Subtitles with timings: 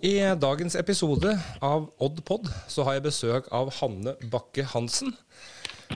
[0.00, 5.12] I dagens episode av Oddpod så har jeg besøk av Hanne Bakke Hansen.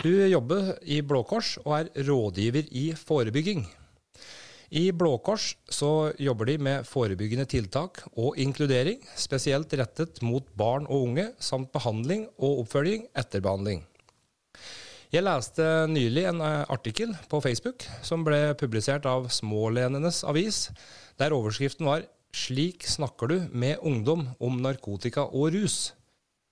[0.02, 3.64] Hun jobber i Blå Kors og er rådgiver i forebygging.
[4.76, 10.88] I Blå Kors så jobber de med forebyggende tiltak og inkludering, spesielt rettet mot barn
[10.90, 13.84] og unge, samt behandling og oppfølging etter behandling.
[15.14, 20.66] Jeg leste nylig en eh, artikkel på Facebook som ble publisert av Smålenenes avis,
[21.16, 25.92] der overskriften var 'Slik snakker du med ungdom om narkotika og rus',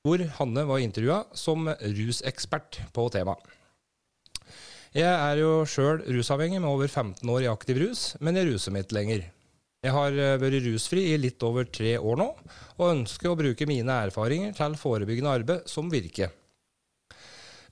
[0.05, 3.55] hvor Hanne var intervjua som rusekspert på temaet.
[4.95, 8.71] Jeg er jo sjøl rusavhengig med over 15 år i aktiv rus, men jeg ruser
[8.71, 9.25] meg ikke lenger.
[9.85, 12.29] Jeg har eh, vært rusfri i litt over tre år nå,
[12.79, 16.31] og ønsker å bruke mine erfaringer til forebyggende arbeid som virker.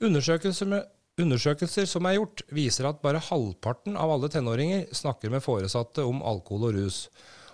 [0.03, 0.91] Undersøkelser, med,
[1.23, 6.25] undersøkelser, som er gjort, viser at bare halvparten av alle tenåringer snakker med foresatte om
[6.27, 7.05] alkohol og rus.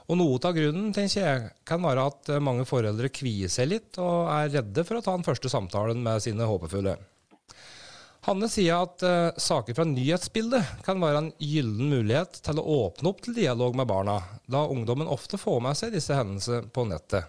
[0.09, 4.31] Og noe av grunnen tenker jeg, kan være at mange foreldre kvier seg litt og
[4.33, 6.97] er redde for å ta den første samtalen med sine håpefulle.
[8.29, 13.13] Hanne sier at uh, saker fra nyhetsbildet kan være en gyllen mulighet til å åpne
[13.13, 14.19] opp til dialog med barna,
[14.49, 17.29] da ungdommen ofte får med seg disse hendelsene på nettet.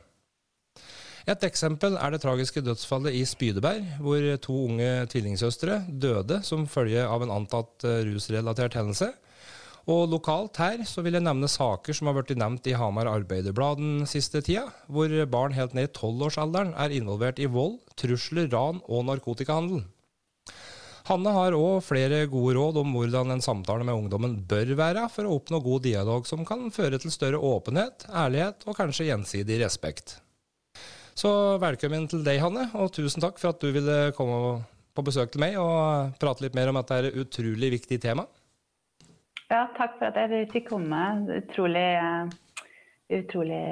[1.30, 7.04] Et eksempel er det tragiske dødsfallet i Spydeberg, hvor to unge tvillingsøstre døde som følge
[7.06, 9.12] av en antatt eh, rusrelatert hendelse.
[9.90, 13.80] Og lokalt her så vil jeg nevne saker som har blitt nevnt i Hamar Arbeiderblad
[13.82, 18.84] den siste tida, hvor barn helt ned i tolvårsalderen er involvert i vold, trusler, ran
[18.86, 19.82] og narkotikahandel.
[21.10, 25.26] Hanne har òg flere gode råd om hvordan en samtale med ungdommen bør være for
[25.26, 30.20] å oppnå god dialog som kan føre til større åpenhet, ærlighet og kanskje gjensidig respekt.
[31.18, 34.60] Så velkommen til deg, Hanne, og tusen takk for at du ville komme
[34.94, 38.30] på besøk til meg og prate litt mer om dette utrolig viktige temaet.
[39.50, 41.00] Ja, takk for at jeg fikk komme.
[41.40, 41.88] Utrolig,
[43.10, 43.64] utrolig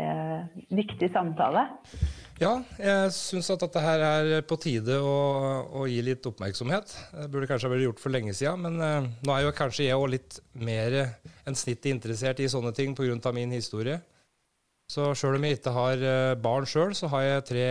[0.74, 1.68] viktig samtale.
[2.38, 5.14] Ja, jeg syns at dette her er på tide å,
[5.80, 6.92] å, gi litt oppmerksomhet.
[7.14, 9.88] Det burde kanskje ha vært gjort for lenge siden, men uh, nå er jo kanskje
[9.88, 11.00] jeg òg litt mer
[11.48, 13.34] enn snittet interessert i sånne ting pga.
[13.34, 13.98] min historie.
[14.88, 17.64] Så sjøl om jeg ikke har eh, barn sjøl, så har jeg tre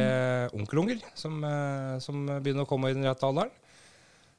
[0.52, 3.54] onkelunger som, eh, som, begynner å komme i den rette alderen.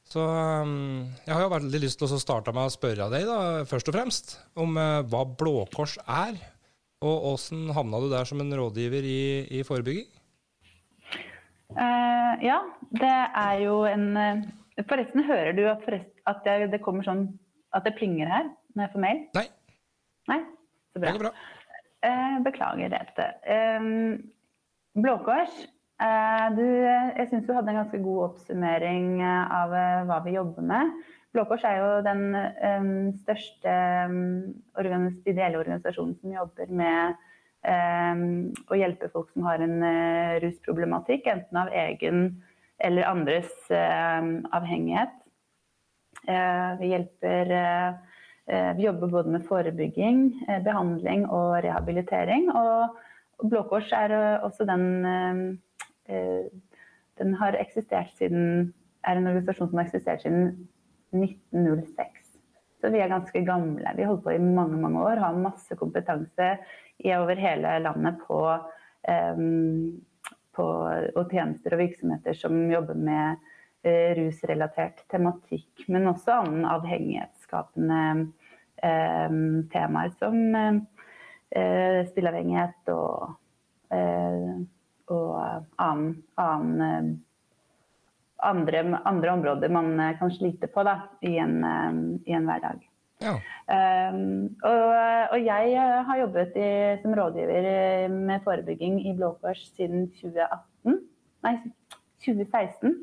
[0.07, 3.65] Så um, jeg har jo veldig lyst til å starte med å spørre deg, da,
[3.67, 6.37] først og fremst, om uh, hva Blå Kors er.
[7.03, 9.21] Og åssen havna du der som en rådgiver i,
[9.59, 10.07] i forebygging?
[11.75, 12.61] Uh, ja,
[12.95, 14.07] det er jo en
[14.87, 15.83] Forresten, hører du at,
[16.29, 17.23] at det, det, kommer sånn
[17.75, 19.21] At det plinger her når jeg får mail?
[19.37, 19.45] Nei.
[20.29, 20.41] Nei?
[20.93, 21.07] Så bra.
[21.07, 21.31] Det går bra.
[22.05, 23.25] Uh, beklager dette.
[23.49, 23.87] Eh,
[25.01, 25.76] Blå Kors, eh,
[26.57, 29.71] du, jeg syns du hadde en ganske god oppsummering av
[30.05, 30.91] hva vi jobber med.
[31.33, 32.91] Blå Kors er jo den um,
[33.23, 33.73] største
[34.09, 37.17] um, ideelle organisasjonen som jobber med
[37.67, 38.21] um,
[38.69, 42.27] å hjelpe folk som har en uh, rusproblematikk, enten av egen
[42.77, 45.13] eller andres avhengighet.
[46.29, 52.47] Uh, vi hjelper uh, Eh, vi jobber både med forebygging, eh, behandling og rehabilitering.
[52.55, 55.59] Og Blå Kors er eh, også den
[56.07, 58.73] Den har eksistert siden
[59.07, 60.67] er en organisasjon som har eksistert siden
[61.15, 62.27] 1906.
[62.81, 63.93] Så vi er ganske gamle.
[63.97, 66.49] Vi holder på i mange mange år, har masse kompetanse
[67.17, 68.41] over hele landet på,
[69.37, 70.01] um,
[70.55, 70.67] på
[71.15, 73.41] og tjenester og virksomheter som jobber med
[73.87, 78.01] uh, rusrelatert tematikk, men også annen avhengighetsskapende
[78.83, 79.41] um,
[79.73, 83.37] temaer som uh, spilleavhengighet og,
[83.93, 84.57] eh,
[85.13, 87.15] og annen, annen
[88.43, 91.57] andre, andre, områder man kan slite på da, i, en,
[92.27, 92.83] i en hverdag.
[93.17, 93.33] Ja.
[94.13, 94.83] Um, og,
[95.31, 96.69] og, jeg har jobbet i,
[97.01, 100.99] som rådgiver med forebygging i Blå Kors siden 2018.
[101.47, 101.55] Nei,
[102.25, 102.93] 2016.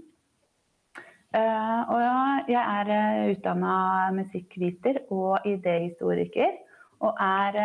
[1.34, 1.98] Uh, og
[2.46, 3.74] jeg er eh, utdanna
[4.14, 6.60] musikkviter og idéhistoriker.
[7.02, 7.58] Og er,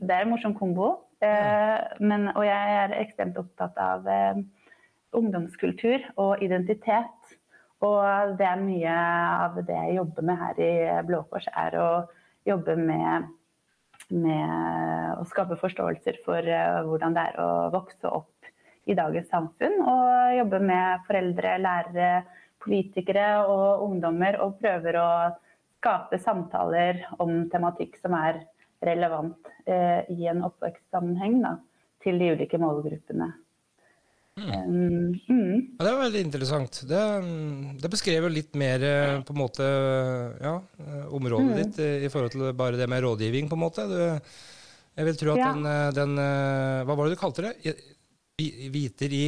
[0.00, 0.94] det er en morsom kombo.
[1.20, 4.08] Uh, men, og jeg er ekstremt opptatt av
[5.16, 7.36] ungdomskultur og identitet.
[7.84, 8.94] Og det er mye
[9.46, 10.72] av det jeg jobber med her i
[11.08, 11.90] Blå Kors, er å
[12.48, 13.30] jobbe med,
[14.12, 16.44] med å skape forståelser for
[16.88, 18.50] hvordan det er å vokse opp
[18.84, 19.80] i dagens samfunn.
[19.80, 22.12] Og jobbe med foreldre, lærere,
[22.60, 25.10] politikere og ungdommer og prøver å
[25.80, 28.42] skape samtaler om tematikk som er
[28.84, 31.54] relevant eh, i en oppvekstsammenheng da,
[32.04, 33.30] til de ulike målgruppene.
[34.40, 35.20] Mm.
[35.28, 35.56] Mm.
[35.76, 36.80] Ja, det er veldig interessant.
[36.88, 37.00] Det,
[37.82, 39.66] det beskrev litt mer eh, på en måte
[40.40, 41.58] ja, eh, området mm.
[41.58, 43.84] ditt i forhold til bare det med rådgivning, på en måte.
[43.90, 44.00] Du,
[44.96, 45.52] Jeg vil tro at Ja.
[45.52, 47.74] den, eh, den eh, Hva var det du kalte det?
[48.72, 49.26] Viter i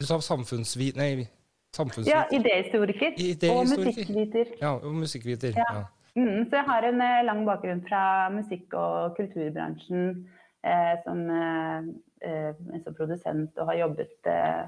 [0.00, 0.96] Du sa samfunnsvit...
[0.96, 1.26] Nei,
[1.74, 2.12] samfunnsvit.
[2.14, 3.18] Ja, idéhistoriker
[3.50, 4.54] og musikkviter.
[4.60, 5.58] Ja, og musikkviter.
[5.58, 5.84] Ja.
[6.14, 6.22] Ja.
[6.22, 10.28] Mm, så jeg har en eh, lang bakgrunn fra musikk- og kulturbransjen
[10.62, 11.88] eh, som, eh,
[12.28, 14.62] eh, som produsent og har jobbet, eh,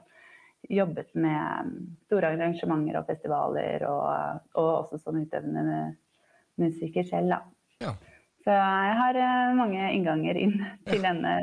[0.68, 1.78] jobbet med mm,
[2.08, 5.94] store arrangementer og festivaler og, og også som utøvende
[6.58, 7.38] musiker selv.
[7.78, 7.94] Ja.
[8.42, 11.38] Så jeg har eh, mange innganger inn til denne,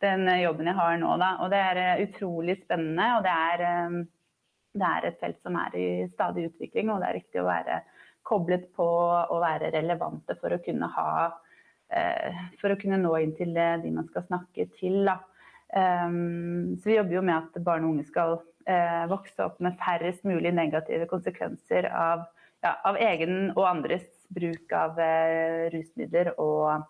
[0.00, 1.14] den jobben jeg har nå.
[1.20, 1.34] Da.
[1.44, 3.12] Og det er utrolig spennende.
[3.18, 4.02] Og det er,
[4.72, 7.82] det er et felt som er i stadig utvikling, og det er riktig å være
[8.32, 11.12] koblet på å være relevante for å kunne ha
[11.92, 15.04] eh, For å kunne nå inn til eh, de man skal snakke til.
[15.08, 15.18] Da.
[15.72, 18.38] Um, så vi jobber jo med at barn og unge skal
[18.68, 22.26] eh, vokse opp med færrest mulig negative konsekvenser av,
[22.64, 25.00] ja, av egen og andres bruk av
[25.72, 26.84] rusmidler og,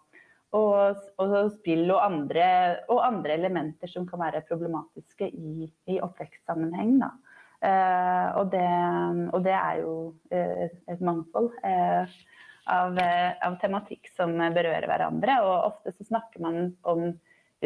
[0.54, 2.46] og, og spill og andre,
[2.90, 6.98] og andre elementer som kan være problematiske i, i oppvekstsammenheng.
[7.02, 7.10] Da.
[7.62, 8.68] Eh, og, det,
[9.30, 9.96] og det er jo
[10.34, 12.14] eh, et mangfold eh,
[12.72, 15.36] av, av tematikk som berører hverandre.
[15.46, 17.12] Og ofte så snakker man om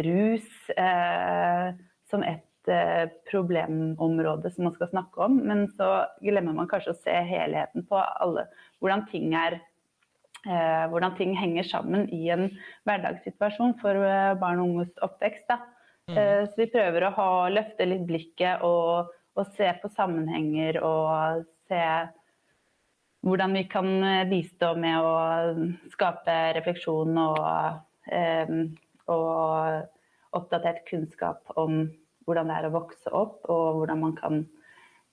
[0.06, 1.70] rus eh,
[2.10, 2.42] som et
[3.30, 7.94] problemområde som man skal snakke om, men så glemmer man kanskje å se helheten på
[7.94, 8.48] alle,
[8.82, 12.48] hvordan ting er eh, hvordan ting henger sammen i en
[12.90, 14.02] hverdagssituasjon for
[14.42, 15.46] barn og unges oppvekst.
[15.46, 15.60] Da.
[16.06, 21.44] Eh, så vi prøver å ha, løfte litt blikket og, og se på sammenhenger og
[21.68, 21.82] se
[23.26, 25.14] hvordan vi kan eh, bistå med å
[25.92, 27.40] skape refleksjon og,
[28.12, 28.52] eh,
[29.12, 31.86] og oppdatert kunnskap om
[32.26, 34.40] hvordan det er å vokse opp, og hvordan man kan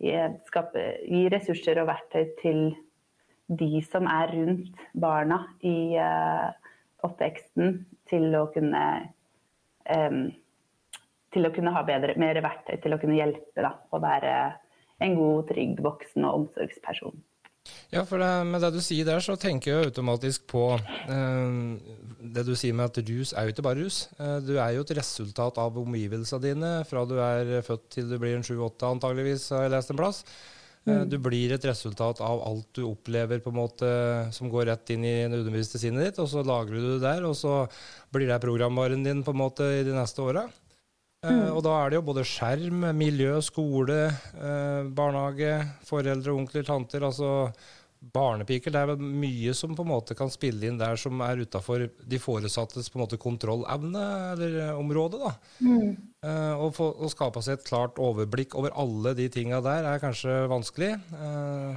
[0.01, 0.13] gi,
[0.49, 2.61] skape, gi ressurser og verktøy til
[3.53, 6.47] de som er rundt barna i eh,
[7.05, 8.83] oppveksten, til å kunne
[11.33, 14.33] til å kunne ha bedre, mer verktøy til å kunne hjelpe da, og være
[15.03, 17.21] en god, trygg voksen og omsorgsperson.
[17.93, 21.53] Ja, for det, med det du sier der, så tenker jeg automatisk på eh,
[22.35, 23.99] det du sier med at rus er jo ikke bare rus.
[24.17, 28.17] Eh, du er jo et resultat av omgivelsene dine fra du er født til du
[28.19, 30.23] blir en sju-åtte antageligvis, har jeg lest en plass.
[30.83, 33.91] Eh, Du blir et resultat av alt du opplever på en måte
[34.35, 37.23] som går rett inn i det underbevisste sinnet ditt, og så lagrer du det der,
[37.23, 37.61] og så
[38.11, 40.49] blir det programvaren din på en måte i de neste åra.
[41.23, 44.01] Eh, og da er det jo både skjerm, miljø, skole,
[44.35, 45.55] eh, barnehage,
[45.87, 47.31] foreldre, onkler, tanter, altså
[48.13, 48.73] barnepiker.
[48.73, 52.19] Det er mye som på en måte kan spille inn der som er utafor de
[52.19, 54.03] foresattes på en måte kontrollevne
[54.33, 55.21] eller eh, område.
[55.23, 55.33] da.
[55.63, 60.03] Eh, å, få, å skape seg et klart overblikk over alle de tinga der er
[60.03, 60.93] kanskje vanskelig.
[61.15, 61.75] Uh,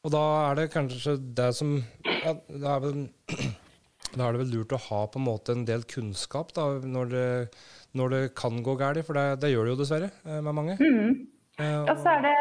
[0.00, 1.74] og da er det kanskje det som
[2.06, 3.02] ja, da, er vel,
[4.16, 7.12] da er det vel lurt å ha på en måte en del kunnskap da, når
[7.12, 7.26] det,
[7.96, 10.76] når det kan gå galt, for det, det gjør det jo dessverre eh, med mange.
[10.80, 11.26] Mm.
[11.60, 12.36] Og så er det,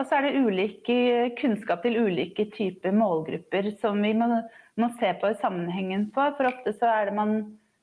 [0.00, 4.28] og så er det ulik eh, kunnskap til ulike typer målgrupper som vi må,
[4.80, 6.24] må se på i sammenhengen på.
[6.38, 7.42] For ofte så er det man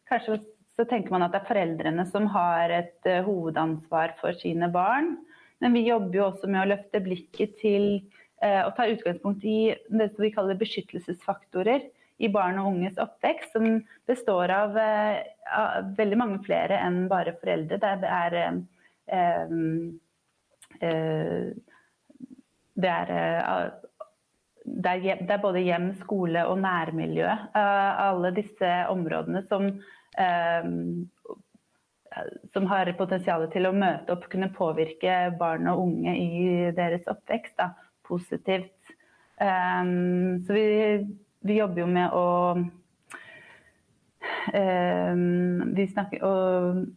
[0.10, 0.40] Kanskje
[0.80, 5.18] så tenker man at det er foreldrene som har et uh, hovedansvar for sine barn.
[5.60, 7.88] Men vi jobber jo også med å løfte blikket til
[8.42, 11.84] uh, å ta utgangspunkt i det som vi kaller beskyttelsesfaktorer
[12.20, 15.20] i barn og unges oppvekst, som består av, uh,
[15.98, 17.80] veldig mange flere enn bare foreldre.
[17.82, 18.58] Det er eh,
[19.18, 19.54] eh,
[20.88, 21.46] eh,
[22.80, 23.70] det er, eh,
[24.66, 27.28] det, er, det er både hjem, skole og nærmiljø.
[27.28, 29.68] eh, alle disse områdene som,
[30.18, 30.70] eh,
[32.54, 37.58] som har potensial til å møte opp, kunne påvirke barn og unge i deres oppvekst
[37.58, 37.72] da,
[38.08, 38.94] positivt.
[39.42, 39.84] Eh,
[40.46, 40.68] så vi,
[41.42, 42.28] vi jobber jo med å
[42.60, 42.66] Eh,
[44.50, 46.34] vi snakker å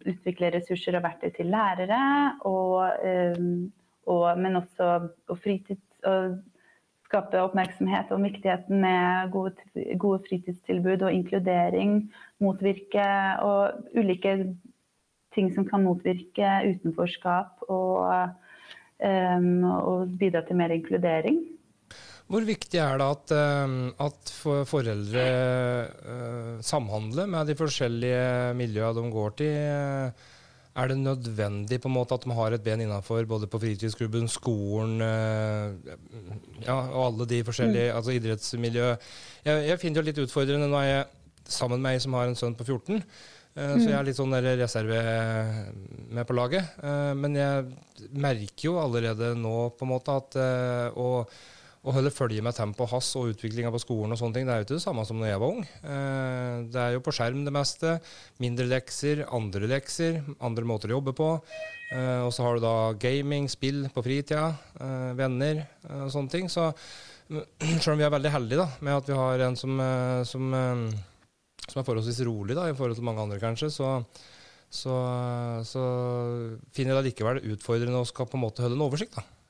[0.08, 2.00] utvikle ressurser og verktøy til lærere,
[2.48, 3.38] og, eh,
[4.10, 4.90] og, men også
[5.28, 6.38] og fritids, og
[7.12, 9.66] skape oppmerksomhet om viktigheten med gode,
[10.00, 11.98] gode fritidstilbud og inkludering.
[12.40, 13.08] Motvirke
[13.44, 14.36] og ulike
[15.36, 18.32] ting som kan motvirke utenforskap og,
[19.00, 19.48] eh,
[19.82, 21.42] og bidra til mer inkludering.
[22.32, 24.30] Hvor viktig er det at, eh, at
[24.70, 29.50] foreldre eh, samhandler med de forskjellige miljøene de går til?
[29.52, 30.30] Eh,
[30.72, 34.24] Er det nødvendig på en måte at de har et ben innafor både på fritidsklubben,
[34.32, 34.94] skolen
[36.64, 38.86] ja, og alle de forskjellige altså idrettsmiljø?
[39.44, 41.04] Jeg, jeg finner det litt utfordrende nå er jeg
[41.58, 43.02] sammen med ei som har en sønn på 14.
[43.02, 45.02] eh, Så jeg er litt sånn reserve
[46.08, 46.72] med på laget.
[47.20, 47.68] Men jeg
[48.16, 51.02] merker jo allerede nå på en måte at eh,
[51.82, 54.60] å holde følge med tempoet hans og utviklinga på skolen og sånne ting, det er
[54.60, 55.64] jo ikke det samme som når jeg var ung.
[55.66, 57.96] Eh, det er jo på skjerm det meste.
[58.42, 61.30] Mindre lekser, andre lekser, andre måter å jobbe på.
[61.96, 65.64] Eh, og så har du da gaming, spill på fritida, eh, venner
[66.04, 66.46] og sånne ting.
[66.52, 66.68] Så
[67.82, 69.84] selv om vi er veldig heldige da, med at vi har en som,
[70.28, 70.56] som,
[71.66, 73.96] som er forholdsvis rolig da, i forhold til mange andre, kanskje, så,
[74.70, 75.02] så,
[75.66, 75.84] så
[76.70, 79.18] finner jeg det likevel utfordrende å skal på en måte holde en oversikt.
[79.18, 79.41] da.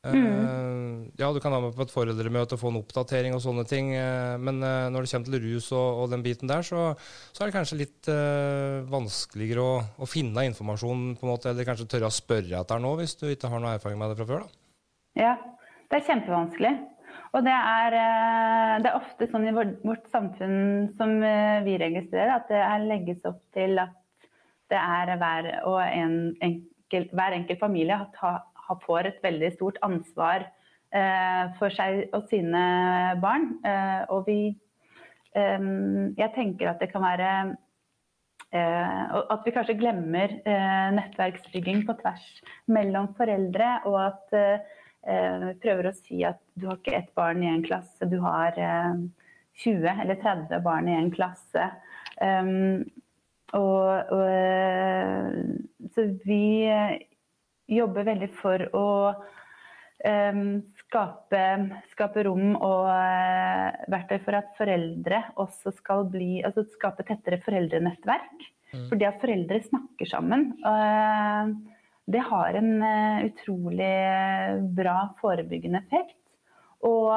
[0.00, 1.10] Mm.
[1.20, 3.90] Ja, du kan ha med på et foreldremøte og få en oppdatering og sånne ting,
[3.92, 6.86] eh, men eh, når det kommer til rus og, og den biten der, så,
[7.34, 11.68] så, er det kanskje litt uh, vanskeligere å, å, finne informasjon, på en måte, eller
[11.68, 14.28] kanskje tørre å spørre etter nå, hvis du ikke har noe erfaring med det fra
[14.30, 14.46] før?
[14.46, 14.64] da.
[15.20, 15.34] Ja,
[15.90, 16.74] det er kjempevanskelig.
[17.36, 17.94] Og det er,
[18.82, 21.12] det er ofte sånn i vårt, vårt samfunn som
[21.62, 23.94] vi registrerer, at det er legges opp til at
[24.70, 28.40] det er hver, og en enkel, hver enkelt familie har
[28.84, 32.64] får et veldig stort ansvar eh, for seg og sine
[33.22, 33.52] barn.
[33.66, 34.40] Eh, og vi
[35.34, 35.66] eh,
[36.18, 37.32] Jeg tenker at det kan være
[38.50, 40.32] at vi kanskje glemmer
[40.96, 42.24] nettverksbygging på tvers
[42.66, 47.62] mellom foreldre, og at prøver å si at du har ikke ett barn i en
[47.62, 51.68] klasse, du har 20 eller 30 barn i en klasse.
[53.54, 54.26] Og, og,
[55.94, 56.42] så vi
[57.70, 60.44] jobber veldig for å um,
[60.84, 61.42] skape,
[61.92, 68.48] skape, rom og uh, verktøy for at foreldre også skal bli Altså skape tettere foreldrenettverk.
[68.70, 68.86] Mm.
[68.90, 70.50] Fordi at foreldre snakker sammen.
[70.64, 71.54] Uh,
[72.10, 72.82] det har en
[73.22, 73.94] utrolig
[74.74, 76.16] bra forebyggende effekt.
[76.82, 77.12] Og,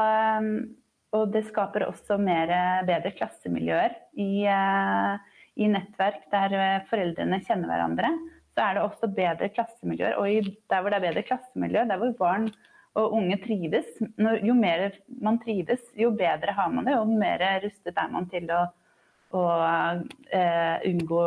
[1.15, 2.51] og det skaper også mer,
[2.85, 8.11] bedre klassemiljøer i, i nettverk der foreldrene kjenner hverandre
[8.53, 10.19] så er det også bedre klassemiljøer.
[10.21, 12.49] Og der hvor det er bedre klassemiljø, der hvor barn
[12.93, 13.87] og unge trives,
[14.21, 18.27] når, jo mer man trives, jo bedre har man det, og mer rustet er man
[18.29, 18.61] til å,
[19.33, 21.23] å uh, unngå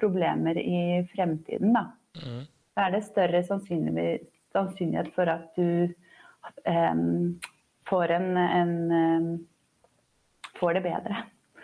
[0.00, 1.76] problemer i fremtiden.
[1.76, 1.84] Da.
[2.22, 2.40] Mm.
[2.76, 5.92] da er det større sannsynlighet for at du
[6.64, 7.36] um,
[7.88, 9.30] får, en, en um,
[10.56, 11.22] får det bedre.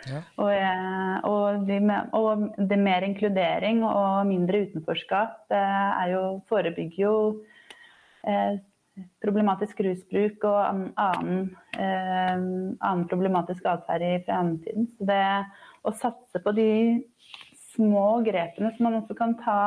[0.09, 0.23] Ja.
[0.41, 1.79] Og, eh, og, de,
[2.17, 5.55] og, det mer inkludering og mindre utenforskap
[6.11, 7.15] jo, forebygger jo
[8.27, 8.59] eh,
[9.23, 10.59] problematisk rusbruk og
[10.99, 14.89] annen, eh, annen problematisk atferd i fremtiden.
[14.97, 15.23] Så det
[15.87, 16.71] å satse på de
[17.75, 19.61] små grepene som man også kan ta,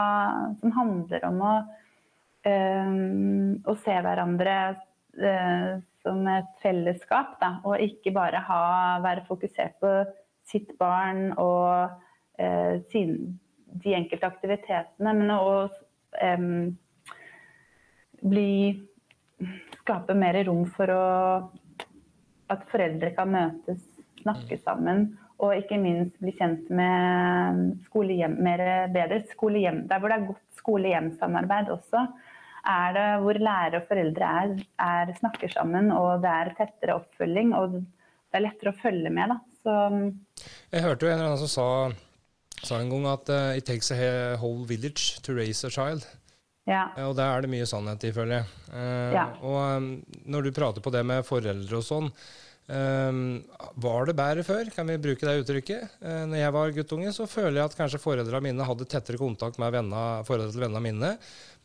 [0.60, 1.54] som handler om å,
[2.48, 2.98] eh,
[3.64, 4.58] å se hverandre
[5.22, 8.64] eh, som et fellesskap, da, og ikke bare ha,
[9.04, 9.94] være fokusert på
[10.52, 11.90] sitt barn og
[12.40, 13.40] eh, sin,
[13.84, 15.52] de enkelte aktivitetene, men å
[16.22, 16.48] eh,
[18.22, 18.54] bli
[19.82, 21.06] Skape mer rom for å,
[22.54, 23.82] at foreldre kan møtes,
[24.22, 24.64] snakke mm.
[24.66, 25.08] sammen.
[25.42, 28.62] Og ikke minst bli kjent med skole-hjem, mer
[28.94, 29.88] bedre skole-hjem.
[29.90, 32.04] Der hvor det er godt skole-hjem-samarbeid også,
[32.70, 34.54] er det hvor lærere og foreldre er,
[34.86, 37.56] er, snakker sammen, og det er tettere oppfølging.
[37.58, 39.34] Og det er lettere å følge med.
[39.34, 39.40] Da.
[39.62, 39.76] Så
[40.72, 41.68] jeg hørte jo en eller annen som sa,
[42.66, 46.06] sa en gang at uh, it takes a whole village to raise a child.
[46.70, 46.88] Ja.
[46.98, 48.54] Uh, og der er det mye sannhet i, føler jeg.
[48.70, 49.26] Uh, ja.
[49.42, 49.92] Og um,
[50.26, 52.10] når du prater på det med foreldre og sånn,
[52.72, 53.22] um,
[53.86, 54.72] var det bedre før?
[54.74, 56.00] Kan vi bruke det uttrykket?
[56.02, 59.62] Uh, når jeg var guttunge, så føler jeg at kanskje foreldrene mine hadde tettere kontakt
[59.62, 61.14] med venner, foreldre til vennene mine.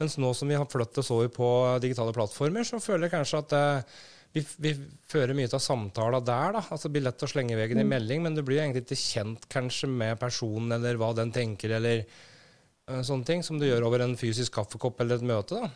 [0.01, 1.49] Mens nå som vi har flyttet oss over på
[1.85, 4.73] digitale plattformer, så føler jeg kanskje at uh, vi, vi,
[5.09, 6.57] fører mye av samtala der.
[6.59, 7.87] da, altså blir lett å slenge i veggen mm.
[7.87, 11.77] i melding, men du blir egentlig ikke kjent kanskje med personen eller hva den tenker,
[11.79, 12.05] eller
[12.91, 15.63] uh, sånne ting, som du gjør over en fysisk kaffekopp eller et møte.
[15.63, 15.73] da.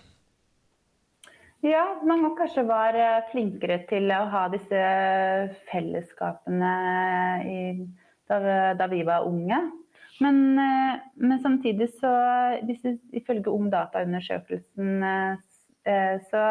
[1.61, 4.81] Ja, man må kanskje være flinkere til å ha disse
[5.69, 6.71] fellesskapene
[7.45, 7.59] i,
[8.31, 8.39] da,
[8.79, 9.59] da, vi var unge.
[10.25, 12.13] Men, eh, men samtidig så,
[12.65, 12.81] hvis,
[13.17, 16.45] ifølge Ungdata-undersøkelsen, eh, så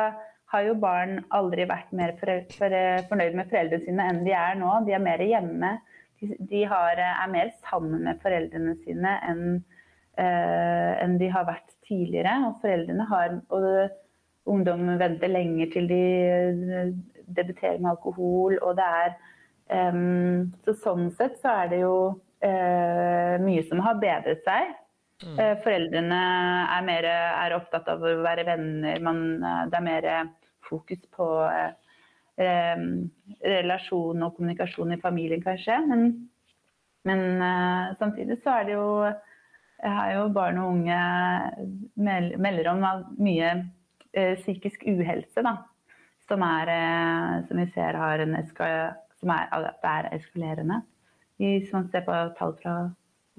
[0.49, 4.71] har jo barn aldri vært mer fornøyd med foreldrene sine enn de er nå.
[4.87, 5.75] De er mer hjemme.
[6.19, 9.43] De har, er mer sammen med foreldrene sine enn,
[10.19, 12.33] uh, enn de har vært tidligere.
[12.49, 13.69] Og foreldrene har og
[14.49, 16.03] Ungdom venter lenger til de
[17.35, 23.35] debuterer med alkohol, og det er um, Så sånn sett så er det jo uh,
[23.43, 24.73] mye som har bedret seg.
[25.21, 26.19] Uh, foreldrene
[26.63, 29.01] er, mer, er, opptatt av å være venner.
[29.05, 29.21] Man,
[29.69, 30.09] det er mer
[30.69, 31.71] fokus på eh,
[32.41, 32.83] eh,
[33.43, 35.79] relasjon og kommunikasjon i familien, kanskje.
[35.89, 36.05] Men,
[37.09, 38.87] men eh, samtidig så er det jo
[39.79, 40.95] jeg har jo barn og unge
[41.95, 42.81] melder om
[43.15, 43.51] mye
[44.11, 45.43] eh, psykisk uhelse.
[45.45, 45.55] da.
[46.27, 46.69] som, er,
[47.47, 48.67] som vi ser har en eska,
[49.17, 50.81] som er, er eskalerende.
[51.39, 52.75] Hvis man ser på tall fra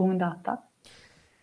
[0.00, 0.56] Ung Data.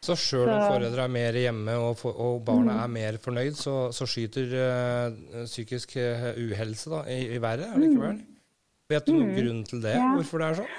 [0.03, 2.81] Så sjøl om foreldre er mer hjemme og, for, og barna mm.
[2.83, 8.19] er mer fornøyd, så, så skyter uh, psykisk uhelse da, i, i været likevel?
[8.21, 8.37] Mm.
[8.93, 9.39] Vet du noen mm.
[9.39, 9.97] grunn til det?
[9.97, 10.13] Ja.
[10.15, 10.77] Hvorfor det er sånn?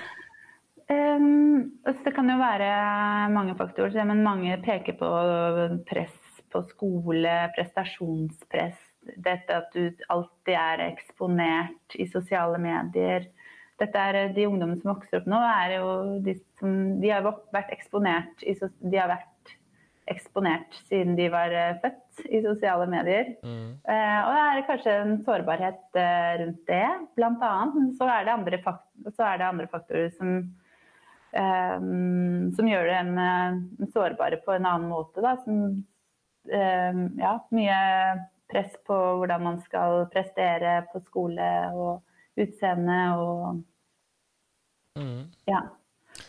[0.89, 2.71] Um, det kan jo være
[3.35, 5.11] mange faktorer, men mange peker på
[5.91, 6.17] press
[6.53, 8.79] på skole, prestasjonspress.
[9.17, 13.29] Dette at du alltid er eksponert i sosiale medier.
[13.79, 15.91] Dette er De ungdommene som vokser opp nå, er jo
[16.25, 19.55] de som De har vært eksponert, i, de har vært
[20.09, 23.35] eksponert siden de var eh, født i sosiale medier.
[23.45, 23.77] Mm.
[23.83, 26.87] Eh, og det er kanskje en sårbarhet eh, rundt det,
[27.19, 27.93] blant annet.
[27.99, 28.63] Så er det andre,
[29.11, 30.33] så er det andre faktorer som
[31.37, 31.77] eh,
[32.57, 35.21] som gjør dem uh, sårbare på en annen måte.
[35.25, 35.85] Da, som,
[36.49, 37.79] ja, mye
[38.49, 41.99] press på hvordan man skal prestere på skole og
[42.45, 43.63] utseende og
[44.99, 45.25] mm.
[45.49, 45.65] Ja.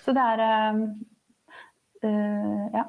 [0.03, 0.47] Så det er
[2.03, 2.87] øh, Ja.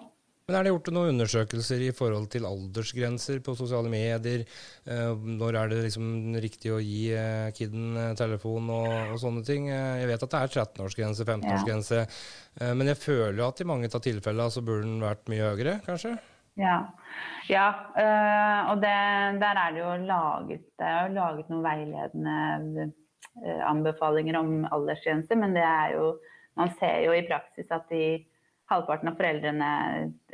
[0.50, 4.42] Men Er det gjort noen undersøkelser i forhold til aldersgrenser på sosiale medier?
[4.82, 7.12] Eh, når er det liksom riktig å gi
[7.54, 9.68] kiden telefon og, og sånne ting?
[9.70, 12.72] Jeg vet at det er 13-årsgrense, 15-årsgrense, ja.
[12.74, 16.16] men jeg føler at i mange av tilfellene så burde den vært mye høyere, kanskje?
[16.58, 16.80] Ja,
[17.46, 17.68] ja
[18.72, 18.96] og det,
[19.44, 22.90] der er det jo laget, det er jo laget noen veiledende
[23.64, 26.10] anbefalinger om aldersgrense, men det er jo
[26.58, 28.26] Man ser jo i praksis at de
[28.70, 29.70] halvparten av foreldrene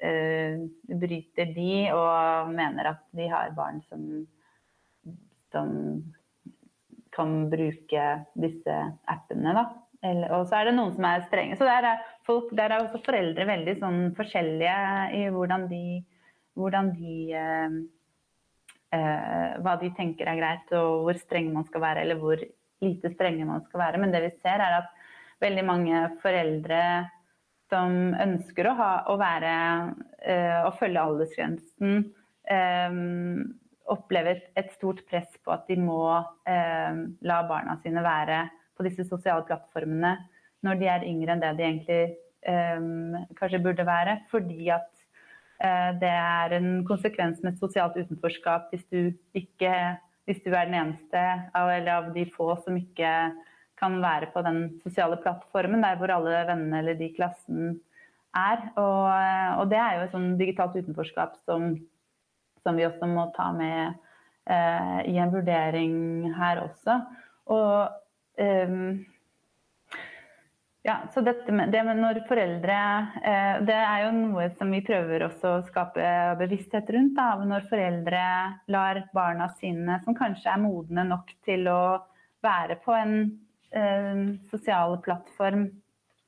[0.02, 0.64] eh,
[1.00, 4.02] bryter de og mener at de har barn som,
[5.52, 5.70] som
[7.16, 8.76] kan bruke disse
[9.12, 9.54] appene.
[9.56, 9.64] Da.
[10.04, 11.56] Eller, og så er det noen som er strenge.
[11.56, 14.76] Så der er, folk, der er også foreldre veldig sånn forskjellige
[15.16, 15.84] i hvordan de,
[16.60, 17.80] hvordan de eh,
[18.96, 22.44] uh, Hva de tenker er greit, og hvor streng man skal være, eller hvor
[22.84, 24.00] lite strenge man skal være.
[24.02, 24.90] Men det vi ser, er at
[25.42, 26.80] veldig mange foreldre
[27.70, 29.54] som ønsker å, ha, å, være,
[30.22, 32.04] uh, å følge aldersgrensen,
[32.50, 33.40] um,
[33.90, 38.44] opplever et stort press på at de må um, la barna sine være
[38.76, 40.16] på disse sosiale plattformene
[40.66, 42.00] når de er yngre enn det de egentlig
[43.38, 44.20] kanskje burde være.
[44.30, 44.90] Fordi at
[45.98, 49.00] det er en konsekvens med et sosialt utenforskap hvis du,
[49.34, 49.72] ikke,
[50.26, 51.22] hvis du er den eneste
[51.54, 53.10] av, av de få som ikke
[53.80, 57.76] kan være på den sosiale plattformen der hvor alle vennene eller de i klassen
[58.36, 58.62] er.
[58.74, 59.04] Og,
[59.60, 61.74] og, det er jo et sånn digitalt utenforskap som,
[62.64, 63.96] som, vi også må ta med
[64.50, 65.98] eh, i en vurdering
[66.36, 66.98] her også.
[67.52, 67.92] Og
[68.40, 69.04] um,
[70.86, 72.74] ja, så dette med, det med når foreldre
[73.18, 77.16] eh, Det er jo noe som vi prøver også å skape bevissthet rundt.
[77.16, 78.20] Da, når foreldre
[78.70, 81.80] lar barna sine, som kanskje er modne nok til å
[82.46, 83.16] være på en
[83.74, 84.22] eh,
[84.52, 85.66] sosial plattform,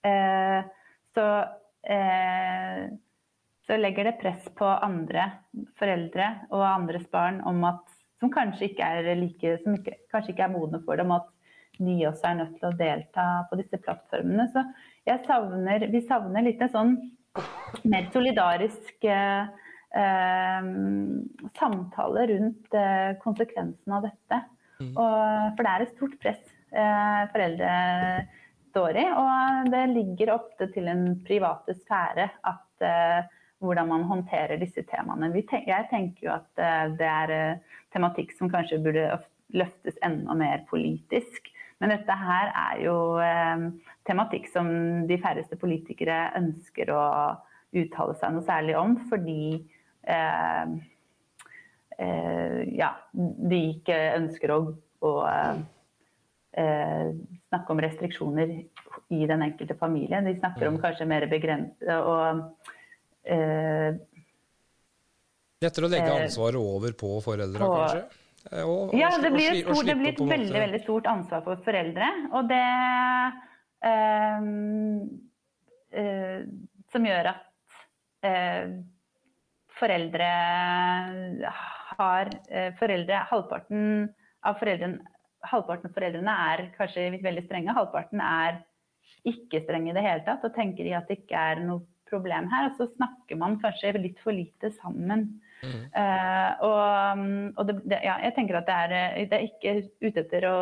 [0.03, 0.67] eh,
[1.15, 1.29] så,
[1.95, 2.83] eh,
[3.63, 5.31] så legger det press på andre
[5.79, 7.85] foreldre og andres barn om at,
[8.19, 11.31] som kanskje ikke er like, som ikke, kanskje ikke er modne for det, om at
[11.79, 14.49] de også er nødt til å delta på disse plattformene.
[14.53, 14.65] Så
[15.27, 16.93] savner, vi savner litt en sånn
[17.89, 19.49] mer solidarisk eh,
[20.03, 20.71] eh,
[21.59, 24.45] samtale rundt eh, konsekvensen av dette.
[24.79, 24.93] Mm.
[24.93, 25.19] Og,
[25.57, 27.73] for det er et stort press Eh, foreldre
[28.71, 29.07] står i.
[29.17, 33.21] Og det ligger ofte til en private sfære at eh,
[33.65, 35.33] hvordan man håndterer disse temaene.
[35.35, 37.61] jeg tenker jo at eh, det er
[37.93, 39.11] tematikk som kanskje burde
[39.57, 41.49] løftes enda mer politisk.
[41.79, 42.95] Men dette her er jo
[44.09, 44.69] tematikk som
[45.07, 47.03] de færreste politikere ønsker å
[47.77, 49.43] uttale seg noe særlig om, fordi
[50.09, 50.75] eh,
[51.99, 54.59] eh, ja, de ikke ønsker å,
[55.05, 55.13] å
[56.57, 57.11] eh,
[57.49, 58.55] snakke om restriksjoner
[59.15, 60.23] i den enkelte familie.
[60.25, 60.85] De snakker om mm.
[60.85, 62.47] kanskje mer begrenset og
[63.29, 63.99] eh,
[65.59, 68.03] Lettere å legge eh, ansvaret over på foreldra, kanskje?
[68.53, 72.11] Eh, og, ja, det blir, stort, det blir et veldig, veldig stort ansvar for foreldre.
[72.33, 72.63] Og det
[73.91, 74.49] eh,
[76.03, 76.39] eh,
[76.93, 77.45] Som gjør at
[78.27, 78.79] eh,
[79.79, 80.33] foreldre
[81.99, 82.33] har
[82.79, 84.09] foreldre, Halvparten
[84.47, 88.63] av foreldrene halvparten av foreldrene er kanskje veldig strenge, halvparten er
[89.29, 92.49] ikke strenge i det hele tatt og tenker de at det ikke er noe problem
[92.53, 92.71] her.
[92.71, 95.29] Og så snakker man kanskje litt for lite sammen.
[95.63, 95.87] Mm.
[95.91, 97.23] Uh, og,
[97.59, 99.73] og det, det, ja, jeg tenker at det er, det er ikke
[100.05, 100.59] ute etter å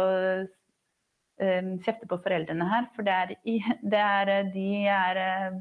[1.43, 3.35] um, kjefte på foreldrene her, for det er,
[3.93, 5.59] det er de er uh,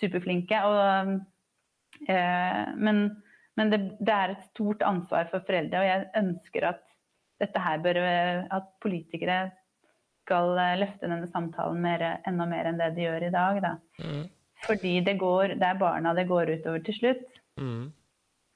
[0.00, 0.62] superflinke.
[0.68, 1.18] Og,
[2.02, 3.02] men,
[3.58, 6.80] men det, er et stort ansvar for foreldre, og jeg ønsker at
[7.42, 7.98] dette her bør
[8.54, 9.50] At politikere
[10.22, 13.60] skal løfte denne samtalen mer, enda mer enn det de gjør i dag.
[13.64, 13.72] Da.
[14.02, 14.24] Mm.
[14.66, 17.40] Fordi det, går, det er barna det går utover til slutt.
[17.60, 17.90] Mm.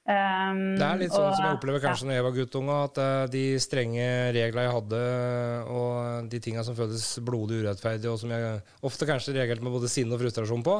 [0.07, 2.07] Um, det er litt sånn og, som jeg opplever kanskje ja.
[2.07, 5.01] når jeg var guttunge, at uh, de strenge reglene jeg hadde,
[5.67, 9.91] og de tinga som føles blodig urettferdige, og som jeg ofte kanskje reagerte med både
[9.91, 10.77] sinne og frustrasjon på,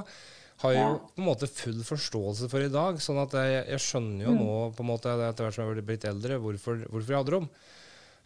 [0.63, 0.94] har jeg ja.
[0.94, 3.02] jo på en måte full forståelse for i dag.
[3.04, 4.40] sånn at jeg, jeg skjønner jo mm.
[4.40, 7.36] nå, på en måte etter hvert som jeg har blitt eldre, hvorfor, hvorfor jeg hadde
[7.36, 7.50] dem.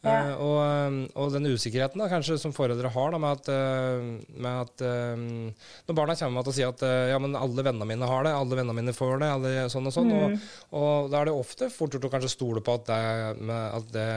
[0.02, 0.34] Ja.
[0.34, 4.38] Uh, og, um, og, den usikkerheten da, kanskje som foreldre har da, med at, uh,
[4.42, 8.08] med at uh, Når barna kommer med og sier at ja, men alle vennene mine
[8.10, 10.24] har det, alle vennene mine får det, alle, sånn og sånn, mm.
[10.24, 13.92] og, og, da er det ofte fort gjort å kanskje stole på at det, at
[13.94, 14.08] det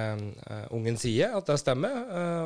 [0.75, 1.95] ungen sier, at det stemmer.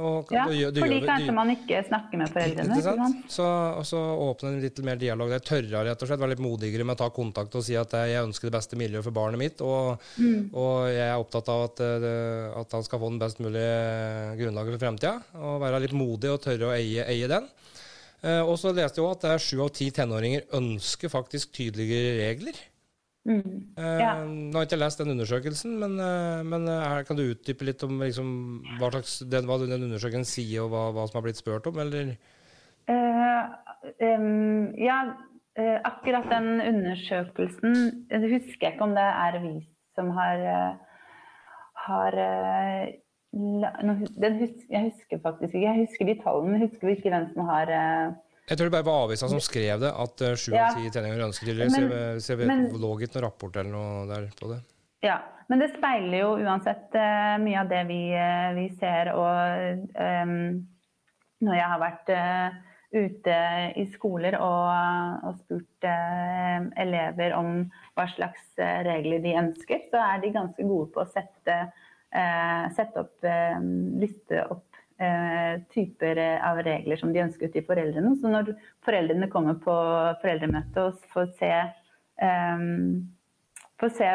[0.05, 2.79] Og, ja, du, du, fordi kanskje man ikke snakker med foreldrene.
[2.79, 3.23] Ikke sant?
[3.33, 3.49] Så,
[3.87, 5.31] så åpne litt mer dialog.
[5.35, 7.95] Det tørre rett og slett, være litt modigere med å ta kontakt og si at
[7.95, 10.51] jeg ønsker det beste miljøet for barnet mitt, og, mm.
[10.59, 11.85] og jeg er opptatt av at,
[12.65, 13.65] at han skal få den beste best mulig
[14.41, 15.15] grunnlaget for fremtida.
[15.39, 17.47] Og være litt modig og tørre å eie, eie den.
[18.27, 22.59] Eh, og så leste jeg òg at sju av ti tenåringer ønsker faktisk tydeligere regler.
[23.29, 23.75] Mm.
[23.77, 24.15] Eh, ja.
[24.25, 27.85] Nå har jeg ikke lest den undersøkelsen, men, eh, men her, kan du utdype litt
[27.87, 28.33] om liksom,
[28.81, 31.79] hva, slags, den, hva den undersøkelsen sier, og hva, hva, som har blitt spurt om,
[31.85, 32.17] eller?
[32.89, 33.45] Uh,
[34.01, 35.03] um, ja,
[35.61, 37.75] uh, akkurat den undersøkelsen
[38.09, 39.51] Jeg husker ikke om det er vi
[39.93, 41.03] som har, uh,
[41.85, 42.17] har
[43.39, 45.67] Husker, jeg husker faktisk ikke.
[45.67, 48.17] Jeg husker de tallene, men husker husker ikke hvem som har uh,
[48.49, 51.27] Jeg tror det bare var avisa som skrev det, at uh, sju av ti tenninger
[51.29, 52.19] ønsker tidligere.
[52.25, 54.63] Så vi lå ikke noen rapport eller noe der på det.
[55.07, 58.01] Ja, men det speiler jo uansett uh, mye av det vi,
[58.59, 59.13] vi ser.
[59.15, 60.39] Og um,
[61.47, 62.17] når jeg har vært
[62.89, 63.35] ute
[63.79, 65.85] i skoler og, og spurt
[66.81, 67.61] elever om
[67.95, 68.57] hva slags
[68.89, 71.67] regler de ønsker, så er de ganske gode på å sette Eh,
[72.77, 73.59] sette opp, eh,
[74.01, 78.15] liste opp eh, typer av regler som de ønsker til foreldrene.
[78.21, 78.55] Så når
[78.87, 79.77] foreldrene kommer på
[80.23, 81.53] foreldremøte og får se,
[83.79, 84.09] får se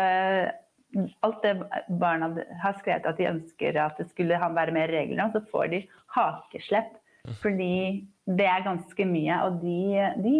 [1.25, 1.53] alt det
[2.01, 2.29] barna
[2.61, 5.85] har skrevet at de ønsker at det skulle være mer regler om, så får de
[6.17, 6.99] hakeslepp.
[7.39, 9.39] Fordi det er ganske mye.
[9.47, 9.79] Og de,
[10.25, 10.35] de,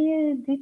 [0.48, 0.58] de,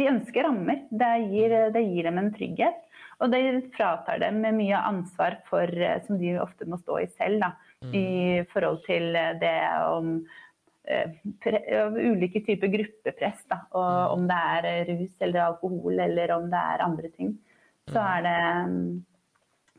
[0.00, 0.84] de ønsker rammer.
[0.88, 2.78] Det gir, det gir, dem en trygghet.
[3.18, 7.42] Og det fratar dem mye ansvar for, eh, som de ofte må stå i selv,
[7.42, 7.50] da,
[7.82, 7.94] mm.
[7.98, 9.10] i forhold til
[9.42, 9.56] det
[9.88, 10.12] om
[10.88, 13.42] uh, ulike typer gruppepress.
[13.50, 14.14] Da, og mm.
[14.14, 17.36] om det er rus eller alkohol eller om det er andre ting.
[17.90, 18.08] Så mm.
[18.14, 18.38] er det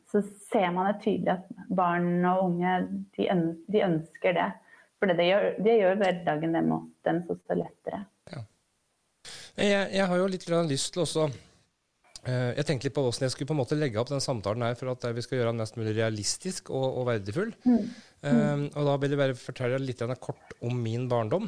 [0.10, 2.71] så ser man det tydelig at barn og unge
[3.13, 3.28] de,
[3.69, 4.47] de ønsker det.
[4.99, 6.71] For det gjør, det gjør hverdagen dem
[7.45, 7.99] så lettere.
[8.34, 8.41] Ja.
[9.60, 11.48] Jeg, jeg, har jo litt lyst til også Eh,
[12.27, 14.75] jeg tenkte litt på hvordan jeg skulle på en måte legge opp den samtalen her
[14.77, 17.53] for at vi skal gjøre den mest mulig realistisk og, og verdifull.
[17.63, 17.86] Mm.
[18.19, 21.47] Um, og da vil jeg bare fortelle litt kort om min barndom.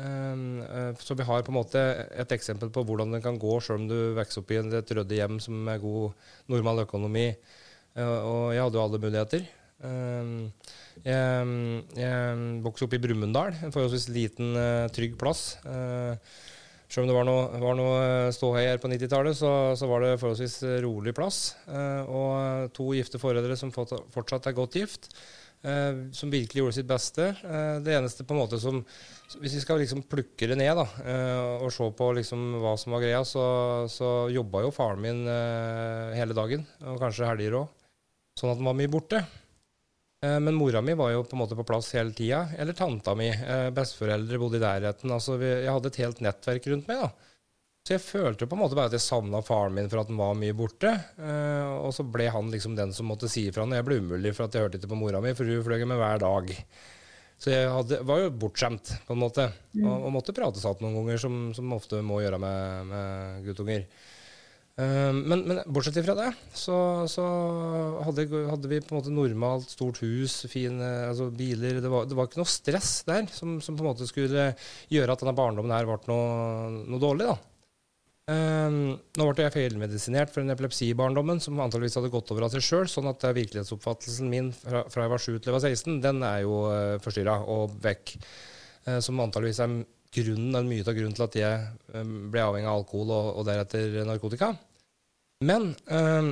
[0.00, 0.60] Um,
[1.00, 1.80] så vi har på en måte
[2.16, 5.18] et eksempel på hvordan det kan gå selv om du vokser opp i et ryddig
[5.18, 6.12] hjem som er god
[6.52, 7.30] normal økonomi.
[7.96, 9.48] Uh, og jeg hadde jo alle muligheter.
[9.80, 10.52] Um,
[11.00, 15.54] jeg, jeg vokste opp i Brumunddal, en forholdsvis liten, uh, trygg plass.
[15.64, 16.16] Uh,
[16.90, 20.02] selv om det var noe, var noe eh, ståhei her på 90-tallet, så, så, var
[20.02, 21.54] det forholdsvis eh, rolig plass.
[21.70, 25.06] Eh, og to gifte foreldre som fortsatt er godt gift,
[25.62, 27.28] eh, som virkelig gjorde sitt beste.
[27.46, 28.82] Eh, det eneste på en måte som
[29.38, 32.96] Hvis vi skal liksom plukke det ned da, eh, og se på liksom hva som
[32.96, 33.44] var greia, så,
[33.86, 35.22] så jobba jo faren min
[36.18, 37.70] hele dagen, og kanskje helger òg,
[38.34, 39.22] sånn at han var mye borte.
[40.26, 42.44] Eh, men mora mi var jo på en måte på plass hele tida.
[42.58, 43.30] Eller tanta mi.
[43.30, 45.12] Eh, besteforeldre bodde i nærheten.
[45.16, 47.04] Altså, jeg hadde et helt nettverk rundt meg.
[47.04, 47.30] da.
[47.80, 50.20] Så jeg følte på en måte bare at jeg savna faren min for at han
[50.20, 50.92] var mye borte.
[51.16, 54.34] Eh, og så ble han liksom den som måtte si ifra når jeg ble umulig
[54.36, 56.52] for at jeg hørte ikke på mora mi, for hun fløy med hver dag.
[57.40, 59.46] Så jeg hadde, var jo bortskjemt, på en måte.
[59.72, 59.86] Mm.
[59.86, 63.86] Og, og måtte prate satt noen ganger, som, som ofte må gjøre med, med guttunger.
[64.80, 66.76] Eh, men, men, bortsett fra det, så,
[67.10, 67.24] så
[68.06, 71.82] hadde, hadde, vi på en måte normalt stort hus, fine altså biler.
[71.82, 74.52] Det var, det var, ikke noe stress der som, som, på en måte skulle
[74.92, 77.28] gjøre at denne barndommen her ble noe, noe dårlig.
[77.28, 77.38] da.
[78.30, 82.62] Um, nå ble jeg feilmedisinert for en epilepsibarndommen som antageligvis hadde gått over av seg
[82.62, 86.22] sjøl, sånn at virkelighetsoppfattelsen min fra, fra, jeg var 7 til jeg var 16, den
[86.28, 88.14] er jo uh, forstyrra og vekk.
[88.86, 89.80] Uh, som antageligvis er
[90.14, 93.98] grunnen, mye av grunnen til at jeg um, ble avhengig av alkohol og, og deretter
[94.06, 94.54] narkotika.
[95.40, 96.30] Men øh,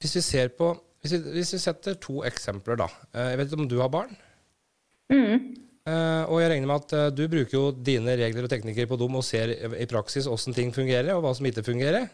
[0.00, 2.86] hvis vi ser på hvis vi, hvis vi, setter to eksempler, da.
[3.14, 4.10] Eh, jeg vet ikke om du har barn?
[5.08, 5.46] Mm.
[5.88, 8.98] Uh, og jeg regner med at uh, du bruker jo dine regler og teknikker på
[9.00, 12.04] dem og ser i praksis åssen ting fungerer, og hva som ikke fungerer.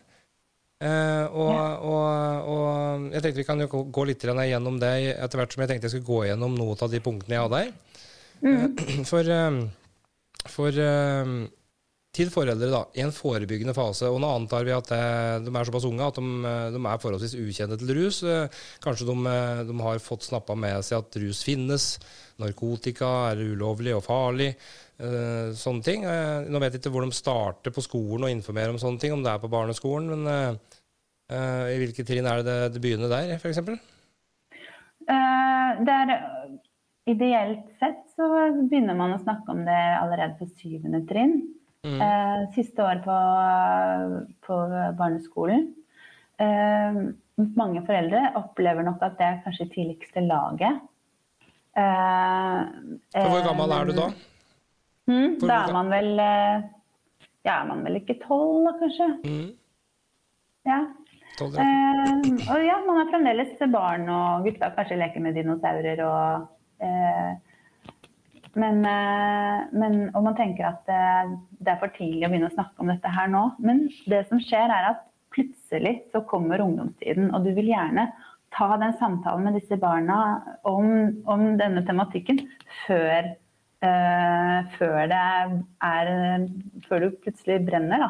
[0.76, 1.56] Eh, og,
[1.88, 5.70] og, og, jeg tenkte vi kan jo gå litt gjennom det etter hvert som jeg
[5.70, 7.70] tenkte jeg skulle gå gjennom noen av de punktene jeg hadde her.
[8.44, 9.04] Mm.
[9.10, 9.30] For,
[10.52, 10.80] for
[12.16, 14.08] til foreldre da, i en forebyggende fase.
[14.08, 17.78] Og nå antar vi at de er såpass unge at de, de, er forholdsvis ukjente
[17.82, 18.22] til rus.
[18.84, 19.36] Kanskje de,
[19.68, 21.92] de har fått snappa med seg at rus finnes.
[22.40, 24.50] Narkotika er ulovlig og farlig.
[24.96, 26.06] Uh, sånne ting.
[26.08, 29.12] Uh, nå vet jeg ikke hvor de starter på skolen og informerer om sånne ting,
[29.12, 30.08] om det er på barneskolen.
[30.12, 30.56] Men
[31.28, 33.60] uh, i hvilke trinn er det det begynner der, f.eks.?
[35.06, 36.16] er
[37.06, 38.26] Ideelt sett så
[38.66, 41.36] begynner man å snakke om det allerede på syvende trinn.
[41.86, 42.00] Mm.
[42.02, 43.16] Eh, siste år på,
[44.46, 44.58] på
[44.98, 45.68] barneskolen.
[46.42, 46.98] Eh,
[47.56, 50.80] mange foreldre opplever nok at det er kanskje tidligste laget.
[51.76, 52.60] Eh,
[53.12, 54.08] hvor gammel er du da?
[55.06, 56.64] Mm, da er man vel eh,
[57.46, 59.10] Ja, er man vel ikke tolv, da, kanskje?
[59.22, 59.50] Mm.
[60.66, 60.80] Ja.
[61.38, 61.66] 12, ja.
[61.66, 66.48] Eh, og ja, man er fremdeles barn, og gutta kanskje leker med dinosaurer og
[66.82, 67.36] eh,
[68.56, 72.54] men, eh, men, og man tenker at eh, det er for tidlig å begynne å
[72.54, 73.42] snakke om dette her nå.
[73.62, 75.02] Men det som skjer, er at
[75.36, 78.08] plutselig så kommer ungdomstiden, og du vil gjerne
[78.56, 80.18] ta den samtalen med disse barna
[80.64, 80.88] om,
[81.28, 82.40] om denne tematikken
[82.86, 83.34] før,
[83.84, 86.46] uh, før, er
[86.86, 88.06] Før du plutselig brenner.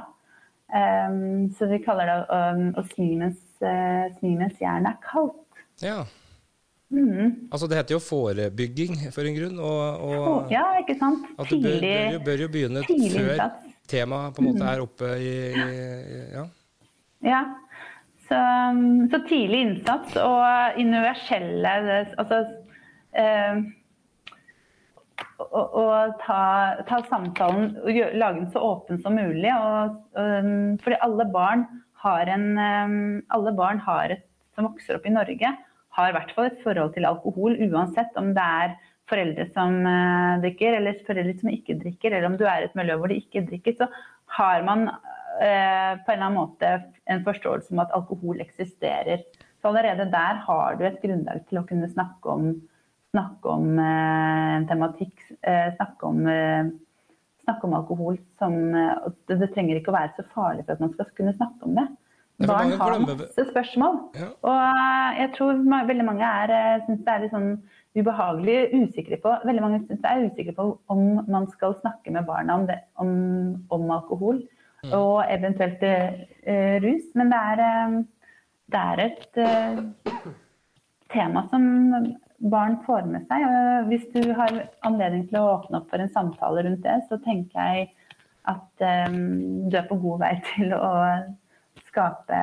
[0.71, 5.65] Um, så vi kaller det um, å smi mens, uh, jernet er kaldt.
[5.83, 6.05] Ja.
[6.87, 7.49] Mm.
[7.51, 9.57] Altså Det heter jo forebygging for en grunn.
[9.59, 11.27] Og, og ja, ikke sant.
[11.39, 13.47] At du bør, bør, bør jo begynne før
[13.91, 16.45] temaet på en måte er oppe i, i ja.
[17.27, 17.43] ja.
[18.27, 18.39] Så,
[19.13, 21.75] så, tidlig innsats og universelle
[22.19, 22.41] Altså
[23.15, 23.61] eh,
[25.39, 25.85] å,
[26.25, 26.41] ta,
[26.89, 29.53] ta, samtalen og lage den så åpen som mulig.
[29.53, 31.67] Og, um, fordi alle barn
[32.03, 32.99] har en um,
[33.35, 35.53] Alle barn har et, som vokser opp i Norge,
[35.97, 38.77] har i hvert fall et forhold til alkohol, uansett om det er
[39.11, 42.79] foreldre som uh, drikker, eller foreldre som ikke drikker, eller om du er i et
[42.79, 43.89] miljø hvor de ikke drikker, så
[44.37, 46.71] har man eh, på en eller annen måte
[47.07, 49.23] en forståelse om at alkohol eksisterer.
[49.63, 52.49] Så allerede der har du et grunnlag til å kunne snakke om,
[53.15, 55.15] snakke om eh, tematikk,
[55.79, 56.27] snakke om,
[57.47, 60.93] snakke om alkohol som det, det trenger ikke å være så farlig for at man
[60.99, 61.87] skal kunne snakke om det.
[62.45, 63.95] Barn har masse spørsmål.
[64.19, 64.29] Ja.
[64.45, 66.53] Og eh, jeg tror veldig mange er,
[66.85, 67.53] synes syns det er litt sånn
[67.97, 72.27] ubehagelig usikre på Veldig mange syns det er usikre på om man skal snakke med
[72.29, 73.13] barna om, det, om,
[73.73, 74.43] om alkohol
[74.85, 74.93] mm.
[74.93, 77.09] og eventuelt uh, rus.
[77.17, 77.97] Men det er, uh,
[78.75, 80.29] det er et uh,
[81.15, 81.65] tema som
[82.53, 83.47] barn får med seg.
[83.49, 87.21] Og hvis du har anledning til å åpne opp for en samtale rundt det, så
[87.25, 87.89] tenker jeg
[88.47, 90.93] at um, du er på god vei til å
[91.97, 92.41] skape,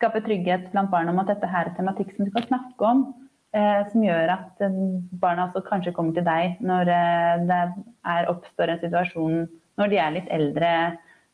[0.00, 3.06] skape, trygghet blant barn om at dette her er tematikk som du kan snakke om.
[3.54, 4.78] Eh, som gjør at eh,
[5.22, 9.44] barna også kanskje kommer til deg når eh, det er, oppstår en situasjon
[9.78, 10.70] når de er litt eldre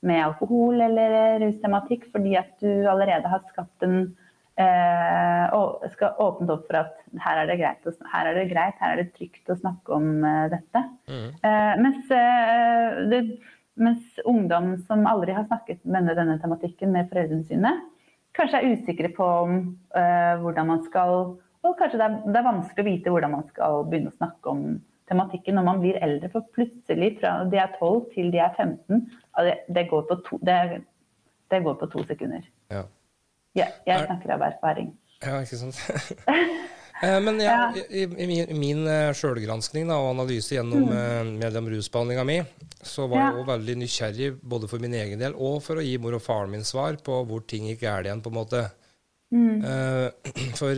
[0.05, 3.97] med alkohol eller rustematikk, fordi at du allerede har skapt en
[4.61, 8.77] eh, og skal åpnet opp for at her er det greit, her er det, greit,
[8.85, 10.85] her er det trygt å snakke om dette.
[11.09, 11.27] Mm.
[11.85, 12.13] Mens
[13.13, 13.23] det,
[13.79, 17.73] mens ungdom som aldri har snakket med denne tematikken med foreldrene sine,
[18.37, 22.83] kanskje er usikre på uh, hvordan man skal Og kanskje det er, det er, vanskelig
[22.83, 24.63] å vite hvordan man skal begynne å snakke om
[25.11, 26.31] tematikken når man blir eldre.
[26.33, 29.03] For plutselig, fra de er 12 til de er 15,
[29.45, 30.57] det, det, går, på to, det,
[31.53, 32.49] det går på to sekunder.
[32.73, 32.87] Ja.
[33.59, 34.95] Jeg, jeg snakker av erfaring.
[35.21, 35.83] Ja, ikke sant.
[37.01, 40.97] Eh, men jeg, i, i, min, min eh, sjølgranskning og analyse gjennom mm.
[40.97, 42.39] Eh, mellom rusbehandlinga mi,
[42.85, 45.97] så var jeg òg veldig nysgjerrig både for min egen del og for å gi
[46.01, 48.67] mor og faren min svar på hvor ting gikk galt igjen, på en måte.
[49.31, 49.63] Mm.
[50.59, 50.75] For,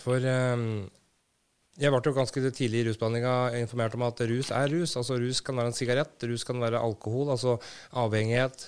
[0.00, 4.94] for jeg ble jo ganske tidlig i rusbehandlinga informert om at rus er rus.
[4.96, 7.58] Altså Rus kan være en sigarett, rus kan være alkohol, altså
[8.00, 8.64] avhengighet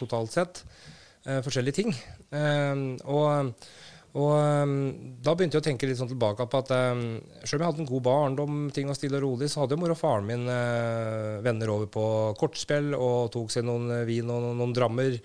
[0.00, 0.64] totalt sett.
[1.46, 1.94] forskjellige ting.
[3.06, 3.54] og
[4.16, 4.76] og um,
[5.20, 7.02] da begynte jeg å tenke litt sånn tilbake på at um,
[7.42, 9.82] selv om jeg hadde en god barndom, ting var stille og rolig, så hadde jo
[9.82, 12.06] mor og faren min uh, venner over på
[12.40, 15.18] kortspill og tok seg noen vin og noen, noen drammer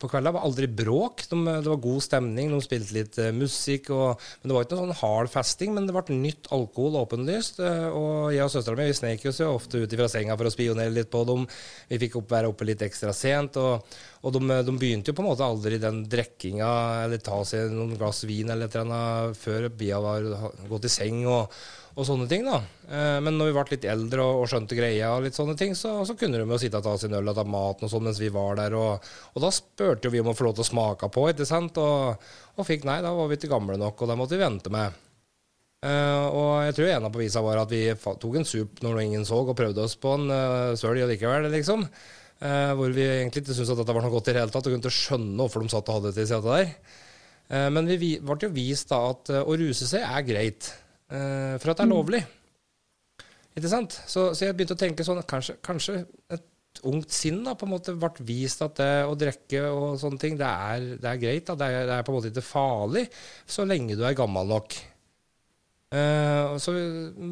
[0.00, 0.30] på kvelden.
[0.30, 1.24] Det var aldri bråk.
[1.28, 2.52] De, det var god stemning.
[2.52, 3.90] De spilte litt uh, musikk.
[3.92, 7.60] Og, men Det var ikke noe sånn hard festing, men det ble nytt alkohol åpenlyst.
[7.60, 10.54] Uh, og jeg og søstera mi snek oss jo ofte ut fra senga for å
[10.54, 11.44] spionere litt på dem.
[11.90, 13.60] Vi fikk opp, være oppe litt ekstra sent.
[13.60, 13.84] og
[14.20, 16.70] og de, de, begynte jo på en måte aldri den drikkinga
[17.06, 20.26] eller ta seg noen glass vin eller et eller annet før Bia var
[20.68, 21.22] gått i seng.
[21.24, 21.54] Og,
[21.96, 22.44] og sånne ting.
[22.44, 22.60] da.
[22.90, 25.74] Eh, men når vi ble litt eldre og, og skjønte greia, og litt sånne ting,
[25.76, 28.06] så, så kunne de jo sitte og ta sin øl og ta maten og sånn
[28.06, 28.76] mens vi var der.
[28.78, 31.80] Og, og da spurte vi om å få lov til å smake på, ikke sant?
[31.80, 34.72] Og, og fikk nei, da var vi ikke gamle nok, og da måtte vi vente
[34.74, 35.06] med.
[35.80, 39.22] Uh, og jeg tror en av bevisene var at vi tok en sup når ingen
[39.24, 41.86] så, og prøvde oss på en uh, søl likevel, liksom.
[42.40, 44.64] Uh, hvor vi egentlig ikke syntes at dette var noe godt i det hele tatt,
[44.64, 46.70] og kunne ikke skjønne hvorfor de satt og hadde det til seg der.
[47.50, 50.70] Eh, men vi ble jo vist da at å ruse seg er greit,
[51.10, 51.92] for at det er mm.
[51.96, 52.20] lovlig.
[53.58, 53.96] Ikke sant?
[54.06, 55.96] Så, så, jeg begynte å tenke sånn kanskje, kanskje
[56.30, 56.46] et
[56.86, 60.38] ungt sinn da, på en måte ble vist at det å drikke og sånne ting,
[60.40, 61.44] det er, det er greit.
[61.48, 61.58] Da.
[61.58, 63.04] Det er, det er på en måte ikke farlig
[63.50, 64.78] så lenge du er gammel nok.
[65.90, 66.70] Uh, så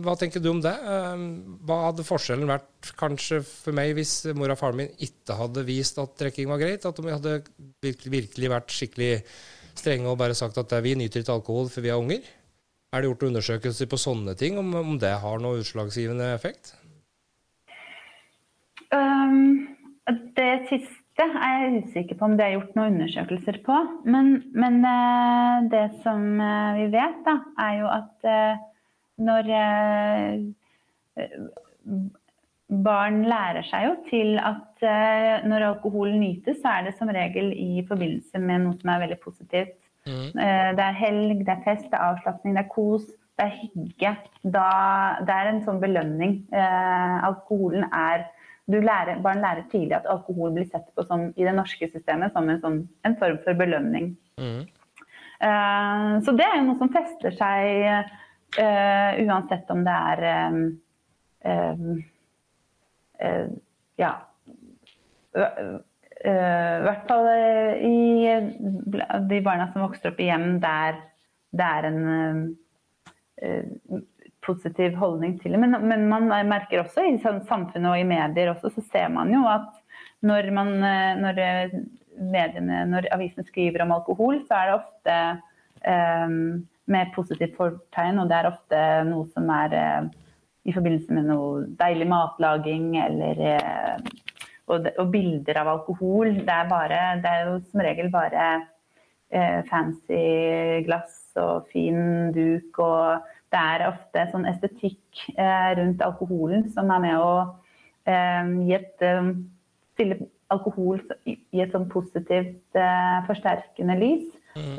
[0.03, 0.73] Hva tenker du om det?
[0.83, 1.21] Uh,
[1.69, 6.01] hva hadde forskjellen vært kanskje for meg hvis mor og faren min ikke hadde vist
[6.03, 6.89] at drikking var greit?
[6.89, 7.37] At de hadde
[7.85, 9.13] virkelig, virkelig vært skikkelig
[9.79, 12.27] strenge og bare sagt at vi nyter ikke alkohol for vi er unger?
[12.91, 16.73] Er det gjort undersøkelser på sånne ting, om, om det har noe utslagsgivende effekt?
[18.91, 19.69] Um,
[20.35, 23.77] det siste siste er jeg usikker på om det er gjort noen undersøkelser på.
[24.07, 28.61] Men, men eh, det som eh, vi vet, da, er jo at eh,
[29.19, 29.51] når
[32.69, 34.85] Barn lærer seg jo til at
[35.49, 39.17] når alkohol nytes, så er det som regel i forbindelse med noe som er veldig
[39.25, 39.73] positivt.
[40.07, 40.37] Mm.
[40.37, 43.09] Det er helg, det er fest, det er avslapning, det er kos,
[43.41, 44.13] det er hygge.
[44.45, 44.69] Da,
[45.27, 46.37] det er en sånn belønning.
[46.53, 48.29] Alkoholen er
[48.69, 52.49] lærer, barn lærer tidlig at alkohol blir sett på som, i det norske systemet som
[52.49, 52.79] en, sånn,
[53.09, 54.13] en form for belønning.
[54.41, 54.61] Mm.
[55.39, 57.85] Uh, så det er jo noe som fester seg
[58.59, 60.19] uh, uansett om det er
[61.49, 61.99] uh,
[63.99, 64.13] Ja.
[65.39, 66.31] I
[66.83, 67.27] hvert fall
[67.87, 67.97] i
[69.31, 70.99] de barna som vokser opp i hjem der
[71.55, 71.99] det er en
[74.49, 75.61] positiv holdning til det.
[75.63, 79.31] Men, men, man merker også i sånn samfunnet og i medier også, så ser man
[79.35, 79.69] jo at
[80.27, 81.77] når, man, eh, når, eh,
[82.19, 85.19] mediene, når avisen skriver om alkohol, så er det ofte
[85.87, 86.39] um,
[86.91, 90.09] med positivt fortegn, og det er ofte noe som er uh,
[90.69, 94.09] i forbindelse med noe deilig matlaging eller uh,
[94.69, 96.35] og, og, bilder av alkohol.
[96.43, 102.81] Det er, bare, det er jo som regel bare uh, fancy glass og fin duk
[102.83, 107.31] og det er ofte sånn estetikk eh, rundt alkoholen som er med å
[108.09, 109.31] eh, gi et eh,
[109.97, 110.19] stille
[110.53, 112.79] alkohol i et sånn positivt
[113.27, 114.31] forsterkende lys.
[114.57, 114.79] Mm.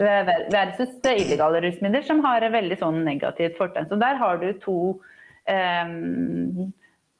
[0.49, 3.85] Versus illegale rusmidler, som har et veldig sånn negativt fortegn.
[3.91, 4.79] Så der har du to,
[5.45, 5.93] eh,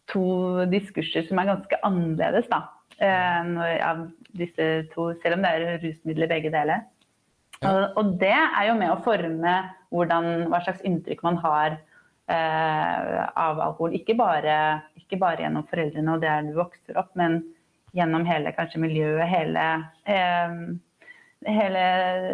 [0.09, 0.25] to
[0.73, 2.63] diskurser som er ganske annerledes, da.
[2.99, 3.53] Eh,
[3.85, 6.83] av disse to, selv om det er rusmidler begge deler.
[7.63, 7.91] Ja.
[7.99, 9.55] Og det er jo med å forme
[9.91, 13.95] hvordan, hva slags inntrykk man har eh, av alkohol.
[13.97, 14.55] Ikke bare,
[14.99, 17.41] ikke bare, gjennom foreldrene og der du vokser opp, men
[17.97, 19.65] gjennom hele kanskje miljøet, hele,
[20.07, 20.55] eh,
[21.49, 21.83] hele,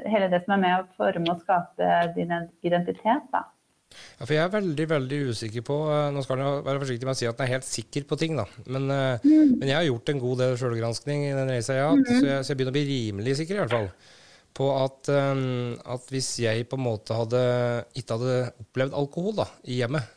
[0.06, 2.34] hele, det som er med å forme og skape din
[2.68, 3.30] identitet.
[3.34, 3.48] da.
[4.20, 7.16] Ja, for Jeg er veldig veldig usikker på eh, Nå skal jeg være forsiktig med
[7.16, 8.46] å si at jeg er helt sikker på ting, da.
[8.68, 9.56] Men, eh, mm.
[9.62, 12.20] men jeg har gjort en god del sjølgranskning i den reisa jeg har hatt, mm.
[12.20, 13.90] så, så, jeg begynner å bli rimelig sikker, i hvert fall
[14.56, 17.42] på at, um, at, hvis jeg på en måte hadde,
[18.00, 20.12] ikke hadde opplevd alkohol da, i hjemmet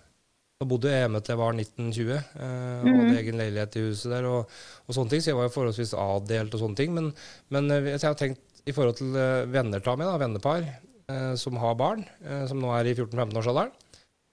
[0.58, 3.18] Nå bodde jeg hjemme til jeg var 1920 uh, og hadde mhm.
[3.20, 4.24] egen leilighet i huset der.
[4.26, 4.56] Og,
[4.88, 6.96] og, sånne ting, Så jeg var jo forholdsvis avdelt og sånne ting.
[6.96, 7.12] Men,
[7.54, 11.34] men uh, jeg har tenkt i forhold til uh, venner av meg, da, vennepar uh,
[11.38, 13.70] som har barn, uh, som nå er i 14-15-årsalderen,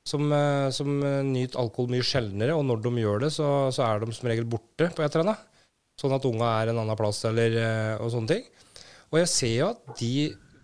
[0.10, 0.98] som, uh, som
[1.30, 2.58] nyter alkohol mye sjeldnere.
[2.58, 5.28] Og når de gjør det, så, så, er de som regel borte på et eller
[5.28, 5.46] annet.
[6.02, 7.54] Sånn at unga er en annen plass eller,
[8.04, 8.50] og sånne ting.
[9.16, 10.16] Og jeg ser jo at de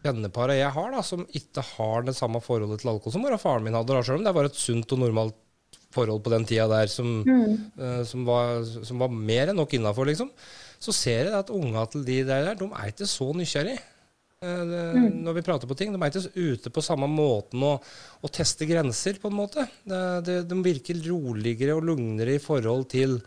[0.01, 3.63] venneparene jeg har, da, som ikke har det samme forholdet til alkohol som og faren
[3.63, 5.37] min hadde, da, selv om det var et sunt og normalt
[5.91, 7.55] forhold på den tida der som, mm.
[7.79, 10.31] uh, som, var, som var, mer enn nok innafor, liksom,
[10.81, 13.81] så ser jeg at unga til de der, de er ikke så nysgjerrige.
[14.41, 14.63] Uh,
[14.97, 15.19] mm.
[15.21, 15.91] Når vi prater på ting.
[15.93, 19.67] De er ikke ute på samme måten å, å teste grenser, på en måte.
[19.85, 23.19] Det, de virker roligere og lugnere i forhold til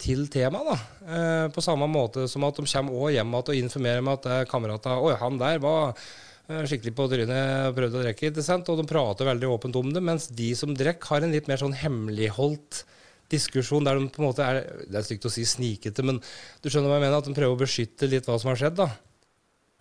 [0.00, 0.86] til temaet.
[1.04, 5.14] Eh, på samme måte som at de kommer hjem og informerer meg at kameratene Oi,
[5.20, 8.32] han der var eh, skikkelig på trynet og prøvde å drikke.
[8.60, 10.04] Og de prater veldig åpent om det.
[10.04, 12.84] Mens de som drikker, har en litt mer sånn hemmeligholdt
[13.30, 16.66] diskusjon der de på en måte er Det er stygt å si snikete, men du
[16.66, 17.20] skjønner hva jeg mener?
[17.20, 18.80] At de prøver å beskytte litt hva som har skjedd.
[18.80, 18.90] da.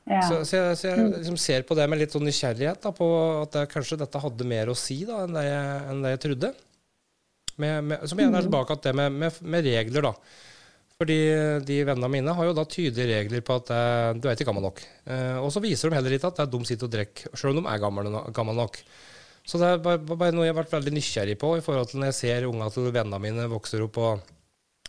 [0.09, 0.21] Ja.
[0.25, 3.07] Så, så, jeg, så, jeg, liksom ser på det med litt sånn nysgjerrighet, da, på
[3.43, 6.21] at det, kanskje dette hadde mer å si da, enn det jeg, enn det jeg
[6.25, 6.51] trodde.
[7.59, 10.13] Med, med, som igjen er tilbake til det med, med, med, regler, da.
[10.99, 11.19] Fordi
[11.63, 14.67] de vennene mine har jo da tydelige regler på at eh, du er ikke gammel
[14.67, 14.81] nok.
[15.07, 17.55] Eh, og så viser de heller ikke at det er de sitter og drikker, sjøl
[17.55, 18.81] om de er gamle, gamle nok.
[19.47, 22.01] Så det er bare, bare, noe jeg har vært veldig nysgjerrig på i forhold til
[22.01, 23.97] når jeg ser unga til vennene mine vokser opp.
[24.03, 24.35] Og,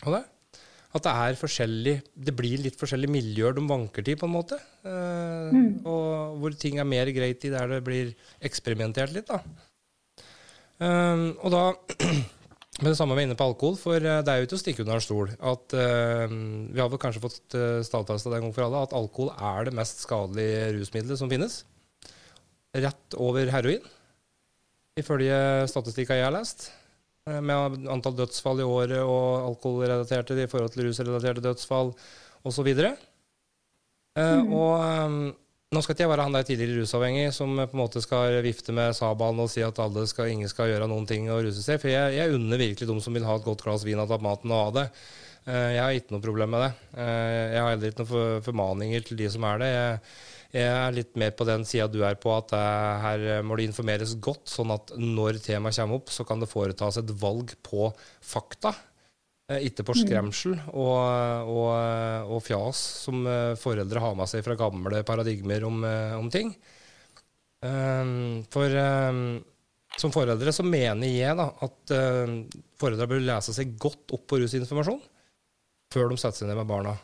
[0.05, 0.25] og det.
[0.91, 1.93] At det er forskjellig
[2.27, 4.59] Det blir litt forskjellige miljøer de vanker til, på en måte.
[4.83, 5.71] Eh, mm.
[5.87, 8.11] Og hvor ting er mer greit i der det blir
[8.43, 9.41] eksperimentert litt, da.
[10.81, 11.65] Um, og da
[12.79, 14.85] Men det samme er inne på alkohol, for eh, det er jo ikke å stikke
[14.85, 16.31] under en stol at uh,
[16.71, 19.75] Vi har vel kanskje fått uh, stadfesta en gang for alle at alkohol er det
[19.77, 21.65] mest skadelige rusmiddelet som finnes.
[22.79, 23.83] Rett over heroin,
[25.03, 25.41] ifølge
[25.73, 26.71] statistikka jeg har lest.
[27.29, 31.93] Uh, med antall dødsfall i året og alkoholrelaterte i forhold til rusrelaterte dødsfall
[32.47, 32.71] osv.
[32.71, 32.95] Uh,
[34.15, 34.55] mm.
[34.55, 35.23] Og um,
[35.71, 38.73] nå skal ikke jeg være han der tidligere rusavhengig som på en måte skal vifte
[38.75, 39.77] med sabelen og si at
[40.11, 41.79] skal, ingen skal gjøre noen ting og ruse seg.
[41.79, 44.51] For jeg, jeg unner virkelig de som vil ha et godt glass vin av maten
[44.51, 44.85] og ha det.
[45.47, 46.73] Eh, jeg har ikke noe problem med det.
[47.05, 49.71] Eh, jeg har heller ikke noen formaninger til de som er det.
[49.71, 50.03] Jeg,
[50.59, 52.59] jeg er litt mer på den sida du er på, at
[53.07, 56.99] her må det informeres godt, sånn at når temaet kommer opp, så kan det foretas
[56.99, 58.75] et valg på fakta.
[59.51, 60.01] Eh, ikke på mm.
[60.05, 61.71] skremsel og, og,
[62.31, 66.53] og, fjas som eh, foreldre har med seg fra gamle paradigmer om, eh, om ting.
[67.61, 68.73] For
[70.01, 71.91] som foreldre så mener jeg da, at
[72.81, 75.03] foreldre bør lese seg godt opp på rusinformasjon
[75.93, 76.95] før de setter seg ned med barna.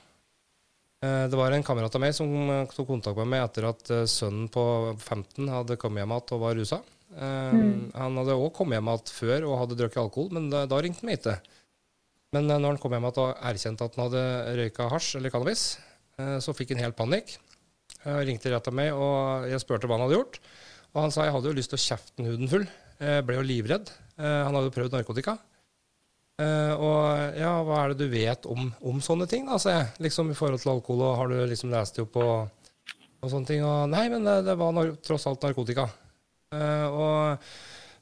[1.05, 2.33] Det var en kamerat av meg som
[2.73, 6.57] tok kontakt med meg etter at sønnen på 15 hadde kommet hjem igjen og var
[6.57, 6.81] rusa.
[7.13, 7.93] Mm.
[7.99, 11.05] Han hadde òg kommet hjem igjen før og hadde drukket alkohol, men da, da ringte
[11.05, 11.37] han meg ikke.
[12.37, 14.22] Men eh, når han kom hjem og erkjente at han hadde
[14.61, 15.66] røyka hasj eller cannabis,
[16.20, 17.37] eh, så fikk han helt panikk.
[18.07, 20.41] Jeg ringte rett av meg, og jeg spurte hva han hadde gjort.
[20.95, 22.66] Og han sa jeg hadde jo lyst til å kjefte huden full.
[23.03, 23.91] Jeg ble jo livredd.
[24.16, 25.39] Eh, han hadde jo prøvd narkotika.
[26.37, 29.87] Og ja, hva er det du vet om, om sånne ting, da, sa jeg.
[30.05, 32.66] Liksom i forhold til alkohol, og har du liksom lest det opp og,
[33.24, 33.62] og sånne ting?
[33.64, 35.87] Og nei, men det, det var tross alt narkotika.
[36.53, 37.49] Og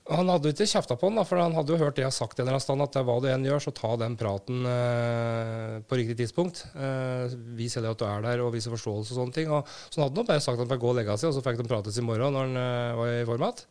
[0.04, 2.16] han hadde ikke kjefta på han, da, for han hadde jo hørt det jeg har
[2.16, 5.76] sagt en eller annen stand, at hva du enn gjør, så ta den praten eh,
[5.88, 6.60] på riktig tidspunkt.
[6.76, 9.48] Eh, vis heller at du er der, og vise forståelse og sånne ting.
[9.48, 11.38] Og, så han hadde nå bare sagt at han fikk gå og legge seg, og
[11.38, 13.62] så fikk de prates i morgen når han eh, var i format.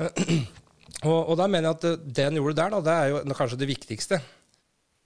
[1.10, 3.60] og, og der mener jeg at det han gjorde der, da, det er jo kanskje
[3.60, 4.20] det viktigste.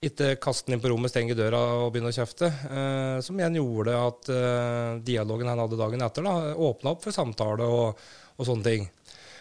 [0.06, 2.46] Ikke kaste den inn på rommet, stenge døra og begynne å kjefte.
[2.46, 7.16] Eh, som igjen gjorde at eh, dialogen han hadde dagen etter, da, åpna opp for
[7.16, 8.06] samtale og,
[8.38, 8.86] og sånne ting.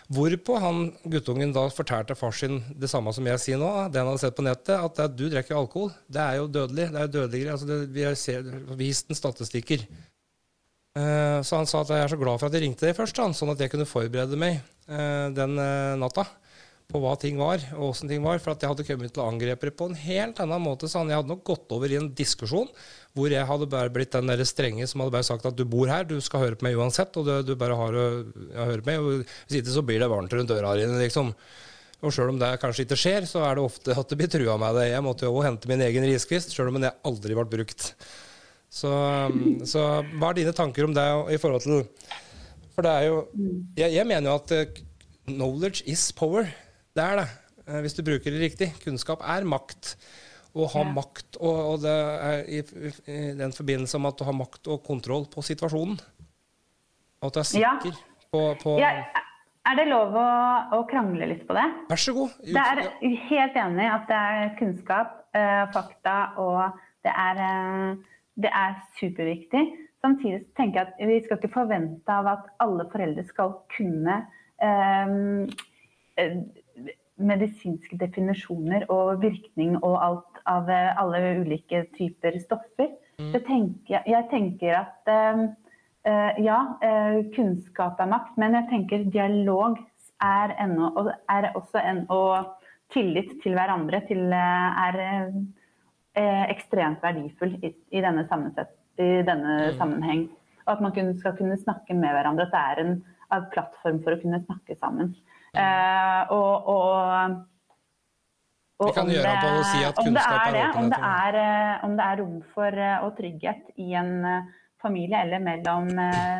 [0.08, 4.08] Hvorpå han guttungen da fortalte far sin det samme som jeg sier nå, det han
[4.08, 5.92] hadde sett på nettet, at det, du drikker alkohol.
[6.08, 6.86] Det er jo dødelig.
[6.94, 7.56] Det er jo dødeligere.
[7.58, 9.84] Altså det, vi har vist en statistikker.
[10.98, 13.20] Uh, så han sa at jeg er så glad for at jeg ringte deg først,
[13.20, 15.60] sånn at jeg kunne forberede meg uh, den
[16.02, 16.26] natta
[16.88, 18.40] på hva ting var, og åssen ting var.
[18.40, 20.88] For at jeg hadde kommet til å angripe det på en helt annen måte.
[20.88, 22.70] Så jeg hadde nok gått over i en diskusjon
[23.18, 25.90] hvor jeg hadde bare blitt den der strenge som hadde bare sagt at du bor
[25.90, 28.04] her, du skal høre på meg uansett, og du, du bare har å
[28.70, 29.02] høre på meg.
[29.02, 31.34] Og hvis ikke så blir det varmt rundt døra dine, liksom.
[32.06, 34.56] Og sjøl om det kanskje ikke skjer, så er det ofte at det blir trua
[34.62, 34.92] med det.
[34.92, 37.90] Jeg måtte jo òg hente min egen riskvist, sjøl om det aldri ble brukt.
[38.70, 38.92] Så,
[39.66, 39.88] så,
[40.20, 41.86] hva er dine tanker om det i forhold til
[42.76, 43.22] For det er jo
[43.80, 44.82] Jeg, jeg mener jo at uh,
[45.32, 46.52] knowledge is power.
[46.98, 47.28] Det er det.
[47.68, 48.72] Uh, hvis du bruker det riktig.
[48.82, 49.94] Kunnskap er makt
[50.58, 50.90] å ha ja.
[50.90, 52.62] makt, og, og, det er i,
[53.06, 56.00] i, den forbindelse med at du har makt og kontroll på situasjonen.
[57.22, 58.26] At du er sikker ja.
[58.34, 58.92] på, på ja.
[59.68, 60.28] Er det lov å,
[60.78, 61.66] å, krangle litt på det?
[61.90, 62.36] Vær så god.
[62.40, 62.82] Det er
[63.28, 68.78] helt enig i at det er kunnskap, uh, fakta, og det er, uh, det er
[69.02, 69.66] superviktig.
[70.02, 74.22] Samtidig tenker jeg at vi skal ikke forvente av at alle foreldre skal kunne
[74.64, 75.50] um,
[77.18, 82.94] medisinske definisjoner og virkning og alt av eh, alle ulike typer stoffer.
[83.18, 83.34] Mm.
[83.48, 85.48] Tenker, jeg tenker at uh,
[86.38, 89.80] ja, uh, kunnskap er makt, men jeg tenker dialog
[90.22, 90.92] er, ennå,
[91.34, 92.54] er også en, og
[92.94, 95.02] tillit til hverandre til, uh, er
[96.50, 99.76] ekstremt verdifull i, i denne, i denne mm.
[99.78, 100.24] sammenheng.
[100.66, 102.48] Og at man skal kunne snakke med hverandre.
[102.48, 102.96] At det er en,
[103.34, 105.14] en plattform for å kunne snakke sammen.
[105.58, 107.38] Uh, og, og,
[108.78, 111.00] og, Vi kan gjøre det, på å si at kunnskap er, det, er om det
[111.10, 114.52] er, eh, om det er rom for uh, og trygghet i en uh,
[114.84, 115.90] familie eller mellom,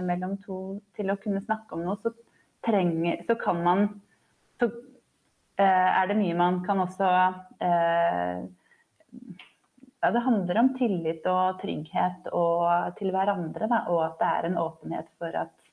[0.06, 0.58] mellom, to
[0.94, 2.14] til å kunne snakke om noe, så,
[2.68, 3.88] trenger, så kan man
[4.62, 4.70] Så
[5.58, 7.08] er det mye man kan også
[9.98, 14.50] ja, det handler om tillit og trygghet og til hverandre, da, og at det er
[14.52, 15.67] en åpenhet for at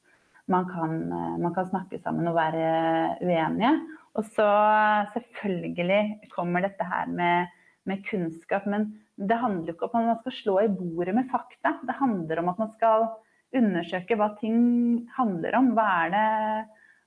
[0.51, 3.73] man kan, eh, man kan, snakke sammen og være uenige.
[4.15, 4.49] Og så
[5.15, 7.51] selvfølgelig kommer dette her med,
[7.89, 8.67] med, kunnskap.
[8.67, 11.79] Men det handler jo ikke om at man skal slå i bordet med fakta.
[11.83, 13.09] Det handler om at man skal
[13.55, 15.75] undersøke hva ting handler om.
[15.75, 16.31] Hva er det,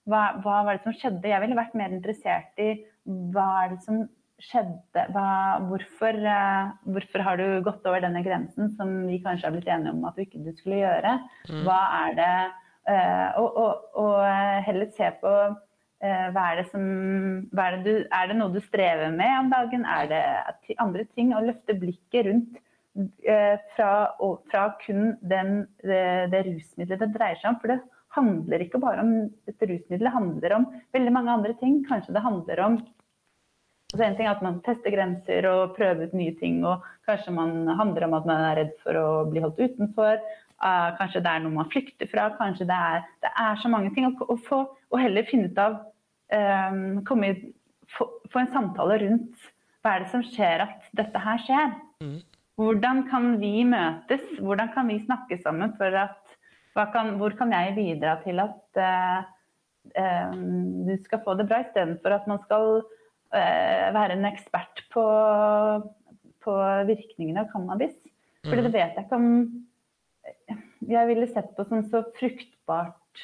[0.07, 1.31] hva, hva var det som skjedde?
[1.31, 2.73] Jeg ville vært mer interessert i
[3.05, 4.05] hva er det som
[4.43, 5.07] skjedde?
[5.15, 5.29] Hva,
[5.69, 9.95] hvorfor, uh, hvorfor, har du gått over denne grensen som vi kanskje har blitt enige
[9.95, 11.17] om at du ikke skulle gjøre?
[11.49, 11.61] Mm.
[11.65, 12.33] Hva er det
[12.87, 14.13] og, og, og,
[14.67, 16.85] heller se på uh, hva er det som
[17.51, 19.83] er det, du, er det noe du strever med om dagen?
[19.83, 20.23] Er det
[20.79, 21.33] andre ting?
[21.35, 22.63] Å løfte blikket rundt
[23.75, 23.91] fra,
[24.49, 27.59] fra, kun den, det, det rusmiddelet det dreier seg om.
[27.61, 27.81] For det
[28.17, 29.11] handler ikke bare om
[29.49, 31.81] et rusmiddel, det handler om veldig mange andre ting.
[31.87, 32.79] Kanskje det handler om
[33.93, 37.31] altså En ting er at man tester grenser og prøver ut nye ting, og kanskje
[37.31, 40.19] man handler om at man er redd for å bli holdt utenfor.
[40.57, 42.31] Uh, kanskje det er noe man flykter fra.
[42.39, 44.07] Kanskje det er, det er så mange ting.
[44.09, 45.77] Å, få, og heller finne ut av
[46.33, 47.35] um, komme i,
[47.93, 49.45] få, få, en samtale rundt
[49.85, 51.75] hva er det som skjer at dette her skjer.
[52.01, 52.17] Mm.
[52.57, 54.25] Hvordan kan vi møtes?
[54.41, 56.35] Hvordan kan vi snakke sammen for at
[56.93, 59.21] kan, hvor kan jeg bidra til at uh,
[59.93, 65.05] um, du skal få det bra, istedenfor at man skal uh, være en ekspert på,
[66.45, 67.95] på virkningene av cannabis.
[68.45, 68.73] For det mm.
[68.73, 69.31] vet jeg ikke om
[70.87, 73.23] jeg ville sett på som så fruktbart.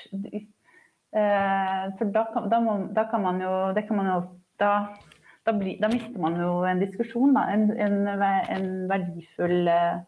[1.13, 4.15] Uh, for da kan, da, må, da kan, man jo Det kan man jo
[4.57, 4.71] da,
[5.53, 7.45] bli, da mister man jo en diskusjon, da.
[7.53, 10.01] En, en, en verdifull uh,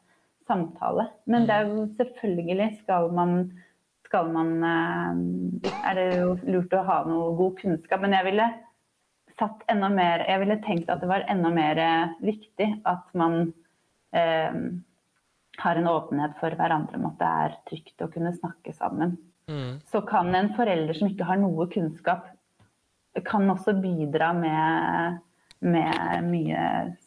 [0.48, 1.08] samtale.
[1.26, 3.36] Men det er jo selvfølgelig skal man,
[4.06, 8.04] skal man eh, Er det jo lurt å ha noe god kunnskap.
[8.04, 8.50] Men jeg ville
[9.40, 13.54] satt enda mer Jeg ville tenkt at det var enda mer eh, viktig at man
[14.16, 14.62] eh,
[15.62, 19.16] har en åpenhet for hverandre om at det er trygt å kunne snakke sammen.
[19.52, 19.78] Mm.
[19.92, 22.32] Så kan en forelder som ikke har noe kunnskap,
[23.26, 25.22] kan også bidra med,
[25.64, 26.64] med mye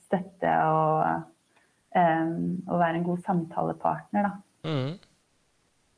[0.07, 1.27] støtte og
[1.99, 4.71] um, og, være en god samtalepartner, da.
[4.71, 4.97] Mm.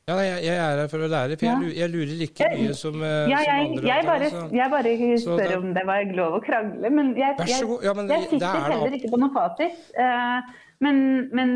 [0.09, 2.97] Ja, jeg, jeg, er her for å lære, for jeg, jeg lurer like mye som,
[2.99, 3.85] uh, ja, jeg, som andre.
[3.87, 7.47] Jeg bare, jeg bare spør det, om det var lov å krangle, men jeg, ja,
[7.47, 9.79] jeg sitter heller ikke på noen fasit.
[9.95, 11.01] Uh, men,
[11.37, 11.51] men,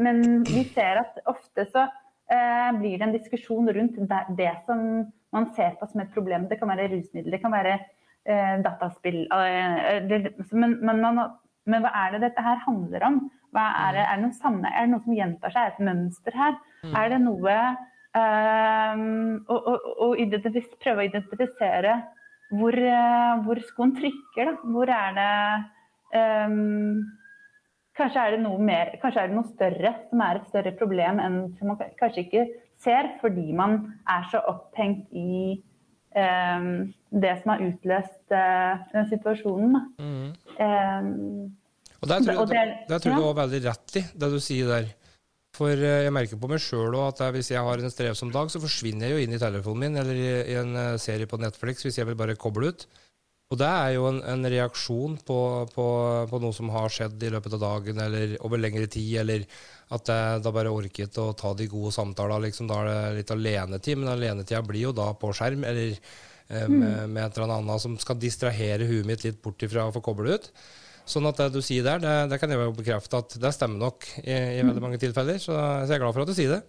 [0.00, 1.86] men, vi ser at ofte så
[2.32, 5.04] eh, blir det en diskusjon rundt det, det, som
[5.34, 6.48] man ser på som et problem.
[6.50, 7.78] Det kan være rusmiddel, det kan være
[8.60, 9.22] dataspill.
[10.52, 11.20] men, man,
[11.64, 13.20] men hva er det dette her handler om?
[13.56, 15.62] Er det, er, det samme, er, det noe som gjentar seg?
[15.62, 16.58] Er det et mønster her?
[16.84, 16.92] Mm.
[17.00, 17.56] Er det noe
[18.14, 19.74] um, å, å,
[20.06, 20.10] å
[20.84, 21.96] prøve å identifisere
[22.54, 24.52] hvor, uh, hvor skoen trykker?
[24.52, 24.54] Da.
[24.70, 25.32] Hvor er det
[26.46, 27.02] um,
[28.00, 31.40] Kanskje er det mer, kanskje er det noe større som er et større problem enn
[31.58, 32.46] som man kanskje ikke
[32.80, 35.58] ser, fordi man er så opphengt i
[36.16, 36.70] um,
[37.12, 39.76] det som har utløst uh, den situasjonen.
[40.00, 40.30] Mm.
[40.56, 41.50] Um,
[42.00, 44.72] og Der tror, jeg, der, tror jeg du har veldig rett i det du sier
[44.72, 44.88] der.
[45.56, 48.48] For eh, jeg merker på meg sjøl òg at hvis jeg har en strevsom dag,
[48.52, 51.40] så forsvinner jeg jo inn i telefonen min eller i, i en eh, serie på
[51.42, 52.86] Netflix hvis jeg vil bare koble ut.
[53.50, 55.36] Og det er jo en, en reaksjon på,
[55.72, 55.84] på,
[56.30, 59.46] på, noe som har skjedd i løpet av dagen eller over lengre tid, eller
[59.90, 62.44] at jeg da bare orket å ta de gode samtalene.
[62.46, 66.68] Liksom, da er det litt alenetid, men alenetida blir jo da på skjerm eller eh,
[66.68, 66.76] mm.
[66.76, 70.04] med, med, et eller annet som skal distrahere huet mitt litt bort ifra å få
[70.12, 70.46] koble ut.
[71.10, 73.82] Sånn at det du sier der, det, det kan jeg jo bekrefte at det stemmer
[73.88, 75.42] nok i, i veldig mange tilfeller.
[75.42, 76.62] Så, så, jeg er glad for at du sier det.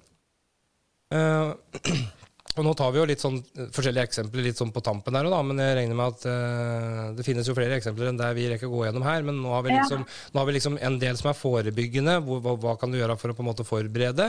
[1.14, 1.54] Uh,
[2.52, 3.38] og Nå tar vi jo litt sånn
[3.72, 7.24] forskjellige eksempler litt sånn på tampen her, da, men jeg regner med at uh, det
[7.24, 9.24] finnes jo flere eksempler enn det vi rekker å gå gjennom her.
[9.28, 10.34] Men nå har vi liksom, ja.
[10.36, 12.18] har vi liksom en del som er forebyggende.
[12.26, 14.28] Hvor, hva, hva, kan du gjøre for å på en måte forberede?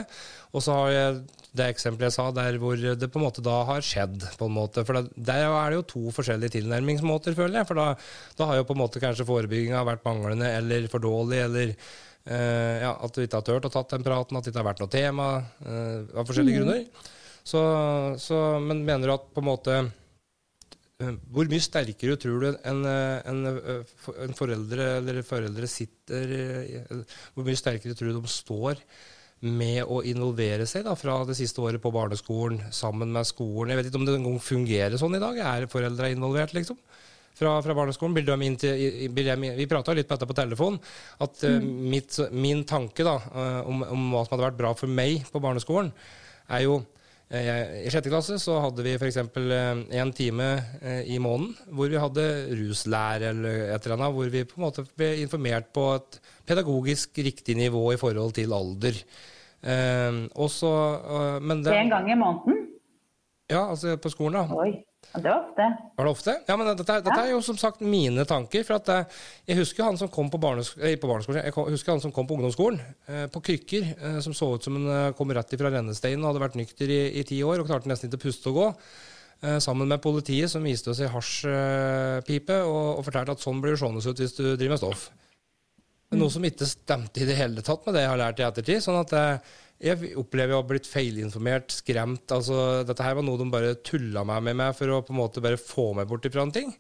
[0.55, 1.17] Og så har jeg
[1.59, 4.23] det eksempelet jeg sa, der hvor det på en måte da har skjedd.
[4.39, 4.85] på en måte.
[4.87, 7.69] For det, Der er det jo to forskjellige tilnærmingsmåter, føler jeg.
[7.73, 7.89] For da,
[8.39, 12.77] da har jo på en måte kanskje forebygginga vært manglende eller for dårlig, eller uh,
[12.87, 14.85] ja, at du ikke har turt å tatt den praten, at det ikke har vært
[14.85, 16.63] noe tema uh, av forskjellige mm.
[16.63, 17.11] grunner.
[17.43, 17.63] Så,
[18.23, 22.85] så, men mener du at på en måte uh, hvor mye sterkere tror du en,
[22.87, 23.41] en,
[24.27, 26.37] en foreldre eller foreldre sitter
[27.35, 28.79] Hvor mye sterkere tror du de står
[29.43, 33.73] med å involvere seg da, fra det siste året på barneskolen sammen med skolen.
[33.73, 35.41] Jeg vet ikke om det engang fungerer sånn i dag.
[35.43, 36.79] Er foreldre involvert, liksom?
[37.35, 38.15] Fra, fra barneskolen.
[38.61, 40.79] Til, vi prata litt på dette på telefon.
[41.27, 41.67] At mm.
[41.91, 43.17] mitt, min tanke da,
[43.67, 45.91] om, om, hva som hadde vært bra for meg på barneskolen,
[46.53, 46.79] er jo
[47.33, 49.17] I sjette klasse så hadde vi f.eks.
[49.17, 50.49] en time
[51.09, 52.27] i måneden hvor vi hadde
[52.59, 57.17] ruslære eller et eller annet, hvor vi på en måte ble informert på et pedagogisk
[57.25, 59.01] riktig nivå i forhold til alder.
[60.45, 60.73] Også,
[61.41, 62.69] men det, en gang i måneden?
[63.49, 64.45] Ja, altså på skolen, da.
[64.53, 64.85] Oi.
[65.15, 65.65] Det var ofte.
[65.97, 66.35] Var det ofte?
[66.47, 67.27] Ja, men dette, dette ja.
[67.27, 68.65] er jo som sagt mine tanker.
[68.65, 69.07] For at jeg,
[69.45, 72.29] eh, husker han som kom på, barnesk eh, på barneskolen, jeg husker han som kom
[72.29, 73.91] på ungdomsskolen, eh, på krykker,
[74.25, 77.27] som så ut som han kom rett fra rennesteinen og hadde vært nykter i, i
[77.29, 78.69] ti år og klarte nesten ikke å puste og gå.
[79.59, 83.81] sammen med politiet, som viste oss ei hasjpipe og, og fortalte at sånn blir det
[83.81, 85.09] seende ut hvis du driver med stoff.
[86.13, 88.83] Noe som ikke stemte i det hele tatt med det jeg har lært i ettertid.
[88.85, 89.53] sånn at eh,
[89.83, 92.27] jeg opplever å ha blitt feilinformert, skremt.
[92.31, 95.43] altså Dette her var noe de bare tulla med meg for å på en måte
[95.45, 96.75] bare få meg bort ifra en ting.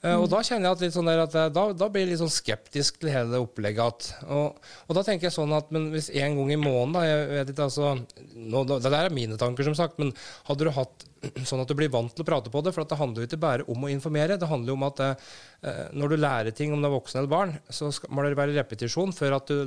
[0.00, 2.32] Uh, og da kjenner jeg at, sånn at eh, da, da, blir jeg litt sånn
[2.32, 4.06] skeptisk til hele opplegget.
[4.32, 7.26] Og, og, da tenker jeg sånn at men hvis en gang i måneden da, jeg
[7.34, 7.90] vet ikke, altså,
[8.32, 10.14] nå, Det der er mine tanker, som sagt, men
[10.48, 11.04] hadde du hatt
[11.50, 12.72] sånn at du blir vant til å prate på det.
[12.72, 14.40] For det handler jo ikke bare om å informere.
[14.40, 17.34] Det handler jo om at eh, når du lærer ting om det er voksen eller
[17.36, 19.58] barn, så skal, må det være repetisjon før, du,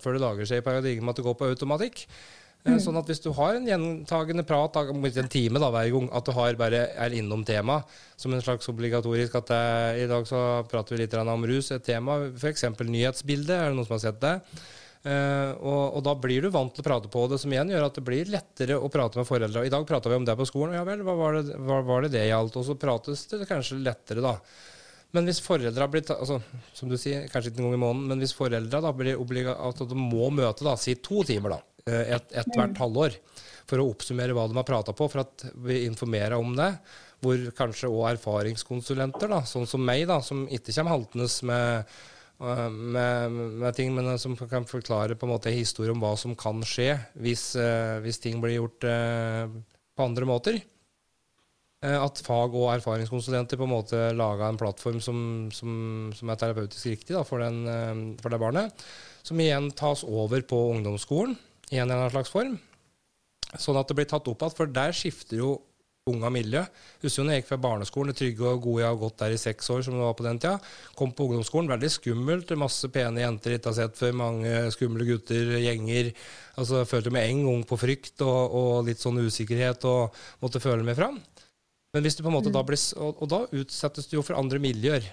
[0.00, 2.06] før det lager seg i paradigmet at det går på automatikk.
[2.62, 2.76] Mm.
[2.78, 6.34] Sånn at hvis du har en gjentagende prat en time da, hver gang, at du
[6.36, 7.80] har bare er innom tema
[8.14, 9.64] som en slags obligatorisk at det,
[10.04, 12.68] I dag så prater vi litt om rus, et tema, f.eks.
[12.78, 13.56] nyhetsbildet.
[13.56, 14.36] Er det noen som har sett det?
[15.02, 17.88] Uh, og, og, da blir du vant til å prate på det, som igjen gjør
[17.88, 19.64] at det blir lettere å prate med foreldre.
[19.66, 22.06] I dag prata vi om det på skolen, ja vel, hva var det hva var
[22.06, 22.60] det, det gjaldt?
[22.60, 24.36] Og så prates det kanskje lettere, da.
[25.12, 26.38] Men hvis foreldra blir altså,
[26.78, 29.58] som du sier, kanskje ikke en gang i måneden, men hvis foreldra da blir obliga,
[29.66, 33.16] at de må møte da, si to timer, da, Eh, et, et hvert halvår
[33.68, 36.70] for å oppsummere hva de har prata på, for at vi informerer om det.
[37.22, 41.92] Hvor kanskje òg erfaringskonsulenter, da, sånn som meg, da, som ikke kommer haltende med,
[42.42, 42.66] eh,
[42.96, 46.64] med, med, ting, men som kan forklare på en måte historie om hva som kan
[46.66, 50.60] skje hvis, eh, hvis ting blir gjort på andre måter.
[51.82, 55.16] At fag- og erfaringskonsulenter på en måte laga en plattform som,
[55.50, 58.84] som, som er terapeutisk riktig da, for, den, for det barnet.
[59.26, 61.34] Som igjen tas over på ungdomsskolen
[61.72, 62.56] i en eller annen slags form.
[63.60, 65.52] Sånn at det blir tatt opp igjen, for der skifter jo
[66.10, 66.62] unga miljø.
[67.02, 69.34] Husker jo når jeg gikk fra barneskolen, det trygge og gode, jeg har gått der
[69.36, 70.56] i seks år, som det var på den tida.
[70.98, 72.54] Kom på ungdomsskolen, veldig skummelt.
[72.58, 74.16] Masse pene jenter ikke har sett før.
[74.18, 76.10] Mange skumle gutter, gjenger.
[76.56, 80.62] Altså, jeg følte med en gang på frykt og, og, litt sånn usikkerhet og måtte
[80.64, 81.20] føle meg fram.
[81.94, 82.56] Men hvis du på en måte mm.
[82.56, 85.06] da blir, og, og da utsettes du jo for andre miljøer.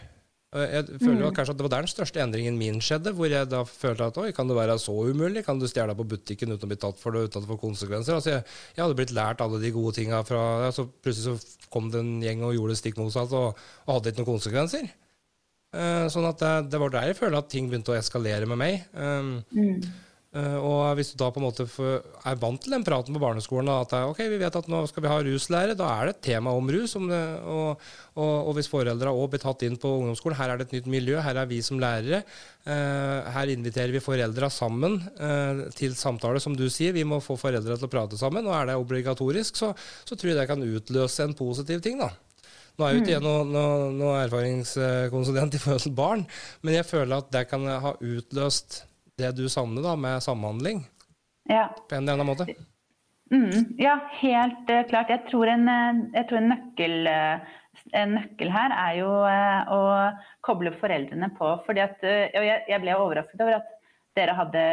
[0.50, 1.34] Jeg føler mm.
[1.38, 3.12] kanskje at Det var der den største endringen min skjedde.
[3.14, 5.43] Hvor jeg da følte at oi, kan det være så umulig?
[5.45, 8.18] Kan du stjele på butikken uten å bli tatt for det, uten å få konsekvenser?
[8.18, 10.41] Altså jeg, jeg, hadde blitt lært alle de gode tinga fra
[10.72, 13.93] altså, Så plutselig så kom det en gjeng og gjorde det stikk motsatt og, og,
[13.93, 14.89] hadde ikke noen konsekvenser.
[15.70, 18.58] Uh, sånn at det, det, var der jeg føler at ting begynte å eskalere med
[18.58, 18.88] meg.
[18.97, 19.84] Um, mm.
[20.30, 23.72] Uh, og hvis du da på en måte er vant til den praten på barneskolen,
[23.74, 26.52] at ok, vi vet at nå skal vi ha ruslære, da er det et tema
[26.54, 26.94] om rus.
[27.00, 30.62] Om det, og, og, og, hvis foreldre òg blir tatt inn på ungdomsskolen, her er
[30.62, 32.22] det et nytt miljø, her er vi som lærere.
[32.62, 36.94] Uh, her inviterer vi foreldra sammen uh, til samtale, som du sier.
[36.94, 38.46] Vi må få foreldra til å prate sammen.
[38.46, 39.72] Og er det obligatorisk, så,
[40.04, 42.12] så, tror jeg det kan utløse en positiv ting, da.
[42.78, 46.22] Nå er jo ikke jeg noen noe, noe erfaringskonsulent i forhold til barn,
[46.62, 48.84] men jeg føler at det kan ha utløst
[49.20, 50.84] det du savner da, med samhandling?
[51.50, 51.70] Ja.
[51.90, 52.48] På en eller annen måte?
[53.30, 55.12] Mm, ja, helt uh, klart.
[55.14, 57.58] Jeg tror en, eh, jeg tror en, nøkkel, uh,
[57.94, 59.82] en, nøkkel, her er jo å
[60.46, 61.52] koble foreldrene på.
[61.68, 63.76] fordi at, og jeg, jeg, ble overrasket over at
[64.18, 64.64] dere hadde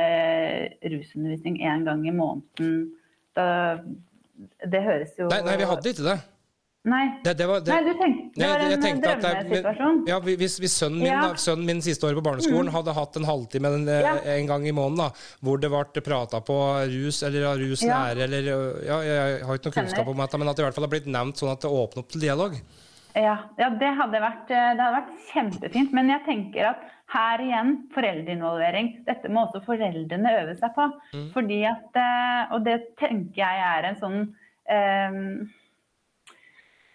[0.95, 2.87] rusundervisning én gang i måneden.
[3.37, 3.47] Da,
[4.65, 6.17] det høres jo Nei, nei vi hadde ikke det.
[6.87, 7.03] Nei.
[7.25, 9.97] Det, det var, det, Nei, du tenkte, det var en drømmesituasjon.
[10.07, 11.25] Ja, hvis, hvis sønnen, min, ja.
[11.27, 12.75] da, sønnen min siste året på barneskolen mm.
[12.77, 14.15] hadde hatt en halvtime en, ja.
[14.37, 15.09] en gang i måneden da,
[15.43, 16.59] hvor det ble prata på
[16.93, 18.29] rus eller ruslære ja.
[18.29, 18.51] eller
[18.87, 20.95] ja, Jeg har ikke noe kunnskap om dette, men at det i hvert fall har
[20.95, 22.55] blitt nevnt sånn at det åpner opp til dialog.
[23.17, 25.95] Ja, ja det, hadde vært, det hadde vært kjempefint.
[25.97, 28.91] Men jeg tenker at her igjen, foreldreinvolvering.
[29.07, 30.89] Dette må også foreldrene øve seg på.
[31.15, 31.29] Mm.
[31.35, 35.47] Fordi at, eh, Og det tenker jeg er en sånn um,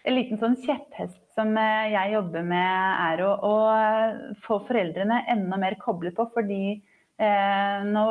[0.02, 5.58] en liten sånn kjepphest som eh, jeg jobber med, er å, å få foreldrene enda
[5.60, 6.26] mer koblet på.
[6.34, 8.04] Fordi eh, nå,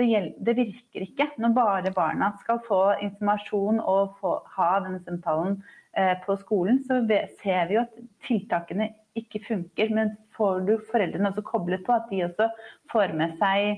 [0.00, 0.08] det,
[0.40, 5.60] det, virker ikke når bare barna skal få informasjon og få, ha denne samtalen
[5.98, 6.82] eh, på skolen.
[6.88, 7.02] Så
[7.42, 9.92] ser vi jo at tiltakene ikke funker.
[9.94, 12.48] Men får du foreldrene også koblet på, at de også
[12.92, 13.74] får med seg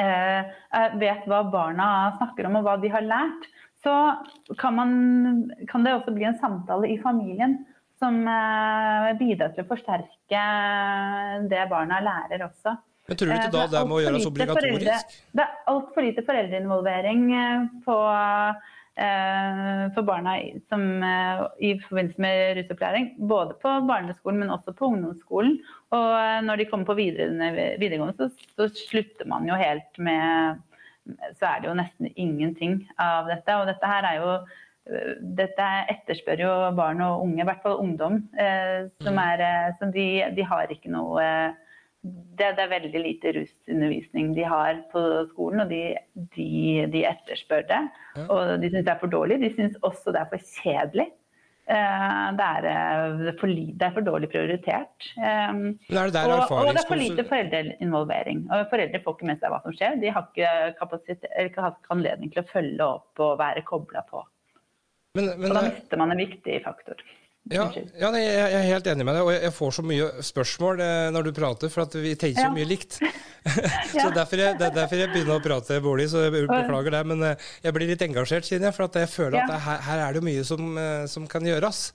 [0.00, 0.60] eh,
[1.00, 1.86] Vet hva barna
[2.16, 3.50] snakker om og hva de har lært
[3.82, 3.96] så
[4.58, 4.90] kan, man,
[5.68, 7.60] kan, det også bli en samtale i familien
[8.00, 10.44] som eh, bidrar til å forsterke
[11.50, 12.76] det barna lærer også.
[13.08, 14.66] Men tror du ikke da det må gjøres obligatorisk?
[14.68, 14.98] Foreldre,
[15.36, 17.96] det er altfor lite foreldreinvolvering eh, på,
[19.96, 20.34] for barna
[20.68, 20.82] som,
[21.64, 23.06] i forbindelse med rusopplæring.
[23.30, 25.54] Både på barneskolen, men også på ungdomsskolen.
[25.96, 26.10] Og
[26.44, 28.28] når de kommer på videregående, så,
[28.58, 30.60] så slutter man jo helt med
[31.38, 33.56] så er det jo nesten ingenting av dette.
[33.56, 34.34] Og dette her er jo
[35.38, 39.20] dette etterspør jo barn og unge, i hvert fall ungdom, eh, som, mm.
[39.22, 40.06] er, eh, som de,
[40.36, 41.26] de, har ikke noe
[42.00, 45.02] det, det, er veldig lite rusundervisning de har på
[45.34, 45.82] skolen, og de,
[46.36, 47.80] de, de etterspør det.
[48.24, 49.36] Og de syns det er for dårlig.
[49.42, 51.10] De syns også det er for kjedelig.
[51.70, 55.06] Det er, for, det er, for, dårlig prioritert.
[55.20, 55.54] Er
[55.86, 58.42] det og, og det er for lite foreldreinvolvering.
[58.50, 60.00] Og foreldre får ikke med seg hva som skjer.
[60.02, 60.50] De har ikke,
[61.44, 64.24] ikke anledning til å følge opp og være kobla på.
[65.18, 67.00] Men, men, og da mister man en viktig faktor.
[67.48, 67.64] Ja,
[67.98, 71.26] ja jeg er helt enig med deg, og jeg får så mye spørsmål eh, når
[71.26, 73.00] du prater, for at vi tenker så mye likt.
[73.94, 77.02] så derfor jeg, derfor jeg, begynner å prate bolig, så jeg beklager det.
[77.10, 80.18] Men eh, jeg blir litt engasjert, siden jeg, for jeg føler at her, her, er
[80.18, 81.90] det mye som, eh, som kan gjøres.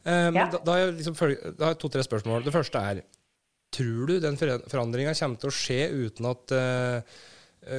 [0.00, 1.16] Men da, da, har jeg liksom,
[1.58, 2.44] da har jeg to-tre spørsmål.
[2.46, 3.02] Det første er
[3.70, 6.54] Tror du den forandringa kommer til å skje uten at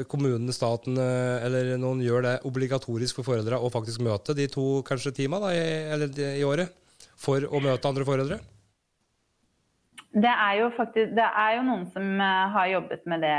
[0.08, 5.12] kommunene, staten eller noen gjør det obligatorisk for foreldre å faktisk møte de to kanskje
[5.18, 5.66] timene i,
[6.38, 6.78] i året?
[7.22, 8.40] For å møte andre foreldre?
[10.12, 13.38] Det er jo faktisk Det er jo noen som eh, har jobbet med det.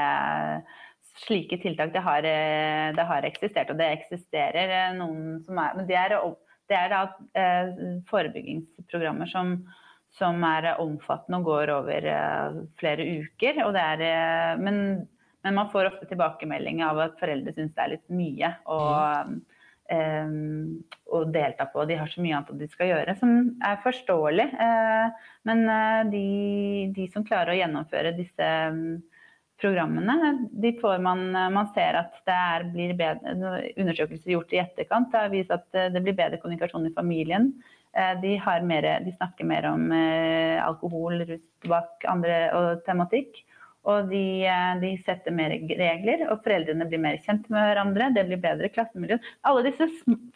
[1.26, 1.90] Slike tiltak.
[1.92, 5.98] Det har, eh, det har eksistert, og det eksisterer eh, noen som er Men det
[6.00, 6.14] er,
[6.72, 7.02] det er da
[8.08, 9.58] forebyggingsprogrammer som,
[10.16, 12.08] som er omfattende og går over
[12.80, 13.60] flere uker.
[13.66, 14.78] Og det er, men,
[15.44, 18.54] men man får ofte tilbakemelding av at foreldre syns det er litt mye.
[18.64, 19.40] og mm
[19.92, 21.84] å eh, delta på.
[21.88, 23.32] De har så mye annet de skal gjøre, som
[23.64, 24.48] er forståelig.
[24.66, 26.26] Eh, men eh, de,
[26.96, 29.02] de som klarer å gjennomføre disse mm,
[29.62, 30.32] programmene,
[30.64, 33.36] de får man Man ser at det er, blir bedre
[33.76, 37.52] Undersøkelser gjort i etterkant har vist at det blir bedre kommunikasjon i familien.
[37.92, 38.32] De,
[38.64, 43.38] mer, de snakker mer om alkohol, rus, tobakk og tematikk.
[43.90, 48.12] Og de, eh, de, setter mer regler, og foreldrene blir mer kjent med hverandre.
[48.14, 49.18] Det blir bedre klassemiljø.
[49.48, 49.88] Alle disse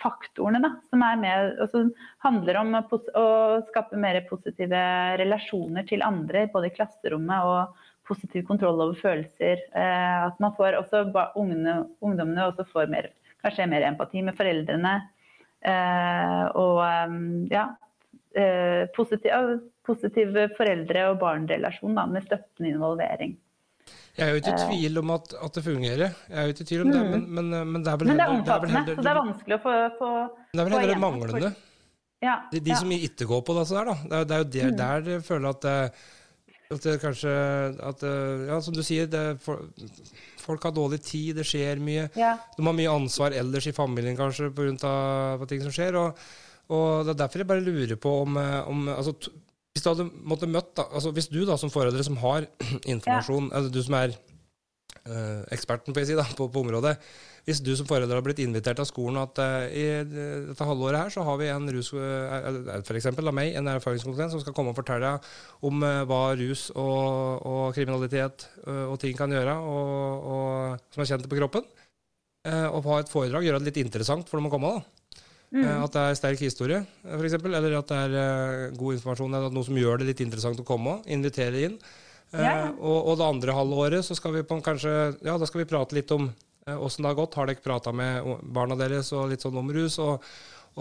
[0.03, 1.93] faktorene da, som er med, og som
[2.27, 3.27] handler om å
[3.69, 4.81] skape mer positive
[5.23, 9.63] relasjoner til andre, både i klasserommet og positiv kontroll over følelser.
[9.79, 11.07] Eh, at man får også
[11.39, 13.13] ungene, ungdommene også får mer,
[13.47, 14.97] kanskje mer empati med foreldrene.
[15.67, 16.83] Eh, og
[17.55, 17.69] ja,
[18.95, 23.37] positiv, positiv foreldre- og barnerelasjon med støttende involvering.
[24.17, 24.67] Jeg er jo ikke i eh.
[24.71, 27.11] tvil om at, at, det fungerer, jeg er jo ikke i tvil om det, mm.
[27.13, 29.63] men, men, men det er vel Men det er omfattende, så det er vanskelig å
[29.63, 30.13] få, få
[30.53, 31.51] Det er vel heller det manglende.
[32.25, 32.79] Ja, de, de ja.
[32.81, 33.97] som ikke går på det, der, da.
[34.03, 34.79] Det er, det er jo der, mm.
[34.81, 35.69] der jeg føler at,
[36.73, 37.35] at det kanskje
[37.91, 38.07] at,
[38.49, 39.69] Ja, som du sier, det, for,
[40.41, 42.09] folk har dårlig tid, det skjer mye.
[42.17, 42.33] Ja.
[42.57, 45.47] De har mye ansvar ellers i familien kanskje pga.
[45.47, 46.01] ting som skjer.
[46.01, 46.27] og
[46.67, 49.13] og det er derfor jeg bare lurer på om, om altså,
[49.77, 52.49] hvis du hadde måttet møtt da, altså Hvis du da som foreldre som har
[52.95, 53.59] informasjon, ja.
[53.59, 56.95] eller du som er eh, eksperten på, si, da, på, på, området
[57.45, 61.13] Hvis du som forelder har blitt invitert av skolen at eh, i dette halvåret her
[61.13, 64.73] så har vi en rus, eh, for eksempel av meg, en erfaringskonsulent som skal komme
[64.73, 65.13] og fortelle
[65.69, 71.29] om hva rus og, og kriminalitet og ting kan gjøre, og, og, som er kjent
[71.29, 71.69] på kroppen,
[72.47, 74.73] og ha et foredrag, gjøre det litt interessant for dem å komme.
[74.79, 75.06] da.
[75.55, 75.63] Mm.
[75.63, 77.37] Eh, at det er sterk historie, f.eks.
[77.39, 79.37] Eller at det er uh, god informasjon.
[79.39, 81.79] Eller noe som gjør det litt interessant å komme og invitere inn.
[82.35, 82.57] Uh, ja.
[82.75, 84.93] og, og, det andre halvåret så skal vi på, kanskje,
[85.23, 86.29] ja, da skal vi prate litt om
[86.67, 87.39] åssen det har gått.
[87.39, 90.25] Har dere prata med barna deres og litt sånn om rus og,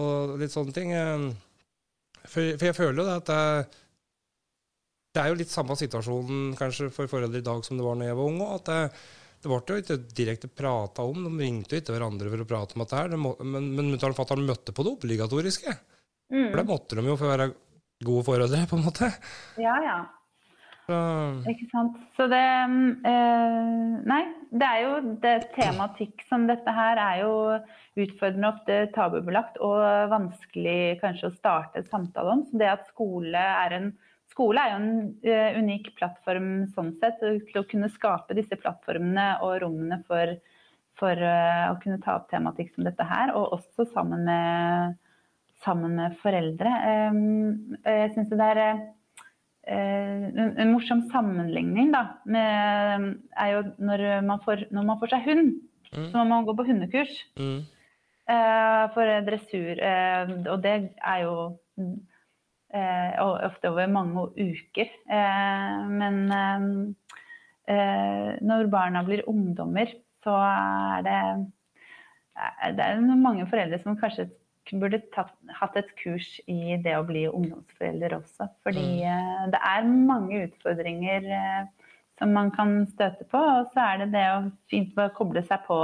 [0.01, 0.95] og litt sånne ting?
[2.26, 3.84] For, for, jeg føler jo det at det,
[5.13, 8.09] det er jo litt samme situasjonen kanskje for foreldre i dag som det var da
[8.09, 8.41] jeg var ung.
[8.49, 8.80] At det,
[9.45, 12.75] det ble jo ikke direkte prata om, de ringte jo ikke hverandre for å prate
[12.75, 12.97] om dette.
[12.97, 15.75] her, Men, men fatter'n møtte på det obligatoriske.
[16.33, 16.49] Mm.
[16.49, 17.49] For det måtte de jo for å være
[18.05, 19.11] gode foreldre, på en måte.
[19.61, 19.99] Ja, ja.
[20.85, 20.97] Så.
[21.49, 21.95] Ikke sant.
[22.13, 24.21] Så det øh, Nei,
[24.53, 27.31] det er jo det tematikk som dette her er jo
[28.03, 29.81] utfordrende ofte tabubelagt og
[30.11, 32.43] vanskelig kanskje å starte samtale om.
[32.45, 33.89] Så det at skole er en
[34.36, 34.91] skole er jo en
[35.23, 40.36] uh, unik plattform sånn sett, til å kunne skape disse plattformene og rommene for,
[40.99, 44.97] for uh, å kunne ta opp tematikk som dette her, og også sammen med,
[45.63, 46.73] sammen med foreldre.
[47.15, 48.63] Um, jeg syns det er
[49.65, 55.29] en, en, morsom sammenligning da, med, er jo når man, får, når man får seg
[55.31, 55.55] hund,
[55.95, 56.09] mm.
[56.11, 57.15] så må man gå på hundekurs.
[57.39, 57.63] Mm.
[58.93, 59.79] for dressur,
[60.49, 61.33] og det er jo
[62.76, 64.89] Eh, ofte over mange uker.
[65.07, 66.17] Eh, men
[67.71, 69.93] eh, når barna blir ungdommer,
[70.26, 71.19] så er det,
[72.76, 74.28] det er mange foreldre som kanskje
[74.82, 78.49] burde tatt, hatt et kurs i det å bli ungdomsforelder også.
[78.65, 79.53] Fordi mm.
[79.53, 81.30] det er mange utfordringer
[82.19, 83.39] som man kan støte på.
[83.39, 84.39] Og så er det det å
[84.71, 85.80] fint å koble seg på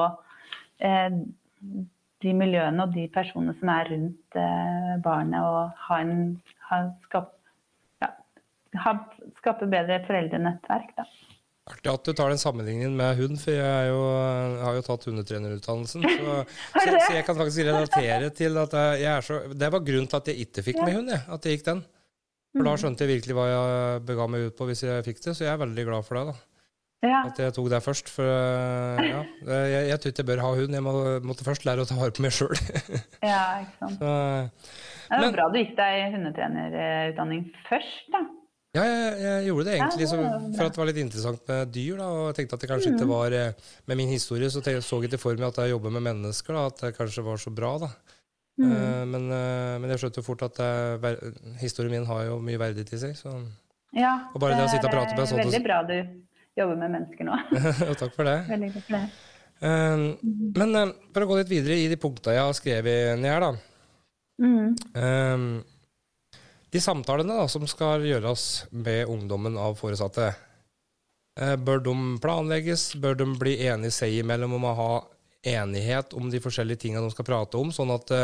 [2.22, 4.42] de miljøene og de personene som er rundt
[5.06, 6.34] barnet, og ha en,
[6.72, 7.38] ha, skapt,
[8.02, 8.10] ja,
[9.40, 10.96] skape bedre foreldrenettverk.
[10.98, 11.08] Da.
[11.72, 15.08] Artig at du tar den sammenligningen med hund, for jeg, jo, jeg har jo tatt
[15.08, 16.06] hundetrenerutdannelsen.
[16.08, 16.36] Så,
[16.74, 20.10] så, så, jeg kan faktisk relatere til at jeg, jeg er så Det var grunnen
[20.10, 21.84] til at jeg ikke fikk med hund, jeg, at jeg gikk den.
[22.52, 22.80] For da mm.
[22.82, 25.54] skjønte jeg virkelig hva jeg bega meg ut på hvis jeg fikk det, så jeg
[25.54, 26.34] er veldig glad for det.
[26.34, 26.51] da.
[27.02, 27.24] Ja.
[27.26, 28.12] At jeg tok det først.
[28.14, 30.76] For ja, jeg, jeg tror ikke jeg bør ha hund.
[30.78, 30.94] Jeg må,
[31.26, 32.54] måtte først lære å ta vare på meg sjøl.
[33.32, 33.98] ja, ikke sant.
[33.98, 34.12] Så,
[35.10, 38.22] det var bra du gikk deg hundetrenerutdanning først, da.
[38.72, 40.18] Ja, jeg, jeg, gjorde det egentlig så,
[40.56, 41.98] for at det var litt interessant med dyr.
[42.00, 42.96] Da, og jeg tenkte at det kanskje mm.
[42.96, 45.92] ikke var eh, Med min historie så så jeg ikke for meg at jeg jobber
[45.98, 47.74] med mennesker, da, at det kanskje var så bra.
[47.82, 47.92] da.
[48.62, 48.72] Mm.
[48.72, 52.60] Uh, men, uh, men, jeg skjønte jo fort at jeg, historien min har jo mye
[52.62, 53.18] verdighet i seg.
[53.20, 53.34] Så.
[53.92, 55.98] Ja, og bare det, å sitte og prate med sånn Veldig bra du
[56.60, 57.38] jobber med mennesker nå.
[58.02, 58.38] takk for det.
[58.50, 59.04] Veldig takk for det.
[59.62, 60.06] Uh,
[60.58, 63.52] men for å gå litt videre i de punktene jeg har skrevet ned her, da.
[64.42, 65.60] Mm.
[66.74, 70.32] De samtalene da, som skal gjøres med ungdommen av foresatte,
[71.62, 71.94] bør de
[72.24, 72.88] planlegges?
[72.98, 74.90] Bør de bli enige seg imellom om å ha
[75.46, 78.16] enighet om de forskjellige tingene de skal prate om, sånn at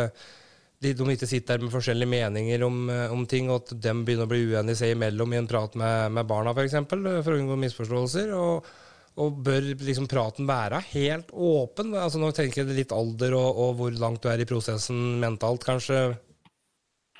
[0.83, 3.93] de, de ikke sitter der med forskjellige meninger om, eh, om, ting, og at de
[4.05, 7.07] begynner å bli uenige seg imellom i en prat med, med barna, f.eks., for, eksempel,
[7.25, 8.35] for å unngå misforståelser?
[8.37, 8.75] og
[9.17, 11.95] og bør liksom praten være helt åpen?
[11.97, 15.65] Altså Nå tenker jeg litt alder og, og, hvor langt du er i prosessen mentalt,
[15.65, 16.01] kanskje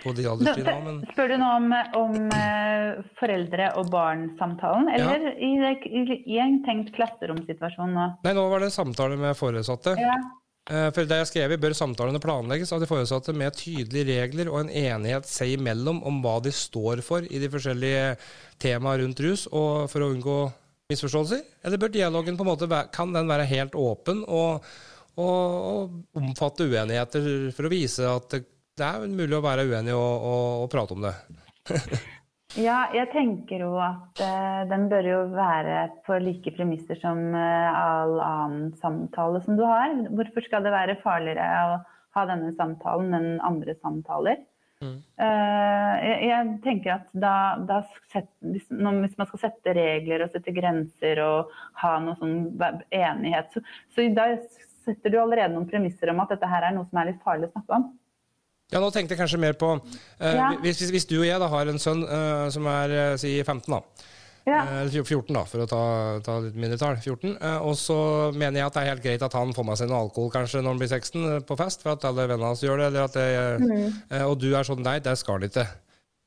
[0.04, 0.76] på de alderstida.
[0.86, 1.00] Men...
[1.10, 5.32] Spør du nå om, om uh, foreldre- og barn-samtalen, eller ja.
[5.42, 5.50] i,
[5.90, 8.10] i, i, en tenkt klasseromsituasjon nå?
[8.28, 9.96] Nei, nå var det samtale med foresatte.
[9.98, 10.20] Ja.
[10.68, 14.50] Uh, for det jeg skrev i, bør samtalene planlegges av de foresatte med tydelige regler
[14.52, 18.18] og en enighet seg imellom om hva de står for i de forskjellige
[18.60, 20.38] temaene rundt rus, og for å unngå
[20.92, 21.46] misforståelser?
[21.64, 24.68] Eller bør dialogen på en måte kan den være helt åpen og,
[25.16, 28.38] og, og omfatte uenigheter for å vise at
[28.78, 30.28] det er mulig å være uenig og,
[30.64, 31.16] og prate om det.
[32.58, 35.78] ja, jeg tenker jo at uh, den bør jo være
[36.08, 39.94] på like premisser som uh, all annen samtale som du har.
[40.10, 41.80] Hvorfor skal det være farligere å
[42.18, 44.42] ha denne samtalen enn andre samtaler?
[44.82, 44.98] Mm.
[45.22, 47.36] Uh, jeg, jeg, tenker at da,
[47.70, 47.80] da
[48.14, 52.36] set, hvis, når, hvis, man skal sette regler og sette grenser og ha noe sånn
[52.94, 54.32] enighet, så, så da
[54.88, 57.50] setter du allerede noen premisser om at dette her er noe som er litt farlig
[57.50, 57.90] å snakke om.
[58.74, 59.82] Ja, nå tenkte jeg kanskje mer på uh,
[60.20, 60.52] ja.
[60.60, 63.38] hvis, hvis, hvis, du og jeg da har en sønn uh, som er uh, si
[63.40, 63.80] 15, da.
[64.48, 64.62] Ja.
[64.88, 65.80] 14, da, for å ta,
[66.24, 66.96] ta litt mindre tall.
[66.96, 67.34] 14.
[67.68, 67.98] og så
[68.32, 70.62] mener jeg at det er helt greit at han får med seg noe alkohol kanskje
[70.62, 72.86] når han blir 16 på fest, for at alle vennene hans gjør det.
[72.88, 73.26] Eller at det
[73.60, 74.24] mm.
[74.24, 75.68] og du er sånn nei, det skal han ikke.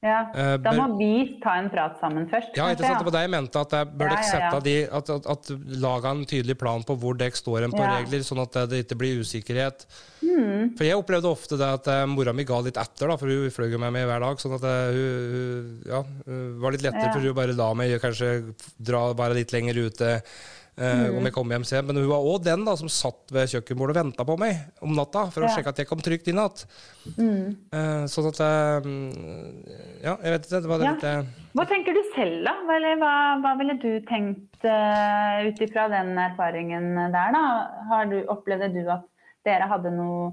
[0.01, 2.55] Ja, uh, Da må vi ta en prat sammen først.
[2.57, 3.03] Ja, ikke sant?
[3.03, 3.65] det var det jeg mente.
[3.67, 4.61] At jeg bør ja, ja, ja.
[4.65, 5.51] De, at, at, at
[5.83, 8.97] laga en tydelig plan på hvor dere står hen på regler, sånn at det ikke
[9.03, 9.85] blir usikkerhet.
[10.25, 10.73] Mm.
[10.79, 13.53] For jeg opplevde ofte det at uh, mora mi ga litt etter, da, for hun
[13.53, 14.41] fløy med meg hver dag.
[14.41, 16.01] Sånn at det hun, ja,
[16.65, 18.33] var litt lettere, for hun bare la meg kanskje
[18.81, 20.15] dra bare litt lenger ute.
[20.81, 21.19] Mm.
[21.19, 21.87] om jeg kom hjem sent.
[21.89, 24.95] Men hun var òg den da, som satt ved kjøkkenbordet og venta på meg om
[24.97, 26.63] natta for å sjekke at jeg kom trygt inn igjen.
[27.17, 27.45] Mm.
[27.75, 28.89] Uh, sånn at uh,
[30.05, 30.61] Ja, jeg vet ikke.
[30.65, 30.95] Det var det ja.
[30.95, 32.55] litt uh, Hva tenker du selv, da?
[32.77, 33.15] Eller hva,
[33.45, 37.45] hva ville du tenkt uh, ut ifra den erfaringen der, da?
[37.91, 39.05] Har du, opplevde du at
[39.49, 40.31] dere hadde noe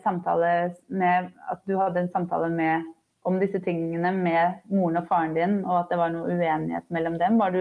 [0.00, 2.86] samtale med At du hadde en samtale med
[3.28, 7.18] om disse tingene med moren og faren din, og at det var noe uenighet mellom
[7.20, 7.36] dem?
[7.40, 7.60] Var du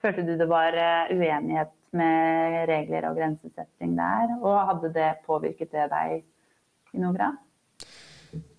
[0.00, 4.36] Følte du det var eh, uenighet med regler og grensesetting der?
[4.40, 6.20] Og hadde det påvirket det deg
[6.94, 7.38] i noe grad?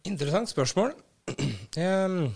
[0.07, 0.95] Interessant spørsmål.
[1.71, 2.31] Jeg,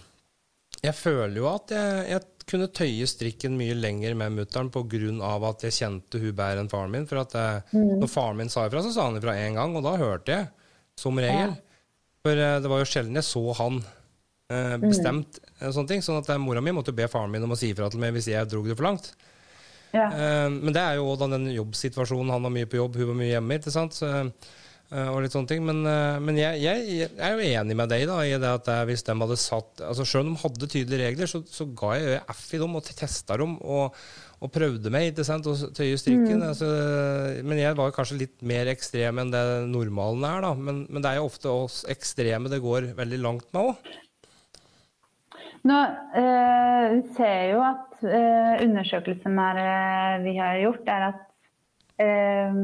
[0.80, 5.32] jeg føler jo at jeg, jeg, kunne tøye strikken mye lenger med mutter'n pga.
[5.50, 7.08] at jeg kjente hun bedre enn faren min.
[7.10, 8.00] For at jeg, eh, mm.
[8.00, 10.48] Når faren min sa ifra, så sa han ifra én gang, og da hørte jeg,
[10.96, 11.56] som regel.
[11.58, 11.80] Ja.
[12.24, 14.86] For eh, det var jo sjelden jeg så han eh, mm.
[14.86, 15.42] bestemt.
[15.42, 15.55] Mm.
[15.62, 17.90] Sånne ting, sånn at eh, Mora mi måtte be faren min om å si ifra
[17.92, 19.14] til meg hvis jeg dro det for langt.
[19.96, 20.10] Ja.
[20.10, 22.34] Eh, men det er jo òg den jobbsituasjonen.
[22.36, 23.60] Han var mye på jobb, hun var mye hjemme.
[23.60, 23.96] ikke sant?
[23.96, 25.64] Så, eh, og litt sånne ting.
[25.68, 25.82] Men,
[26.26, 29.16] men jeg, jeg, jeg, er jo enig med deg da, i det at hvis de
[29.24, 32.62] hadde satt altså Selv om de hadde tydelige regler, så, så ga jeg F i
[32.62, 33.60] dem og testa dem.
[33.64, 33.96] og
[34.44, 36.42] og prøvde meg ikke sant, og tøye strikken.
[36.42, 36.48] Mm.
[36.50, 36.68] Altså,
[37.48, 40.44] men jeg var kanskje litt mer ekstrem enn det normalen er.
[40.44, 40.52] da.
[40.60, 43.96] Men, men det er jo ofte oss ekstreme det går veldig langt med òg.
[45.66, 45.78] Nå
[46.22, 51.24] eh, ser jo at eh, undersøkelsen er, vi har gjort, er at
[52.06, 52.60] eh,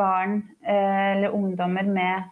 [0.00, 2.26] barn eh, eller ungdommer med,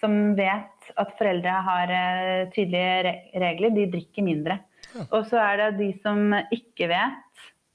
[0.00, 4.60] som vet at foreldre har eh, tydelige regler, de drikker mindre.
[4.92, 5.06] Ja.
[5.08, 7.24] Og så er det de som ikke vet.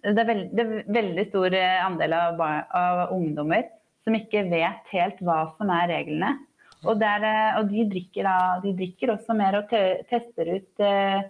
[0.04, 3.66] Det er, veld, det er veldig stor eh, andel av, bar, av ungdommer
[4.04, 6.36] som ikke vet helt hva som er reglene.
[6.84, 7.23] Og, der,
[7.59, 9.71] og de, drikker da, de, drikker også mer og
[10.09, 11.23] tester ut eh,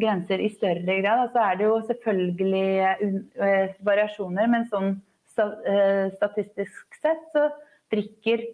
[0.00, 1.28] grenser i større grad.
[1.32, 2.68] Så er det jo selvfølgelig
[3.38, 4.90] uh, variasjoner, men sånn
[5.38, 7.48] uh, statistisk sett så
[7.94, 8.48] drikker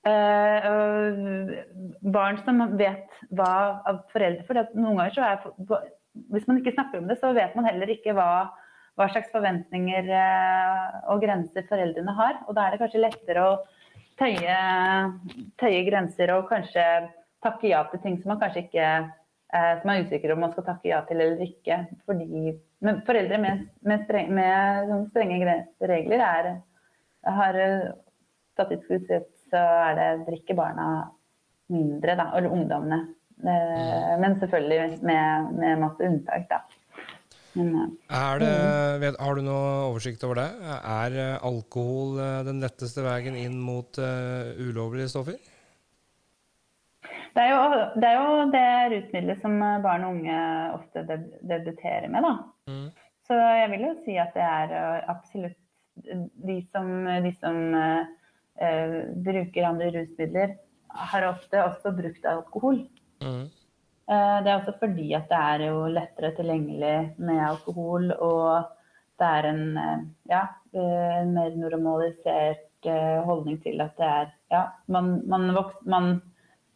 [0.00, 3.54] barn som vet hva
[3.84, 5.42] av foreldre For noen ganger så er
[6.32, 8.48] Hvis man ikke snakker om det, så vet man heller ikke hva
[8.96, 10.08] hva slags forventninger
[11.12, 12.40] og grenser foreldrene har.
[12.48, 13.52] Og da er det kanskje lettere å
[14.20, 14.58] tøye,
[15.60, 16.84] tøye grenser og kanskje
[17.44, 20.66] takke ja til ting som man kanskje ikke eh, som er usikker om man skal
[20.68, 21.80] takke ja til eller ikke.
[22.06, 22.54] Fordi
[23.08, 25.56] foreldre med, med, streng, med strenge
[25.88, 26.50] regler er,
[27.40, 27.60] har
[28.54, 30.90] statistisk sett så er det drikker barna
[31.70, 33.00] mindre, da, eller ungdommene.
[33.40, 36.62] Eh, men selvfølgelig med, med masse unntak, da.
[37.58, 37.96] Men,
[38.38, 39.00] det, mm.
[39.02, 40.48] vet, har du noe oversikt over det?
[40.78, 45.38] Er alkohol eh, den letteste veien inn mot uh, ulovlige stoffer?
[47.34, 50.38] Det er, jo, det er, jo, det rusmiddelet som barn og unge
[50.74, 52.26] ofte debuterer med.
[52.26, 52.32] Da.
[52.70, 52.88] Mm.
[53.30, 55.58] Så jeg vil jo si at det er eh, absolutt
[56.46, 56.88] de som,
[57.22, 58.90] de som uh,
[59.26, 60.54] bruker andre rusmidler,
[60.90, 62.80] har ofte også brukt alkohol.
[63.22, 63.46] Mm.
[64.10, 68.72] Eh, det er også fordi at det er jo lettere tilgjengelig med alkohol, og
[69.20, 70.02] det er en, eh,
[70.32, 70.42] ja,
[70.74, 72.66] eh, en mer normalisert
[73.26, 75.50] holdning til at det er ja, man, man,
[75.84, 76.14] man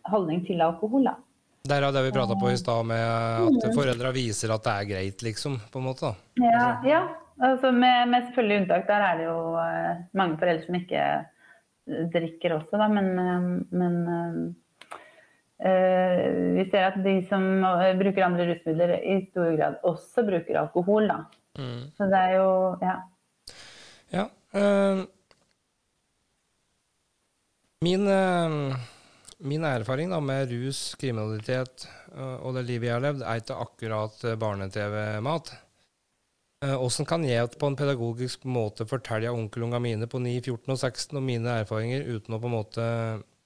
[0.05, 1.15] holdning til alkohol, da.
[1.65, 5.23] Derav det vi prata på i stad, med at foreldra viser at det er greit,
[5.25, 6.11] liksom, på en måte?
[6.11, 6.45] da.
[6.45, 7.03] Ja, ja.
[7.41, 8.85] Altså, med, med, selvfølgelig unntak.
[8.87, 9.39] Der er det jo
[10.13, 11.07] mange foreldre som ikke
[12.13, 13.97] drikker også, da, men, men
[15.65, 21.09] vi ser at de som eh, bruker andre rusmidler, i stor grad også bruker alkohol.
[21.57, 21.83] Mm.
[21.97, 22.51] Så det er jo
[22.83, 22.97] Ja.
[24.13, 24.25] ja
[24.61, 25.05] øh,
[27.85, 28.77] min, øh,
[29.39, 33.55] min, erfaring da, med rus, kriminalitet øh, og det livet jeg har levd, er ikke
[33.55, 35.55] akkurat barne-TV-mat.
[36.65, 41.19] Åssen kan jeg på en pedagogisk måte fortelle onkelungene mine på 9, 14 og 16
[41.19, 42.87] om mine erfaringer uten å på en måte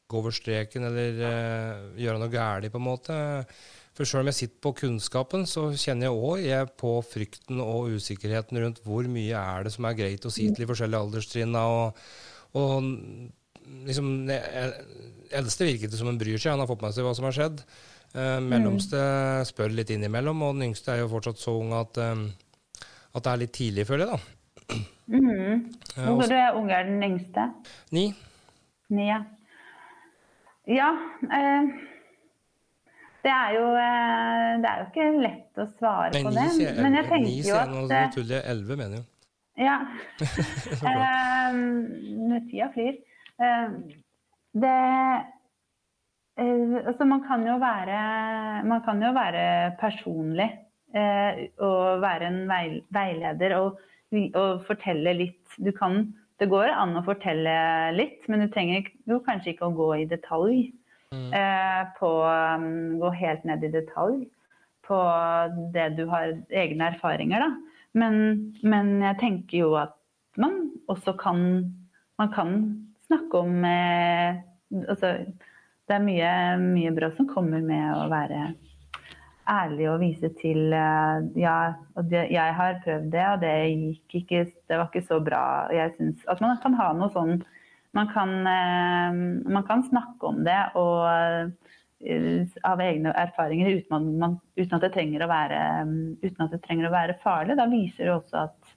[0.09, 3.18] gå over streken eller uh, gjøre noe galt, på en måte.
[3.98, 8.61] For selv om jeg sitter på kunnskapen, så kjenner jeg òg på frykten og usikkerheten
[8.62, 11.64] rundt hvor mye er det som er greit å si til de forskjellige alderstrinna.
[11.66, 11.98] Og,
[12.62, 14.12] og liksom,
[15.34, 17.34] Eldste virker ikke som han bryr seg, han har fått med seg hva som har
[17.34, 17.64] skjedd.
[18.14, 19.00] Uh, mellomste
[19.50, 22.28] spør litt innimellom, og den yngste er jo fortsatt så ung at, um,
[23.18, 24.14] at det er litt tidlig, føler jeg.
[24.14, 24.78] da.
[25.09, 25.66] Mm.
[25.96, 27.50] Hvor uh, ung er den yngste?
[27.98, 28.06] Ni.
[28.94, 29.24] Ni, ja.
[30.68, 30.90] Ja.
[31.32, 31.70] Eh,
[33.24, 36.74] det er jo eh, Det er jo ikke lett å svare Nei, på det.
[36.78, 38.44] Men jeg tenker jo at Nå tuller jeg.
[38.52, 39.08] Elleve, mener jeg.
[39.58, 39.78] Ja.
[40.92, 42.94] eh, tida flyr.
[43.42, 43.74] Eh,
[44.58, 44.76] det
[46.38, 47.98] eh, Altså, man kan jo være
[48.68, 49.44] Man kan jo være
[49.80, 50.48] personlig
[50.94, 52.40] eh, og være en
[52.94, 53.82] veileder og,
[54.14, 55.58] og fortelle litt.
[55.58, 56.04] Du kan
[56.39, 57.55] det går an å fortelle
[57.97, 60.68] litt, men du trenger jo kanskje ikke å gå i detalj.
[61.14, 61.30] Mm.
[61.32, 64.26] Eh, på, um, gå helt ned i detalj
[64.84, 64.99] på
[65.72, 67.78] det du har egne erfaringer, da.
[67.99, 68.18] Men,
[68.62, 69.97] men jeg tenker jo at
[70.39, 71.41] man også kan
[72.18, 72.55] Man kan
[73.07, 74.41] snakke om eh,
[74.91, 75.12] Altså,
[75.89, 76.30] det er mye,
[76.61, 78.51] mye bra som kommer med å være
[79.49, 81.57] ærlig å vise til eh, ja,
[82.11, 85.42] det, jeg har prøvd det, og det gikk ikke Det var ikke så bra.
[85.74, 87.40] Jeg synes at man kan ha noe sånn
[87.96, 89.18] Man kan, eh,
[89.49, 94.84] man kan snakke om det og eh, av egne erfaringer uten at, man, uten at,
[94.84, 95.62] det være,
[96.22, 97.57] uten at det trenger å være farlig.
[97.59, 98.76] Da viser det også at,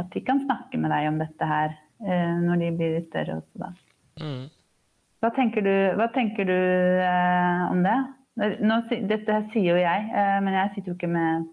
[0.00, 3.68] at de kan snakke med deg om dette her når de blir større også, da.
[4.22, 4.46] Mm.
[5.20, 6.56] Hva tenker du, hva tenker du
[7.68, 7.98] om det?
[8.34, 11.44] Nå, dette sier jo jeg, eh, men jeg sitter jo ikke med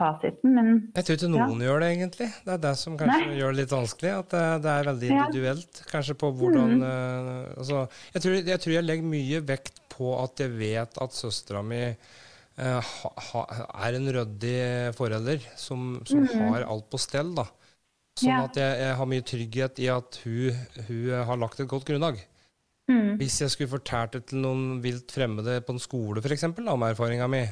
[0.00, 0.54] fasiten.
[0.56, 1.68] Men, jeg tror ikke noen ja.
[1.68, 2.28] gjør det, egentlig.
[2.46, 3.36] Det er det som kanskje Nei.
[3.40, 4.14] gjør det litt vanskelig.
[4.22, 5.82] At det, det er veldig individuelt.
[5.90, 6.86] Kanskje på hvordan mm.
[6.86, 7.84] uh, altså,
[8.14, 11.82] jeg, tror, jeg, tror, jeg legger mye vekt på at jeg vet at søstera mi
[11.90, 12.94] uh,
[13.28, 13.44] ha,
[13.86, 14.60] er en ryddig
[14.98, 16.34] forelder som, som mm.
[16.46, 17.34] har alt på stell.
[17.36, 17.48] da.
[18.20, 18.42] Sånn ja.
[18.46, 22.20] at jeg, jeg, har mye trygghet i at hun, hun har lagt et godt grunnlag.
[22.90, 23.10] Mm.
[23.20, 26.48] Hvis jeg skulle fortalt det til noen vilt fremmede på en skole f.eks.
[26.50, 27.44] om erfaringa mi,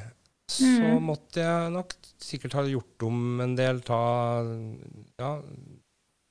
[0.49, 1.03] så mm.
[1.05, 3.99] måtte jeg nok sikkert ha gjort om en del ta,
[5.21, 5.33] ja,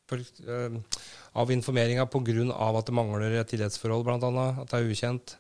[0.08, 1.04] for, uh,
[1.38, 2.48] av informeringa pga.
[2.50, 4.48] at det mangler et tillitsforhold, bl.a.
[4.64, 5.36] At det er ukjent.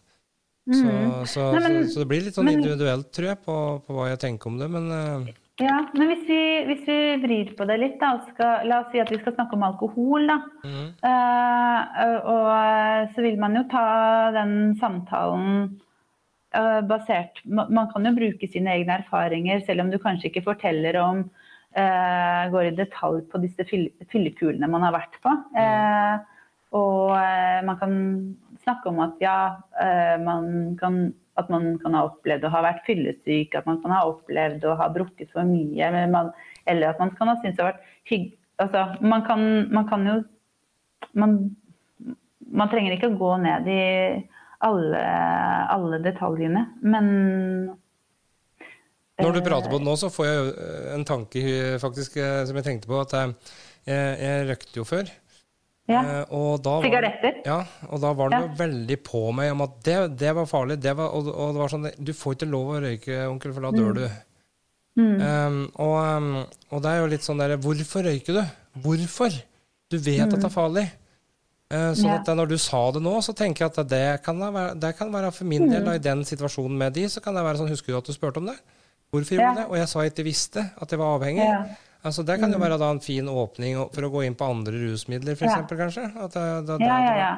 [0.68, 0.76] Mm.
[0.76, 0.92] Så,
[1.32, 3.56] så, Nei, men, så, så, det blir litt sånn men, individuelt, tror jeg, på,
[3.86, 4.68] på, hva jeg tenker om det.
[4.72, 8.82] Men uh, ja, men hvis vi, hvis vi, vrir på det litt, da, skal, la
[8.84, 10.28] oss si at vi skal snakke om alkohol.
[10.30, 10.38] da.
[10.62, 10.86] Mm.
[11.02, 13.88] Uh, og så vil man jo ta
[14.36, 15.74] den samtalen
[16.54, 21.00] uh, basert Man kan jo bruke sine egne erfaringer, selv om du kanskje ikke forteller
[21.02, 25.34] om uh, Går i detalj på disse fyllekulene man har vært på.
[25.58, 26.22] Uh,
[26.78, 27.16] og
[27.64, 27.92] man kan
[28.60, 29.56] snakke om at ja,
[30.20, 30.98] man kan,
[31.38, 34.74] at man kan ha opplevd å ha vært fyllesyk, at man kan ha opplevd å
[34.80, 36.32] ha drukket for mye, man,
[36.66, 40.02] eller at man kan ha syntes det har vært hyggelig Altså, man kan, man kan
[40.02, 40.14] jo
[41.14, 41.34] man,
[42.50, 43.82] man trenger ikke å gå ned i
[44.66, 45.02] alle,
[45.70, 47.06] alle detaljene, men
[49.22, 50.50] Når du prater på det nå, så får jeg
[50.96, 51.44] en tanke
[51.78, 52.98] faktisk som jeg tenkte på.
[53.02, 53.32] At jeg,
[53.86, 55.10] jeg røkte jo før.
[55.88, 56.02] Ja.
[56.84, 57.38] Sigaretter?
[57.48, 58.48] Ja, og da var det ja.
[58.58, 60.76] veldig på meg om at det, det var farlig.
[60.84, 63.64] Det var, og, og, det var sånn Du får ikke lov å røyke, onkel, for
[63.64, 63.96] da dør mm.
[63.96, 64.06] du.
[64.98, 65.20] Mm.
[65.22, 66.30] Um, og, um,
[66.72, 68.40] og, det er jo litt sånn derre Hvorfor røyker du?
[68.82, 69.36] Hvorfor?
[69.88, 70.32] Du vet mm.
[70.32, 70.84] at det er farlig.
[71.72, 72.36] Uh, sånn ja.
[72.36, 75.32] når du sa det nå, så tenker jeg at det kan være, det kan være
[75.36, 77.94] for min del, da, i den situasjonen med de, så kan det være sånn Husker
[77.94, 78.56] du at du spurte om det?
[79.08, 79.68] Hvorfor gjorde du det?
[79.70, 81.48] Og jeg sa jeg ikke visste at jeg var avhengig.
[82.06, 82.62] Altså, det kan jo mm.
[82.62, 85.56] være da en fin åpning for å gå inn på andre rusmidler, f.eks.
[85.56, 85.78] Ja.
[85.80, 86.04] kanskje?
[86.14, 87.30] Det, det, det, ja, ja, ja.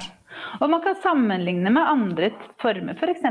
[0.60, 2.30] Og man kan sammenligne med andre
[2.60, 3.24] former, f.eks.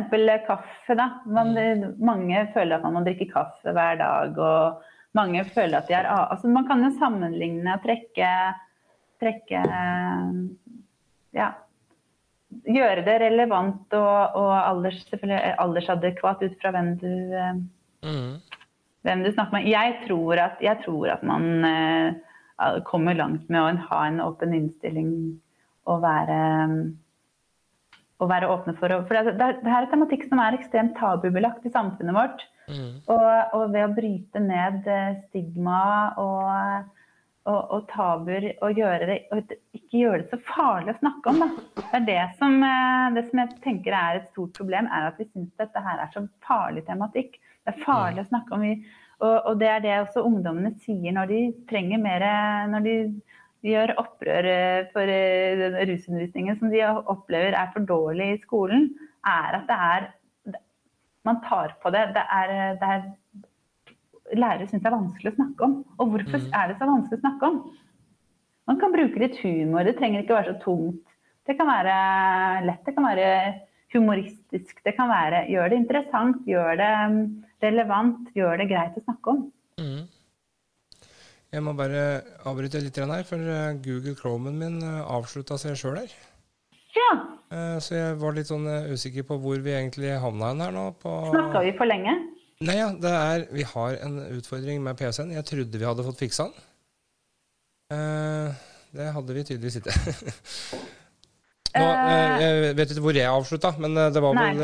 [0.47, 0.97] kaffe.
[0.97, 1.09] da.
[1.29, 1.85] Man, mm.
[2.01, 6.09] mange føler at man må drikke kaffe hver dag, og mange føler at de er
[6.09, 8.33] altså, Man kan jo sammenligne og trekke,
[9.21, 9.63] trekke
[11.37, 11.49] ja,
[12.65, 17.11] gjøre det relevant og, og alders, aldersadekvat ut fra hvem du,
[18.05, 18.31] mm.
[19.07, 19.69] Hvem du snakker med.
[19.69, 24.55] Jeg tror at, jeg tror at man uh, kommer langt med å ha en åpen
[24.57, 25.13] innstilling
[25.89, 26.39] og være,
[28.19, 30.97] og være åpne for å For det, det, det, her er tematikk som er ekstremt
[30.99, 32.45] tabubelagt i samfunnet vårt.
[32.69, 33.01] Mm.
[33.09, 35.79] Og, og, ved å bryte ned eh, stigma
[36.21, 36.89] og
[37.49, 41.43] og, og tabuer og det, og ikke gjøre det så farlig å snakke om.
[41.43, 41.49] Da.
[41.79, 45.19] Det er det som, eh, det som jeg tenker er et stort problem, er at
[45.21, 47.39] vi syns dette her er så farlig tematikk.
[47.69, 48.63] Det er farlig å snakke om.
[49.19, 51.39] Og, og, det er det også ungdommene sier når de
[51.69, 52.23] trenger mer
[52.71, 52.95] Når de
[53.67, 58.87] gjør opprør eh, for eh, rusundervisningen som de opplever er for dårlig i skolen,
[59.27, 60.07] er at det er
[61.27, 62.05] Man tar på det.
[62.15, 65.73] Det er, det er lærere syns er vanskelig å snakke om.
[65.99, 66.51] Og hvorfor mm.
[66.55, 67.59] er det så vanskelig å snakke om?
[68.71, 71.03] Man kan bruke litt humor, det trenger ikke være så tungt.
[71.49, 71.93] Det kan være
[72.67, 73.29] lett, det kan være
[73.93, 74.79] humoristisk.
[74.85, 77.23] Det kan være gjør det interessant, gjør det mm,
[77.65, 79.45] relevant, gjør det greit å snakke om.
[79.79, 80.07] Mm.
[81.49, 82.01] Jeg må bare
[82.49, 86.11] avbryte litt her, for eh, Google Chromen min eh, avslutta seg sjøl her.
[86.93, 87.09] Ja.
[87.49, 90.85] Eh, så jeg var litt sånn usikker på hvor vi egentlig havna hen her nå.
[91.01, 92.13] Snakka vi for lenge?
[92.59, 95.31] Nei, ja, det er Vi har en utfordring med PC-en.
[95.31, 96.65] Jeg trodde vi hadde fått fiksa den.
[98.93, 99.95] Det hadde vi tydeligvis ikke.
[101.75, 104.63] Nå, uh, jeg vet ikke hvor jeg avslutta, men det var, vel,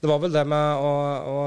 [0.00, 0.92] det var, vel, det med å,
[1.30, 1.38] å,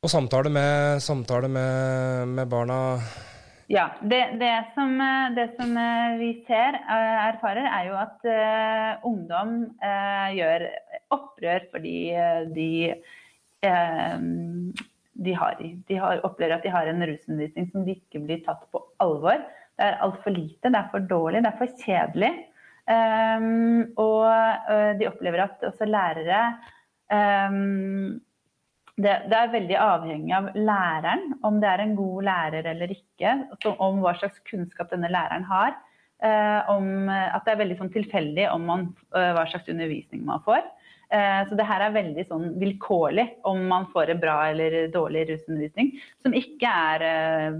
[0.00, 2.78] å samtale, med, samtale med, med barna
[3.72, 3.86] ja.
[4.00, 4.98] Det, det, som,
[5.36, 5.76] det, som,
[6.20, 10.66] vi ser, erfarer, er jo at uh, ungdom uh, gjør
[11.16, 11.96] opprør fordi
[12.52, 12.70] de
[13.64, 14.18] uh,
[15.12, 15.58] de, har,
[15.88, 19.40] de har, opplever at de har en rusundervisning som de ikke blir tatt på alvor.
[19.76, 22.32] Det er altfor lite, det er for dårlig, det er for kjedelig.
[22.82, 26.40] Um, og uh, de opplever at også lærere
[27.14, 28.18] um,
[28.98, 33.36] det, det, er veldig avhengig av læreren, om det er en god lærer eller ikke.
[33.78, 35.78] om hva slags kunnskap denne læreren har.
[36.22, 40.42] Uh, om, at det er veldig sånn tilfeldig om man, uh, hva slags undervisning man
[40.44, 40.62] får.
[41.12, 45.26] Eh, så det her er veldig sånn vilkårlig om man får en bra eller dårlig
[45.28, 45.90] rusundervisning.
[46.24, 47.58] Som ikke er eh,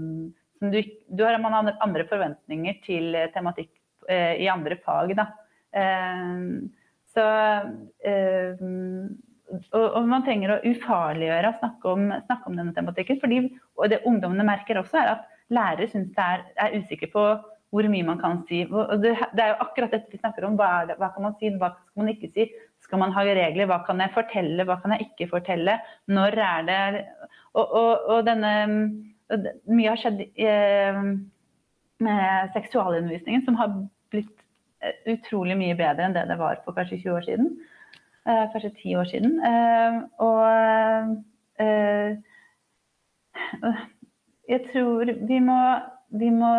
[0.57, 5.29] som du, du, har Man har andre forventninger til tematikk eh, i andre fag, da.
[7.13, 7.23] Så
[9.53, 13.19] og, og, man trenger å ufarliggjøre og snakke om, snakke om denne tematikken.
[13.21, 13.39] Fordi,
[13.77, 17.25] og det ungdommene merker også, er at lærere syns det er, er usikre på
[17.73, 18.61] hvor mye man kan si.
[18.69, 20.57] Det, det, er jo akkurat dette vi snakker om.
[20.59, 22.47] Hva, det, hva, kan man si, hva skal man ikke si?
[22.85, 23.69] Skal man ha regler?
[23.69, 25.79] Hva kan jeg fortelle, hva kan jeg ikke fortelle?
[26.11, 26.83] Når er det
[27.53, 28.53] Og, og, og denne
[29.71, 30.97] Mye har skjedd eh,
[32.03, 33.73] med seksualundervisningen som har
[34.13, 34.43] blitt
[34.83, 37.49] eh, utrolig mye bedre enn det det var for kanskje 20 år siden.
[38.27, 39.31] Eh, kanskje 10 år siden.
[40.23, 40.43] Og
[44.49, 45.59] jeg tror vi må,
[46.19, 46.53] vi må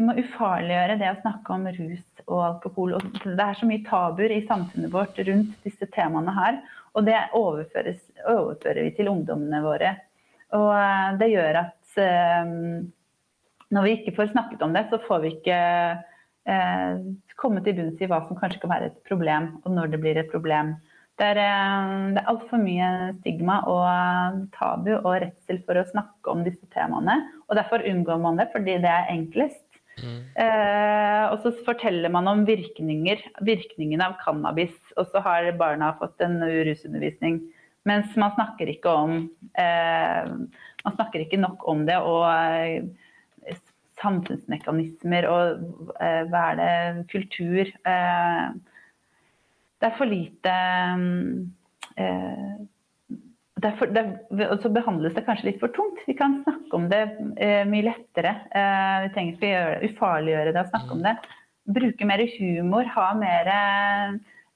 [0.00, 2.94] vi må ufarliggjøre det å snakke om rus og alkohol.
[2.96, 6.60] Og det er så mye tabuer i samfunnet vårt rundt disse temaene her.
[6.94, 9.92] Og det overfører vi til ungdommene våre.
[10.56, 12.00] Og eh, det gjør at
[12.46, 12.88] um,
[13.74, 15.58] når vi ikke får snakket om det, så får vi ikke
[16.50, 17.02] eh,
[17.40, 20.20] komme til bunns i hva som kanskje kan være et problem, og når det blir
[20.20, 20.74] et problem.
[21.20, 22.90] Det er, eh, det er altfor mye
[23.20, 27.18] stigma og tabu og redsel for å snakke om disse temaene.
[27.48, 29.66] Og derfor unngår man det, fordi det er enklest.
[30.00, 30.20] Mm.
[30.42, 36.22] Eh, og så forteller man om virkninger, virkningen av cannabis, og så har barna fått
[36.24, 37.42] en rusundervisning.
[37.88, 39.12] Mens man snakker ikke om
[39.56, 40.26] eh,
[40.84, 41.96] Man snakker ikke nok om det.
[41.96, 42.84] og eh,
[44.00, 48.50] samfunnsmekanismer og eh, hva er det kultur eh,
[49.80, 50.54] det er for lite
[51.96, 52.56] eh,
[53.60, 56.02] Og så behandles det kanskje litt for tungt.
[56.08, 57.02] Vi kan snakke om det
[57.40, 58.34] eh, mye lettere.
[58.56, 61.16] Eh, vi trenger ikke gjøre, ufarliggjøre det å snakke om det.
[61.70, 64.14] Bruke mer humor, ha mer eh,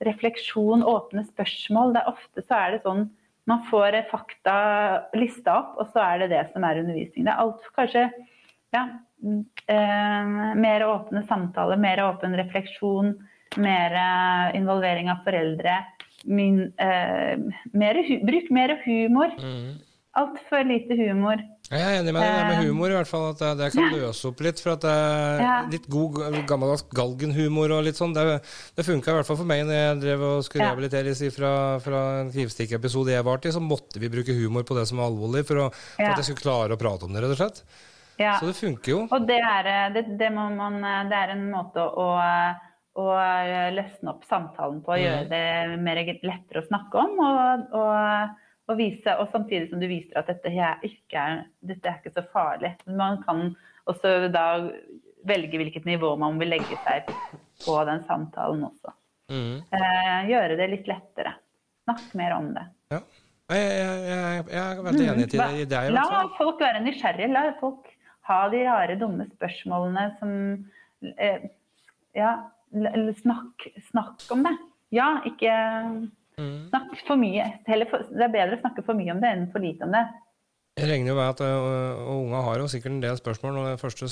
[0.09, 1.95] refleksjon, åpne spørsmål.
[1.95, 3.07] Det er ofte så er det sånn
[3.49, 4.55] man får fakta
[5.21, 7.27] lista opp, og så er det det som er undervisning.
[7.27, 8.07] Det er alt kanskje
[8.73, 8.87] ja,
[9.65, 13.15] mer åpne samtaler, mer åpen refleksjon
[13.57, 15.79] mer eh, involvering av foreldre.
[16.25, 17.39] Min, eh,
[17.73, 19.35] mer, bruk mer humor.
[19.39, 19.75] Mm.
[20.15, 21.41] Altfor lite humor.
[21.65, 23.25] Jeg er enig med deg med eh, humor, i hvert fall.
[23.33, 24.61] At det, kan løse opp litt.
[24.63, 28.15] For at det er litt god gammeldags galgenhumor og litt sånn.
[28.15, 28.39] Det,
[28.77, 32.05] det funka i hvert fall for meg når jeg drev og skulle rehabiliteres fra, fra
[32.21, 33.57] en knivstikkepisode jeg var til.
[33.57, 36.31] Så måtte vi bruke humor på det som var alvorlig, for, å, for at jeg
[36.31, 37.67] skulle klare å prate om det, rett og slett.
[38.19, 39.01] Så det funker jo.
[39.11, 40.81] Og det er, eh, det, det, man,
[41.11, 42.63] det er en måte å eh,
[43.75, 45.01] løsne opp samtalen på mm.
[45.03, 47.23] gjøre det mer lettere å snakke om.
[47.27, 48.35] Og, og,
[48.69, 50.53] og, vise, og samtidig som du viser at dette,
[50.87, 52.75] ikke er, dette er ikke så farlig.
[52.87, 53.49] Man kan
[53.91, 54.47] også da
[55.29, 57.09] velge hvilket nivå man vil legge seg
[57.65, 58.95] på den samtalen også.
[59.33, 59.61] Mm.
[59.73, 61.35] Eh, gjøre det litt lettere.
[61.85, 62.65] Snakk mer om det.
[62.95, 63.03] Ja.
[63.53, 65.57] Jeg, jeg, jeg, jeg er veldig enig mm.
[65.61, 65.91] i deg.
[65.93, 67.29] La folk være nysgjerrige.
[67.33, 67.91] La folk
[68.29, 70.35] ha de rare, dumme spørsmålene som
[71.17, 71.49] eh,
[72.15, 72.35] Ja,
[73.21, 74.55] snakk, snakk om det.
[74.95, 75.53] Ja, ikke
[76.39, 76.69] mm.
[76.71, 77.49] snakk for mye.
[77.67, 80.05] For, det er bedre å snakke for mye om det enn for lite om det.
[80.75, 83.53] Jeg regner jo med at og unga har jo sikkert en del spørsmål.
[83.55, 84.09] Når den første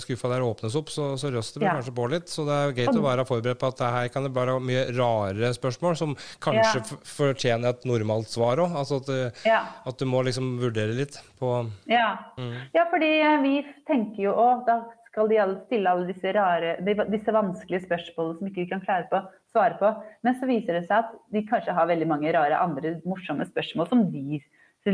[0.00, 1.74] skuffa der åpnes opp, så, så røster det ja.
[1.76, 2.32] kanskje på litt.
[2.32, 4.86] Så det er jo greit å være forberedt på at her kan det være mye
[4.96, 6.14] rarere spørsmål som
[6.44, 6.98] kanskje ja.
[7.12, 8.72] fortjener et normalt svar òg.
[8.80, 9.60] Altså at, uh, ja.
[9.84, 11.52] at, du må liksom vurdere litt på
[11.92, 12.54] Ja, mm.
[12.72, 13.12] ja fordi
[13.44, 13.54] vi
[13.90, 14.80] tenker jo òg da
[15.10, 16.78] skal de stille alle disse, rare,
[17.12, 19.20] disse vanskelige spørsmålene som ikke vi kan klare på,
[19.52, 19.92] svare på.
[20.24, 23.92] Men så viser det seg at de kanskje har veldig mange rare andre morsomme spørsmål
[23.92, 24.40] som de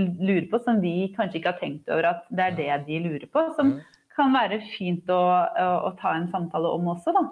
[0.01, 3.29] lurer på, som vi kanskje ikke har tenkt over at det er det de lurer
[3.31, 3.47] på.
[3.59, 3.79] Som
[4.15, 5.23] kan være fint å,
[5.89, 7.25] å, ta en samtale om også, da.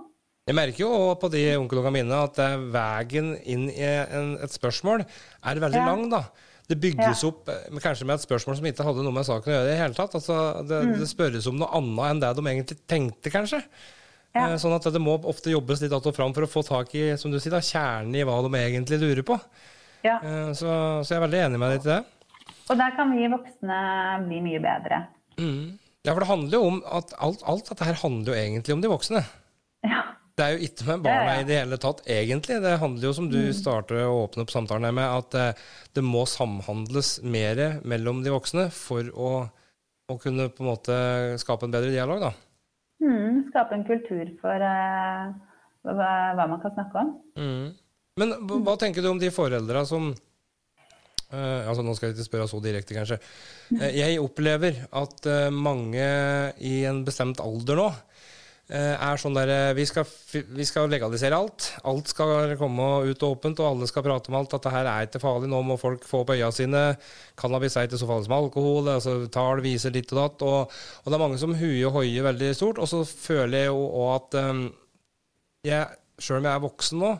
[0.51, 2.41] Jeg merker jo på de onkelungene mine at
[2.75, 5.87] veien inn i en, et spørsmål er veldig ja.
[5.87, 6.09] lang.
[6.11, 6.25] da.
[6.73, 7.31] Det bygges ja.
[7.31, 9.73] opp eh, kanskje med et spørsmål som ikke hadde noe med saken å gjøre i
[9.73, 10.15] det hele tatt.
[10.19, 10.95] Altså, det, mm.
[11.01, 13.61] det, spørres om noe annet enn det de egentlig tenkte, kanskje.
[14.33, 14.47] Ja.
[14.47, 16.95] Eh, sånn at det må ofte jobbes litt att og fram for å få tak
[16.99, 19.39] i som du sier, da, kjernen i hva de egentlig lurer på.
[20.07, 20.19] Ja.
[20.19, 20.71] Eh, så,
[21.03, 22.03] så, jeg er veldig enig med deg til det.
[22.71, 23.79] Og der kan vi voksne
[24.27, 25.05] bli mye bedre.
[25.41, 25.79] Mm.
[26.03, 28.83] Ja, for det handler jo om at alt, alt dette her handler jo egentlig om
[28.83, 29.23] de voksne.
[29.87, 30.03] Ja.
[30.33, 32.57] Det er jo ikke med barna i det hele tatt, egentlig.
[32.65, 33.53] Det handler jo, som du mm.
[33.55, 35.67] starter å åpne opp samtalen her med, at det, eh,
[35.99, 39.33] det må samhandles mer mellom de voksne for å,
[40.09, 40.97] å, kunne på en måte
[41.43, 42.33] skape en bedre dialog, da.
[43.05, 45.31] Mm, skape en kultur for uh,
[45.85, 47.15] hva, hva, man kan snakke om.
[47.37, 47.65] Mm.
[48.23, 48.35] Men
[48.65, 50.11] hva tenker du om de foreldra som
[51.33, 53.21] Uh, altså Nå skal jeg ikke spørre så direkte, kanskje.
[53.73, 56.07] Uh, jeg opplever at uh, mange
[56.61, 57.91] i en bestemt alder nå
[58.73, 59.85] er sånn der eh, vi
[60.57, 61.67] vi skal, legalisere alt.
[61.85, 64.55] Alt skal komme ut åpent, og alle skal prate om alt.
[64.55, 65.51] At det her er ikke farlig.
[65.51, 66.85] Nå må folk få opp øya sine.
[67.39, 68.89] Cannabis er ikke så farlig som alkohol.
[68.95, 70.47] altså Tall viser ditt og datt.
[70.47, 70.73] Og,
[71.03, 72.81] og, det er mange som huier og hoier veldig stort.
[72.81, 74.65] Og så føler jeg jo òg at um,
[75.69, 77.17] jeg, sjøl om jeg er voksen nå,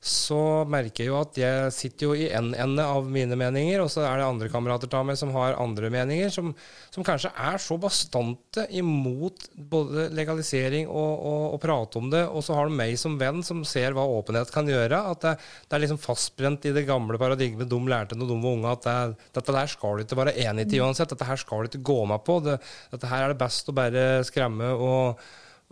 [0.00, 3.90] så merker jeg jo at jeg sitter jo i en ende av mine meninger, og
[3.92, 6.54] så er det andre kamerater av meg som har andre meninger, som,
[6.88, 12.24] som kanskje er så bastante imot både legalisering og, og, og, prate om det.
[12.32, 15.04] Og så har du meg som venn som ser hva åpenhet kan gjøre.
[15.12, 15.36] At det,
[15.68, 18.88] det er liksom fastbrent i det gamle paradigmet de lærte når de var unge, at
[18.88, 21.12] det, dette der skal du ikke være enig i uansett.
[21.12, 22.40] Dette her skal du ikke gå med på.
[22.48, 22.56] Det,
[22.96, 25.26] dette her er det best å bare skremme og,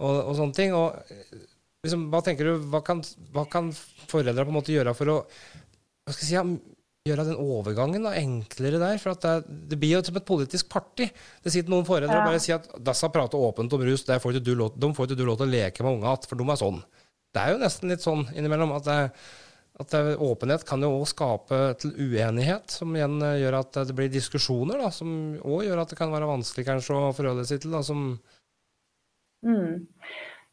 [0.04, 0.76] og sånne ting.
[0.76, 1.47] og
[1.84, 3.02] liksom, hva tenker du, hva kan,
[3.34, 3.70] hva kan
[4.10, 5.16] foreldre på en måte gjøre for å
[6.08, 6.74] hva skal jeg si,
[7.08, 9.00] gjøre den overgangen da, enklere der?
[9.00, 9.34] For det,
[9.70, 11.08] det, blir jo som et politisk parti.
[11.44, 12.22] Det sitter noen foreldre ja.
[12.22, 15.10] og bare sier at disse prater åpent om rus, får ikke du lov, de får
[15.10, 16.80] ikke du lov til å leke med unga igjen, for de er sånn.
[17.36, 18.96] Det er jo nesten litt sånn innimellom at, det,
[19.84, 24.12] at det, åpenhet kan jo òg skape til uenighet, som igjen gjør at det blir
[24.12, 25.12] diskusjoner, da, som
[25.44, 27.76] òg gjør at det kan være vanskelig kanskje å forholde seg til.
[27.76, 28.14] Da, som
[29.44, 29.84] mm.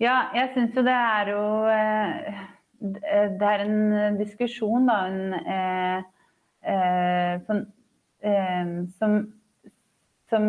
[0.04, 2.44] Ja, jeg syns jo det er jo eh,
[3.40, 6.04] det er en diskusjon, da, en, eh,
[6.68, 7.62] eh, som,
[8.22, 9.16] eh, som,
[10.30, 10.48] som,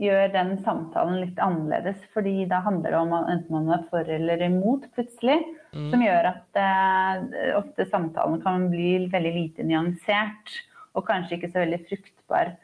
[0.00, 2.00] gjør den samtalen litt annerledes.
[2.14, 5.40] Fordi da handler det om enten man er for eller imot, plutselig.
[5.74, 5.90] Mm.
[5.92, 10.56] Som gjør at eh, ofte samtalen kan bli veldig lite nyansert.
[10.96, 12.56] Og kanskje ikke så veldig fruktbar.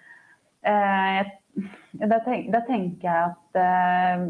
[0.65, 1.21] Eh,
[2.01, 4.29] da, tenk, da, tenker jeg at eh,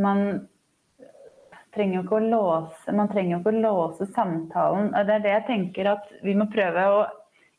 [0.00, 0.24] man
[1.74, 4.90] trenger jo ikke å låse, man trenger jo ikke å låse samtalen.
[4.92, 7.00] Det er det jeg tenker at vi må prøve å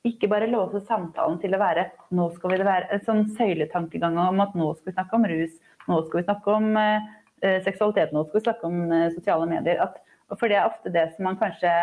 [0.08, 1.86] ikke bare låse samtalen til å være
[2.18, 5.28] nå skal vi det være, en sånn søyletankegang om at nå skal vi snakke om
[5.30, 9.50] rus, nå skal vi snakke om eh, seksualitet, nå skal vi snakke om eh, sosiale
[9.50, 9.84] medier.
[9.86, 10.02] At,
[10.40, 11.76] for det er ofte det som man kanskje,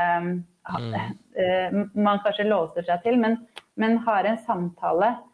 [0.67, 0.99] mm.
[1.39, 3.21] eh, man kanskje låser seg til.
[3.23, 3.39] Men,
[3.79, 5.25] men har en samtale eh,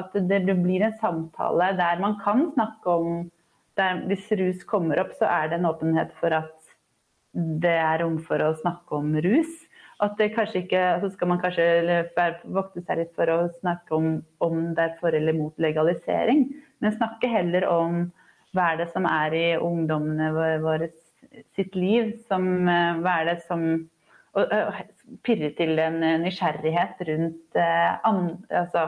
[0.00, 3.30] At det blir en samtale der man kan snakke om
[3.78, 6.56] der, Hvis rus kommer opp, så er det en åpenhet for at
[7.34, 9.52] det er rom for å snakke om rus.
[10.00, 12.00] At det kanskje ikke, så skal man kanskje
[12.48, 14.08] vokte seg litt for å snakke om
[14.40, 16.46] om det er for eller mot legalisering,
[16.80, 18.06] men snakke heller om
[18.56, 20.32] hva er det som er i ungdommene
[20.64, 20.90] våre
[21.54, 23.88] sitt liv, som, eh, hva er det som
[24.34, 24.46] og,
[25.24, 28.10] pirre til en nysgjerrighet rundt, eh,
[28.62, 28.86] altså,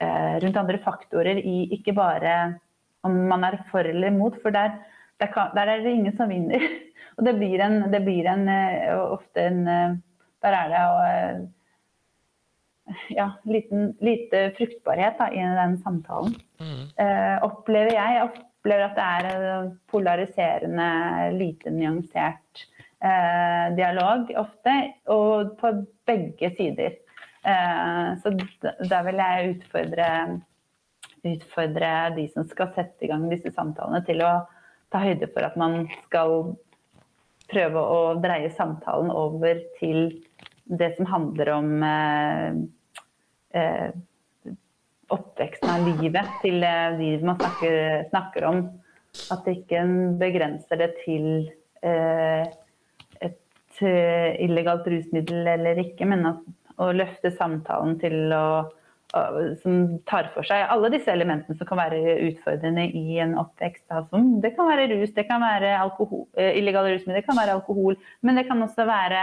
[0.00, 2.36] eh, rundt andre faktorer i ikke bare
[3.06, 4.78] om man er for eller imot, for der,
[5.20, 6.62] der, kan, der er det ingen som vinner.
[7.16, 9.94] Og det blir, en, det blir en, eh, ofte en eh,
[10.44, 11.38] Der er det eh,
[13.16, 16.36] ja, liten, lite fruktbarhet da, i den samtalen.
[16.60, 16.82] Mm.
[17.02, 17.94] Eh, opplever.
[17.96, 20.90] Jeg opplever at det er polariserende,
[21.38, 22.66] lite nyansert
[23.06, 24.76] eh, dialog ofte.
[25.14, 25.72] Og på
[26.08, 26.98] begge sider.
[27.46, 28.34] Eh, så
[28.90, 30.10] da vil jeg utfordre
[31.26, 34.32] utfordre de som skal sette i gang disse samtalene, til å
[34.92, 36.52] ta høyde for at man skal
[37.50, 40.08] prøve å dreie samtalen over til
[40.66, 42.56] det som handler om eh,
[43.54, 43.90] eh,
[45.14, 48.64] oppveksten av livet til eh, de man snakker, snakker, om.
[49.32, 49.82] At det ikke
[50.20, 51.28] begrenser det til
[51.86, 52.42] eh,
[53.84, 56.42] eh, illegalt rusmiddel eller ikke, men at,
[56.80, 58.46] å løfte samtalen til å
[59.62, 63.84] som tar for seg alle disse elementene som kan være utfordrende i en oppvekst.
[63.92, 67.56] Altså, det kan være rus, det kan være alkohol, eh, illegale rusmidler, det kan være
[67.56, 67.96] alkohol.
[68.22, 69.22] Men det kan også være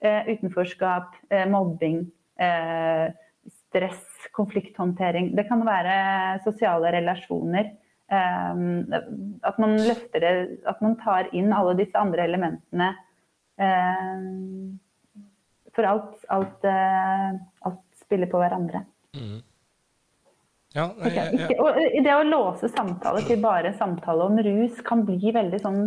[0.00, 2.06] eh, utenforskap, eh, mobbing,
[2.38, 3.10] eh,
[3.50, 5.34] stress, konflikthåndtering.
[5.36, 7.74] Det kan være sosiale relasjoner.
[8.08, 12.94] at man løfter det, at man tar inn alle disse andre elementene.
[15.74, 16.66] For alt, alt,
[17.66, 18.84] alt spiller på hverandre.
[19.18, 19.38] Mm.
[20.76, 25.02] Ja, nei, ja, Ikke, Og det å låse samtale til bare samtale om rus kan
[25.08, 25.80] bli veldig sånn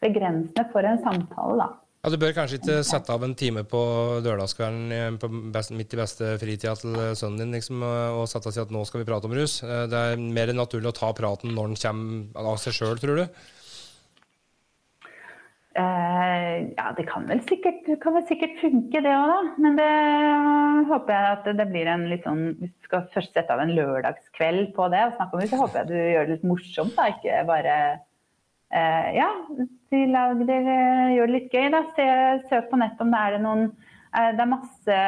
[0.00, 1.68] begrensende for en samtale, da.
[2.00, 3.80] Ja, Du bør kanskje ikke sette av en time på
[4.24, 5.18] lørdagskvelden
[5.76, 9.02] midt i beste fritida til sønnen din liksom, og sette og si at nå skal
[9.02, 9.58] vi prate om rus.
[9.66, 13.20] Eh, det er mer naturlig å ta praten når den kommer av seg sjøl, tror
[13.20, 13.42] du?
[15.70, 19.36] Uh, ja, det kan vel sikkert, kan vel sikkert funke, det òg, da.
[19.62, 19.90] Men det
[20.88, 23.70] håper jeg at det blir en litt sånn Hvis du skal først sette av en
[23.76, 26.96] lørdagskveld på det og snakke om det, så håper jeg du gjør det litt morsomt,
[26.98, 27.06] da.
[27.14, 27.76] Ikke bare
[28.74, 29.30] uh, Ja,
[29.94, 31.84] de lag gjør det litt gøy, da.
[31.94, 32.10] Se,
[32.50, 35.00] søk på nett om det er det noen uh, det, er masse,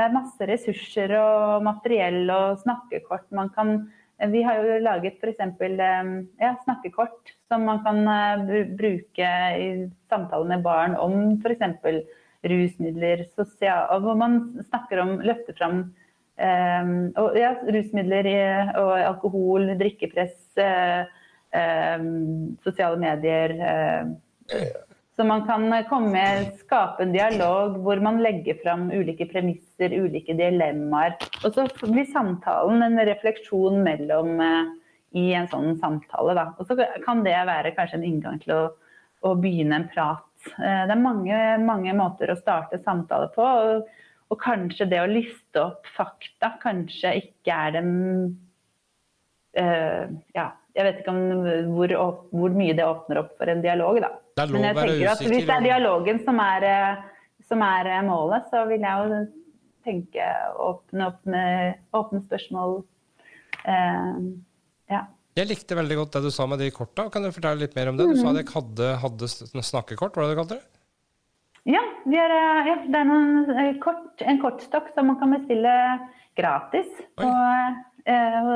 [0.00, 3.76] det er masse ressurser og materiell og snakkekort man kan
[4.18, 5.38] vi har jo laget f.eks.
[6.40, 8.02] Ja, snakkekort som man kan
[8.76, 9.28] bruke
[9.58, 9.68] i
[10.10, 11.62] samtaler med barn om f.eks.
[12.48, 15.80] rusmidler, sosial, hvor man snakker om, løfter fram
[16.38, 18.28] og, ja, rusmidler
[18.78, 20.36] og alkohol, drikkepress,
[22.62, 23.56] sosiale medier.
[23.58, 24.87] Uh,
[25.18, 26.20] så man kan komme,
[26.60, 31.16] skape en dialog hvor man legger fram ulike premisser, ulike dilemmaer.
[31.42, 34.68] Og så blir samtalen en refleksjon mellom uh,
[35.18, 36.36] i en sånn samtale.
[36.38, 36.44] Da.
[36.54, 38.60] Og så kan det være kanskje en inngang til å,
[39.26, 40.22] å begynne en prat.
[40.54, 43.42] Uh, det er mange, mange måter å starte samtale på.
[43.42, 43.90] Og,
[44.30, 47.92] og, kanskje det å liste opp fakta kanskje ikke er den
[49.58, 50.06] uh,
[50.38, 51.98] Ja, jeg vet ikke om hvor,
[52.30, 54.14] hvor, mye det åpner opp for en dialog, da.
[54.46, 55.32] Men å være usikker.
[55.32, 57.02] hvis det er dialogen som er, eh,
[57.50, 59.20] som er eh, målet, så vil jeg jo
[59.88, 60.30] tenke
[60.62, 62.82] åpne opp med åpne spørsmål.
[63.64, 64.18] Uh,
[64.92, 65.06] ja.
[65.38, 67.08] Jeg likte veldig godt det du sa med de korta.
[67.12, 68.08] Kan du fortelle litt mer om det?
[68.10, 70.66] Du sa at dere hadde, hadde snakkekort, var det du kalte det?
[71.68, 72.34] Ja, er,
[72.64, 75.74] ja, det er noen, kort, en kortstokk som man kan bestille
[76.38, 76.88] gratis
[77.18, 77.28] på,
[78.08, 78.48] eh,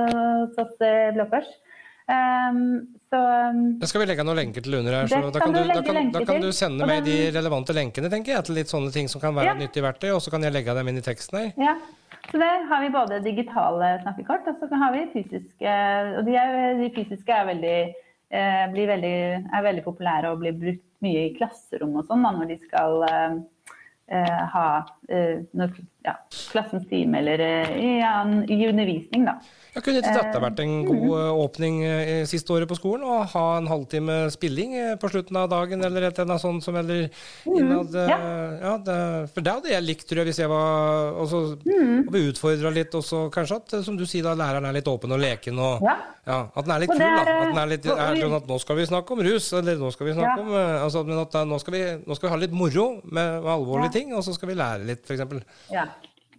[0.56, 0.72] hos
[1.16, 1.50] Blå Kors.
[2.11, 3.19] Um, så
[3.79, 6.11] Da skal vi legge noen lenker til under her, så da kan du, da, kan,
[6.12, 9.23] da kan du sende meg de relevante lenkene, tenker jeg, til litt sånne ting som
[9.23, 9.59] kan være Ja.
[9.61, 11.53] nyttig verktøy, og så kan jeg legge dem inn i teksten her.
[11.61, 11.77] Ja,
[12.31, 15.77] så der har vi både digitale snakkekort, og så har vi fysiske.
[16.19, 17.79] Og de, er, de fysiske er veldig,
[18.33, 19.16] eh, blir veldig,
[19.53, 23.33] er veldig populære og blir brukt mye i klasserom og sånn når de skal eh,
[24.15, 24.66] eh, ha
[25.09, 25.74] eh, når,
[26.05, 26.16] ja,
[26.51, 29.39] klassens time eller eh, i, ja, i undervisning, da.
[29.73, 31.12] Ja, kunne ikke dette vært en god mm.
[31.16, 33.07] eh, åpning eh, siste året på skolen?
[33.09, 36.66] Å ha en halvtime spilling eh, på slutten av dagen, eller et eller annet sånt
[36.66, 37.07] som eller
[37.49, 38.19] innad eh, Mm, ja.
[38.61, 38.97] ja, det,
[39.33, 42.03] For det hadde jeg likt, tror jeg, hvis jeg var Og så Mm.
[42.07, 44.89] og ble utfordra litt, også, kanskje at, eh, som du sier, da læreren er litt
[44.91, 45.97] åpen og leken, og Ja.
[46.27, 47.23] ja, at den er litt kul, da.
[47.23, 49.93] At den er litt er sånn at nå skal vi snakke om rus, eller nå
[49.95, 52.35] skal vi snakke om eh, altså, Men at eh, nå skal, vi, nå skal vi
[52.35, 55.45] ha litt moro med, med alvorlige ting, og så skal vi lære litt, f.eks.
[55.73, 55.87] Ja.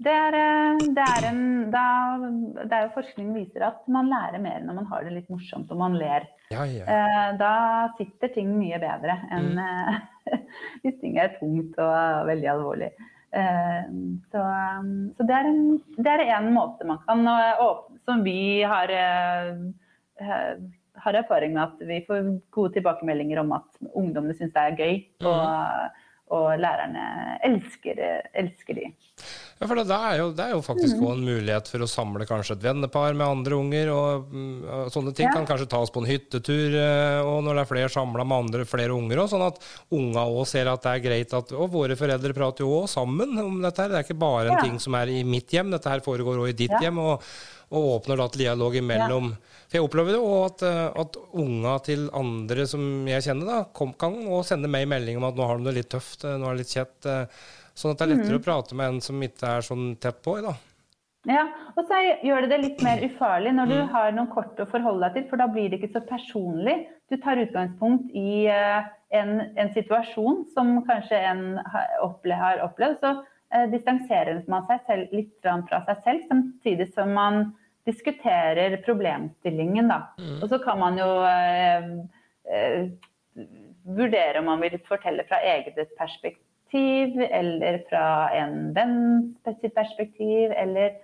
[0.02, 1.42] Det er, eh, det, er en,
[1.72, 5.70] det er jo Forskning viser at man lærer mer når man har det litt morsomt
[5.72, 6.26] og man ler.
[6.54, 6.86] Ja, ja.
[6.90, 7.54] Eh, Da
[8.00, 10.38] sitter ting mye bedre enn mm.
[10.84, 12.92] hvis ting er tungt og veldig alvorlig.
[13.34, 13.84] Eh,
[14.34, 14.44] Så,
[15.18, 15.64] så det er en,
[15.98, 19.54] det er en måte man kan eh, åpne Som vi har, eh,
[20.22, 20.54] eh,
[21.06, 24.98] har erfaring med at vi får gode tilbakemeldinger om at ungdommene syns det er gøy.
[25.22, 26.02] Og,
[26.34, 27.04] og lærerne
[27.46, 28.00] elsker,
[28.34, 28.88] elsker de.
[29.62, 31.06] Ja, for det, det, er jo, det er jo faktisk Mm.
[31.12, 33.92] en mulighet for å samle kanskje et vennepar med andre unger.
[33.94, 35.34] og, mm, og Sånne ting Ja.
[35.36, 38.66] kan kanskje tas på en hyttetur, eh, og når det er flere samla med andre,
[38.66, 39.22] flere unger.
[39.24, 39.60] Også, sånn at
[39.92, 43.38] unga òg ser at det er greit at Og våre foreldre prater jo òg sammen
[43.40, 43.90] om dette her.
[43.90, 44.62] Det er ikke bare en Ja.
[44.62, 46.80] ting som er i mitt hjem, dette her foregår òg i ditt Ja.
[46.90, 46.98] hjem.
[47.00, 47.22] og
[47.72, 49.36] og åpner da til dialog imellom.
[49.74, 53.96] For jeg opplever jo at, eh, at unga til andre som jeg kjenner, da, kom,
[53.98, 54.14] kan
[54.46, 56.62] sende meg melding om at nå har de det litt tøft, eh, nå er det
[56.62, 57.08] litt kjett.
[57.10, 57.40] eh,
[57.74, 60.36] Sånn at det er lettere å prate med en som ikke er sånn tett på.
[60.46, 60.52] Da.
[61.26, 64.70] Ja, og så gjør det det litt mer ufarlig når du har noen kort å
[64.70, 66.76] forholde deg til, for da blir det ikke så personlig.
[67.10, 73.16] Du tar utgangspunkt i en, en situasjon som kanskje en har opplevd, så
[73.74, 77.56] distanserer man seg selv litt fra seg selv, samtidig som man
[77.86, 79.92] diskuterer problemstillingen.
[79.92, 80.00] Da.
[80.42, 81.90] Og så kan man jo eh,
[82.50, 83.46] eh,
[83.84, 90.96] vurdere om man vil fortelle fra eget perspektiv, eller fra en venns perspektiv, eller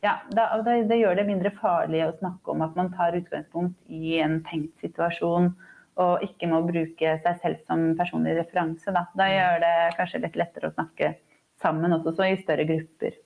[0.00, 3.80] ja, da, det, det gjør det mindre farlig å snakke om at man tar utgangspunkt
[3.90, 5.50] i en tenkt situasjon,
[5.98, 8.94] og ikke må bruke seg selv som personlig referanse.
[8.94, 11.16] Da, da gjør det kanskje litt lettere å snakke
[11.58, 13.18] sammen, også så i større grupper.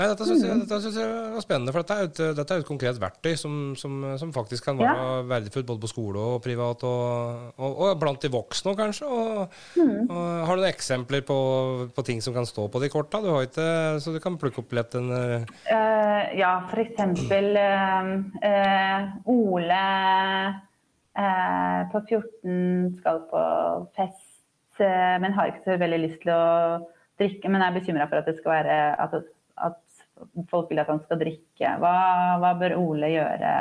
[0.00, 2.66] Nei, dette syns jeg, synes jeg var spennende, for dette er et, dette er et
[2.66, 5.18] konkret verktøy som, som, som faktisk kan være Ja.
[5.28, 9.06] verdifullt både på skole og privat, og, og, og blant de voksne òg, kanskje.
[9.06, 10.08] Og, Mm.
[10.08, 11.36] har du noen eksempler på,
[11.94, 13.20] på ting som kan stå på de korta?
[13.22, 13.68] Du har ikke,
[14.02, 18.10] så du kan plukke opp lett en Eh, ja, for eksempel eh,
[18.48, 19.82] eh, Ole
[21.18, 23.44] uh, på 14 skal på
[23.96, 26.42] fest, men har ikke så veldig lyst til å
[27.20, 27.50] drikke.
[27.52, 29.14] Men er bekymra for at det skal være at,
[29.60, 29.80] at
[30.50, 31.76] folk vil at han skal drikke.
[31.82, 31.94] Hva,
[32.42, 33.54] hva bør Ole gjøre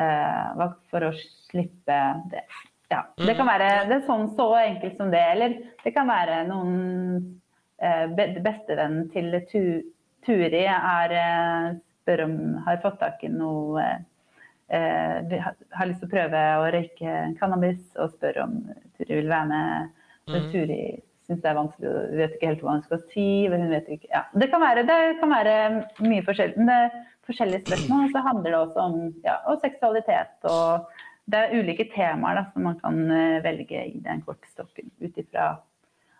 [0.00, 1.12] eh, for å
[1.48, 1.98] slippe
[2.32, 2.44] det?
[2.92, 6.42] Ja, det kan være det er sånn så enkelt som det, eller det kan være
[6.48, 6.74] noen
[7.82, 8.04] eh,
[8.44, 9.62] bestevennen til tu,
[10.24, 11.70] Turi er, eh,
[12.02, 12.36] spør om
[12.66, 13.82] har fått tak i noe
[14.68, 18.54] eh, har lyst til å prøve å røyke cannabis, og spør om
[18.96, 19.90] Turi vil være med.
[20.24, 20.46] Mm.
[20.52, 20.84] Turi
[21.24, 23.28] syns det er vanskelig, vet ikke helt hva hun skal si.
[23.52, 24.10] Hun vet ikke.
[24.12, 25.56] Ja, det, kan være, det kan være
[26.04, 26.58] mye forskjellig.
[26.60, 26.98] Men det er
[27.28, 28.06] forskjellige spørsmål.
[28.08, 30.34] Og så handler det også om ja, og seksualitet.
[30.50, 35.24] og Det er ulike temaer da, som man kan eh, velge i den kortstokken ut
[35.24, 35.54] ifra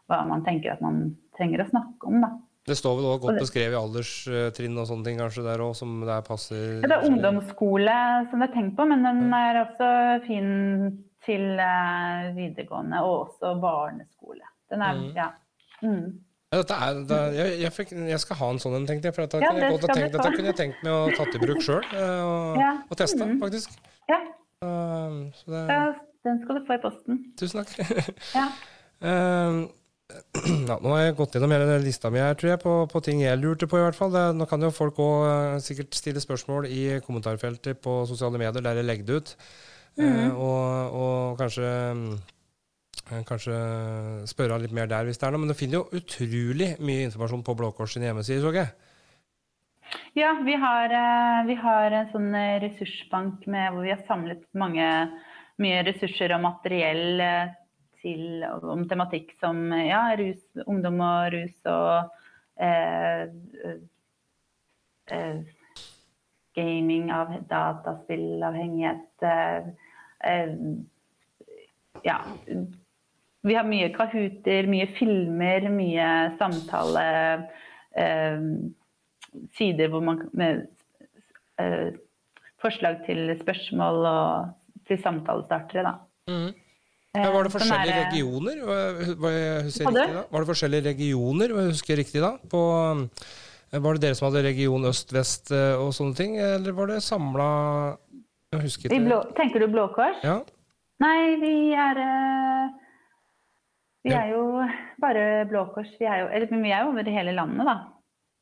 [0.08, 2.24] hva man tenker at man trenger å snakke om.
[2.24, 2.32] da.
[2.64, 5.98] Det står vel også godt beskrevet i alderstrinn og sånne ting kanskje der òg, som
[6.00, 7.96] der passer Ja, det er ungdomsskole
[8.30, 9.88] som det er tenkt på, men den er også
[10.24, 10.48] fin
[11.24, 14.44] til eh, videregående og også barneskole.
[14.74, 15.10] Den er, Mm.
[15.16, 15.28] ja.
[15.84, 16.04] Mm.
[16.54, 19.14] Ja, dette er, det, jeg, jeg, fikk, jeg skal ha en sånn en, tenkte jeg.
[19.16, 21.40] For dette, Ja, kunne jeg godt tenkt, dette kunne jeg tenkt meg å tatt i
[21.42, 22.72] bruk sjøl, og, Ja.
[22.90, 23.40] og teste, Mhm.
[23.42, 23.70] faktisk.
[24.08, 24.20] ja,
[24.64, 27.18] Uh, så det, den skal du få i posten.
[27.36, 27.72] tusen takk.
[28.34, 28.44] Ja.
[29.02, 29.66] Uh,
[30.70, 33.20] ja, nå har jeg gått gjennom hele lista mi her, tror jeg, på, på ting
[33.20, 33.76] jeg lurte på.
[33.76, 34.12] i hvert fall.
[34.14, 38.78] Det, nå kan jo folk òg sikkert stille spørsmål i kommentarfeltet på sosiale medier, der
[38.80, 39.34] jeg legger det ut.
[39.98, 42.18] Eh, og, og kanskje eh,
[43.04, 43.54] Kanskje
[44.30, 45.42] spørre litt mer der hvis det er noe.
[45.44, 48.72] Men du finner jo utrolig mye informasjon på Blå Kors sin hjemmeside, så jeg.
[50.16, 54.44] Ja, vi har, eh, vi har en sånn eh, ressursbank med, hvor vi har samlet
[54.56, 54.86] mange,
[55.62, 57.52] mye ressurser og materiell eh,
[58.00, 62.10] til, om tematikk som eh, ja, rus, ungdom og rus og
[62.62, 63.28] eh,
[65.12, 65.38] eh,
[66.54, 69.28] gaming, av dataspillavhengighet.
[69.28, 70.54] Eh,
[72.04, 72.18] ja.
[73.44, 76.08] Vi har mye kahooter, mye filmer, mye
[76.40, 77.04] samtale
[78.00, 78.44] eh,
[79.58, 80.66] Sider hvor man med,
[81.60, 81.90] eh,
[82.64, 85.94] Forslag til spørsmål og til samtalestartere, da.
[86.32, 86.52] Mm.
[87.14, 88.62] Ja, var det forskjellige er, regioner?
[88.66, 92.32] Var, var det forskjellige regioner, om jeg husker riktig da?
[92.50, 92.62] På,
[93.74, 97.50] var det dere som hadde region øst-vest og sånne ting, eller var det samla
[98.54, 100.18] Tenker du Blå Kors?
[100.24, 100.40] Ja.
[101.02, 102.00] Nei, vi er
[104.04, 104.44] Vi er jo
[105.00, 105.90] bare Blå Kors.
[105.98, 107.76] Vi er jo, eller, vi er jo over hele landet, da.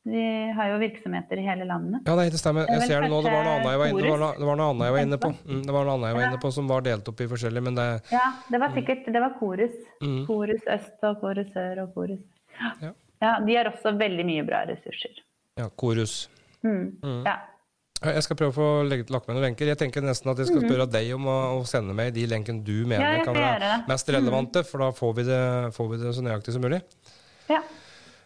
[0.03, 2.01] Vi har jo virksomheter i hele landet.
[2.03, 2.67] Ja, det stemmer.
[2.67, 3.21] Jeg ser det nå.
[3.23, 5.29] Det var noe annet jeg var inne, det var, noe annet jeg var inne på.
[5.47, 7.63] Mm, det var noe annet jeg var inne på som var delt opp i forskjellig,
[7.63, 9.77] men det Ja, det var sikkert Det var Korus.
[10.03, 10.19] Mm.
[10.27, 12.19] Korus øst og Korus sør og Korus
[12.59, 12.91] ja.
[13.23, 13.31] ja.
[13.47, 15.23] De har også veldig mye bra ressurser.
[15.61, 16.17] Ja, Korus.
[16.67, 16.99] Mm.
[16.99, 17.23] mm.
[17.23, 17.37] Ja.
[18.03, 19.69] Jeg skal prøve å få lagt med noen lenker.
[19.69, 20.67] Jeg tenker nesten at jeg skal mhm.
[20.67, 24.11] spørre deg om å, å sende meg de lenkene du mener ja, kan være mest
[24.11, 25.39] relevante, for da får vi, det,
[25.77, 26.81] får vi, det, så nøyaktig som mulig.
[27.47, 27.61] Ja.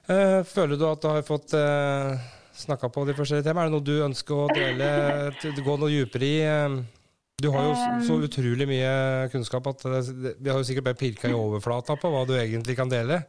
[0.08, 3.68] Uh, føler du at du har fått eh, snakka på de forskjellige temaene?
[3.68, 4.88] Er det noe du ønsker å dele,
[5.68, 6.38] gå noe dypere i?
[6.48, 6.98] Uh,
[7.38, 7.74] du har jo
[8.08, 12.24] så utrolig mye kunnskap at vi har jo sikkert bare pirka i overflata på hva
[12.26, 13.22] du egentlig kan dele.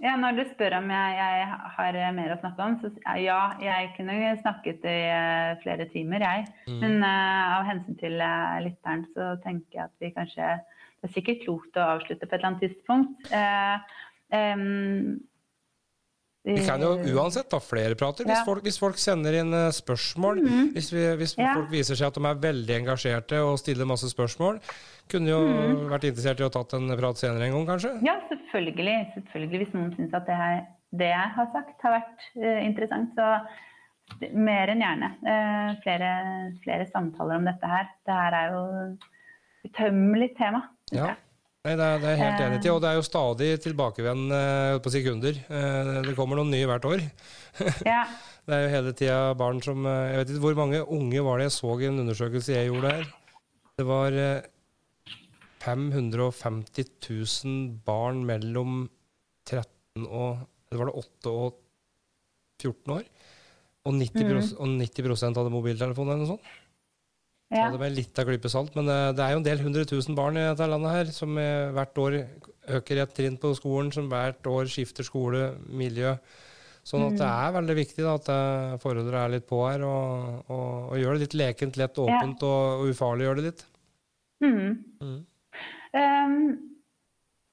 [0.00, 2.88] Ja, Når du spør om jeg, jeg, har mer å snakke om, så
[3.20, 6.46] ja, jeg kunne snakket i uh, flere timer, jeg.
[6.68, 6.78] Mm.
[6.80, 10.54] Men uh, av hensyn til uh, lytteren så tenker jeg at vi kanskje
[11.00, 13.28] Det er sikkert klokt å avslutte på et eller annet tidspunkt.
[14.30, 15.20] Um,
[16.42, 18.24] vi kan jo uansett ta flere prater.
[18.24, 20.70] Hvis, folk, hvis folk sender inn spørsmål, mm.
[20.76, 21.52] hvis, vi, hvis ja.
[21.58, 24.56] folk viser seg at de er veldig engasjerte og stiller masse spørsmål,
[25.10, 25.86] kunne jo mm.
[25.90, 27.92] vært interessert i å tatt en prat senere en gang, kanskje?
[28.06, 28.96] Ja, selvfølgelig.
[29.16, 29.62] selvfølgelig.
[29.64, 30.62] Hvis noen syns at det, her,
[31.02, 35.10] det, jeg har sagt, har vært uh, interessant, så mer enn gjerne.
[35.22, 36.12] Uh, flere,
[36.64, 37.90] flere, samtaler om dette her.
[38.08, 39.10] Det her er jo et
[39.70, 40.64] utømmelig tema.
[40.94, 41.12] Ja.
[41.60, 42.70] Nei, det er, det er helt enig i.
[42.72, 45.40] Og det er jo stadig tilbakevendende på sekunder.
[45.50, 47.02] Uh, det kommer noen nye hvert år.
[47.92, 48.04] ja.
[48.48, 51.50] Det er jo hele tida barn som Jeg vet ikke hvor mange unge var det
[51.50, 53.10] jeg så i en undersøkelse jeg gjorde her.
[53.76, 54.16] Det var
[55.60, 56.88] 550
[57.44, 58.88] 000 barn mellom
[59.44, 61.60] 13 og det var det 8 og
[62.62, 63.06] 14 år.
[63.88, 64.50] Og 90, mm.
[64.60, 66.50] og 90 hadde mobiltelefon eller noe sånt.
[67.50, 67.66] Ja.
[67.72, 69.86] Det med litt av klype salt, men det, eh, det, er jo en del hundre
[69.88, 71.34] tusen barn i dette landet her som
[71.74, 72.20] hvert år
[72.78, 76.14] øker et trinn på skolen, som hvert år skifter skole, miljø.
[76.86, 77.40] Sånn at det mm.
[77.44, 81.16] er veldig viktig da, at eh, foreldre er litt på her og, og, og gjør
[81.16, 82.48] det litt lekent, lett, åpent ja.
[82.48, 83.64] og, og ufarliggjør det litt.
[84.40, 84.70] Mm.
[85.04, 85.18] Mm.
[85.92, 86.46] Um,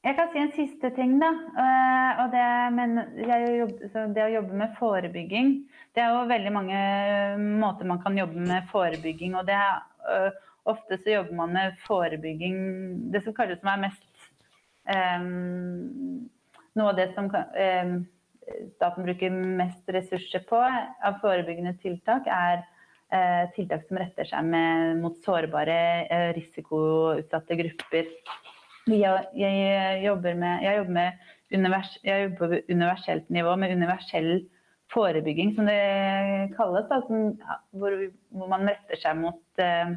[0.07, 1.29] jeg kan si en siste ting, da.
[1.57, 2.97] Uh, og det, men
[3.27, 5.53] jobber, det å jobbe med forebygging
[5.95, 6.81] Det er jo veldig mange
[7.59, 9.35] måter man kan jobbe med forebygging.
[9.39, 10.29] Og det er, uh,
[10.69, 12.57] ofte så jobber man med forebygging
[13.13, 14.29] Det som kanskje som er mest
[14.87, 16.27] um,
[16.77, 17.93] Noe av det som um,
[18.77, 22.61] staten bruker mest ressurser på av forebyggende tiltak, er
[23.11, 28.13] uh, tiltak som retter seg med, mot sårbare, uh, risikoutsatte grupper.
[28.87, 34.31] Jeg, jeg, jobber med, jeg jobber med univers, jeg jobber på universelt nivå med universell
[34.93, 36.87] forebygging, som det kalles.
[36.91, 37.33] Da, som,
[37.75, 37.97] hvor,
[38.31, 39.91] hvor, man retter seg mot, eh,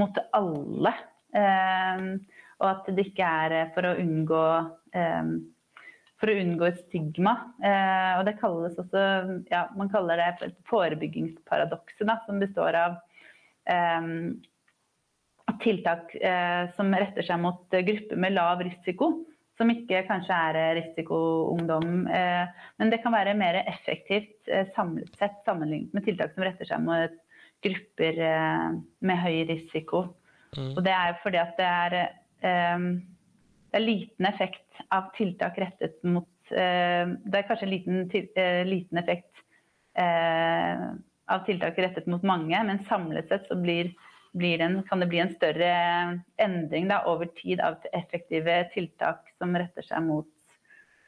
[0.00, 0.94] mot alle.
[1.36, 2.08] Eh,
[2.56, 4.46] og at det ikke er for å unngå
[4.96, 5.36] eh,
[6.16, 7.34] for å unngå et stigma.
[7.60, 9.02] Eh, og det kalles også
[9.50, 12.96] ja, Man kaller det forebyggingsparadokset, som består av
[13.68, 14.08] eh,
[15.62, 19.12] tiltak eh, som retter seg mot grupper med lav risiko.
[19.56, 22.06] Som ikke kanskje er risikoungdom.
[22.12, 26.68] Eh, men det kan være mer effektivt eh, samlet sett sammenlignet med tiltak som retter
[26.68, 27.16] seg mot
[27.64, 28.70] grupper eh,
[29.00, 30.06] med høy risiko.
[30.56, 30.72] Mm.
[30.74, 31.98] Og det er fordi at det er
[33.76, 39.00] det er liten effekt av tiltak rettet mot eh, Det er kanskje liten, eh, liten
[39.02, 39.42] effekt
[39.98, 40.84] eh,
[41.26, 43.90] av tiltak rettet mot mange, men samlet sett så blir,
[44.36, 45.70] blir en, kan det bli en større
[46.42, 50.28] endring da, over tid av effektive tiltak som retter seg mot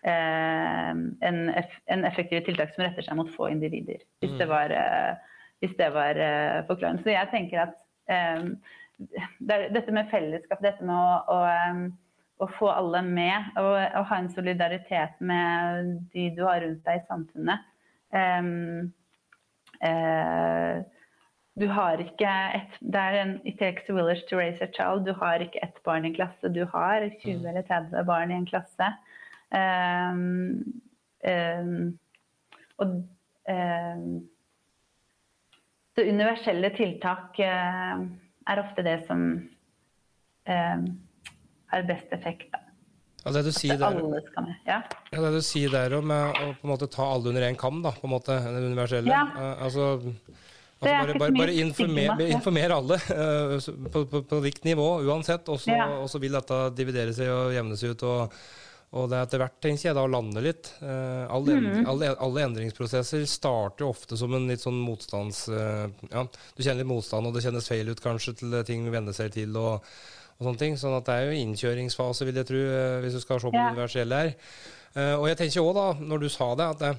[0.09, 3.99] en, en effektive tiltak som retter seg mot få individer.
[4.23, 5.19] Hvis det var, var,
[5.61, 6.21] hvis det var
[6.71, 7.03] forklarende.
[7.03, 7.75] Så jeg tenker at
[9.39, 11.41] det dette med fellesskap, dette med å, å
[12.39, 17.01] å få alle med og, og, ha en solidaritet med de du har rundt deg
[17.01, 17.67] i samfunnet.
[18.15, 18.93] Um,
[19.83, 20.79] uh,
[21.59, 25.07] du har ikke et Det er en It takes a village to raise a child.
[25.07, 27.47] Du har ikke ett barn i en klasse, du har 20 mm.
[27.47, 28.91] eller 30 barn i en klasse.
[29.49, 30.83] Um,
[31.25, 31.99] um,
[32.79, 32.89] og
[35.97, 38.05] så universelle tiltak uh,
[38.49, 39.25] er ofte det som
[40.49, 40.89] eh,
[41.73, 42.49] har best effekt.
[42.53, 42.63] Da.
[43.25, 43.99] Ja, det du sier der.
[44.65, 44.79] Ja.
[45.13, 47.59] ja, det du sier der om eh, å på en måte ta alle under én
[47.59, 49.13] kam, da, på en måte, det universelle.
[49.13, 49.27] Ja.
[49.35, 50.15] Eh, altså,
[50.79, 53.57] altså bare, bare, bare informer, informer alle eh,
[53.93, 55.89] på, på, på likt nivå uansett, og så Ja.
[55.99, 58.03] og så vil dette dividere seg og jevne seg ut.
[58.09, 58.41] og
[58.89, 60.71] og det er etter hvert, tenker jeg, da å lande litt.
[60.81, 61.83] Eh, alle, mm.
[61.93, 65.43] alle, alle endringsprosesser starter ofte som en litt sånn motstands...
[65.53, 69.13] eh, ja, du kjenner litt motstand, og det kjennes feil ut kanskje til ting venner
[69.13, 69.53] seg til.
[69.61, 69.85] og,
[70.39, 72.63] og sånne ting, sånn at det er jo innkjøringsfase, vil jeg tro,
[73.05, 73.69] hvis du skal se på Ja.
[73.75, 74.33] universelle her.
[75.21, 76.95] Og jeg tenker òg, da, når du sa det, at det,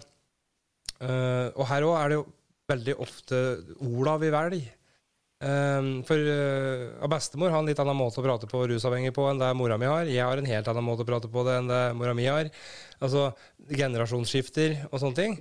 [1.10, 2.28] eh, Og her òg er det jo
[2.70, 3.40] veldig ofte
[3.86, 4.76] orda vi velger.
[5.40, 9.40] Um, for uh, bestemor har en litt annen måte å prate på rusavhengig på enn
[9.40, 10.10] det mora mi har.
[10.12, 12.50] Jeg har en helt annen måte å prate på det enn det mora mi har.
[13.00, 13.30] Altså
[13.70, 15.38] generasjonsskifter og sånne ting.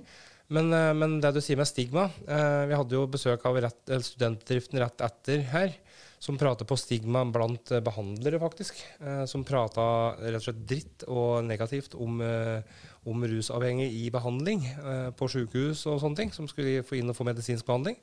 [0.55, 3.91] Men, uh, men det du sier med stigma uh, Vi hadde jo besøk av rett,
[4.07, 5.75] studentdriften rett etter her,
[6.19, 8.79] som prater på stigma blant behandlere, faktisk.
[9.27, 9.83] Som prata
[10.19, 15.85] rett og slett dritt og negativt om, uh, om rusavhengig i behandling eh, på sykehus
[15.87, 17.99] og sånne ting, som skulle få inn og få medisinsk behandling.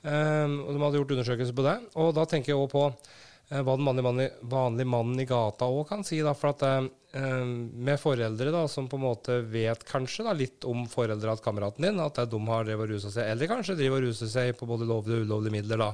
[0.00, 1.76] Um, og De hadde gjort undersøkelser på det.
[2.00, 5.68] Og da tenker jeg også på eh, hva den vanlige mannen, vanlige mannen i gata
[5.68, 6.22] også kan si.
[6.24, 6.88] Da, for at eh,
[7.20, 7.52] um,
[7.84, 11.86] Med foreldre da, som på en måte vet kanskje da, litt om foreldra til kameraten
[11.86, 14.68] din, at de har drevet og rusa seg, eller kanskje driver og ruser seg på
[14.70, 15.84] både lovlige og ulovlige midler.
[15.84, 15.92] da.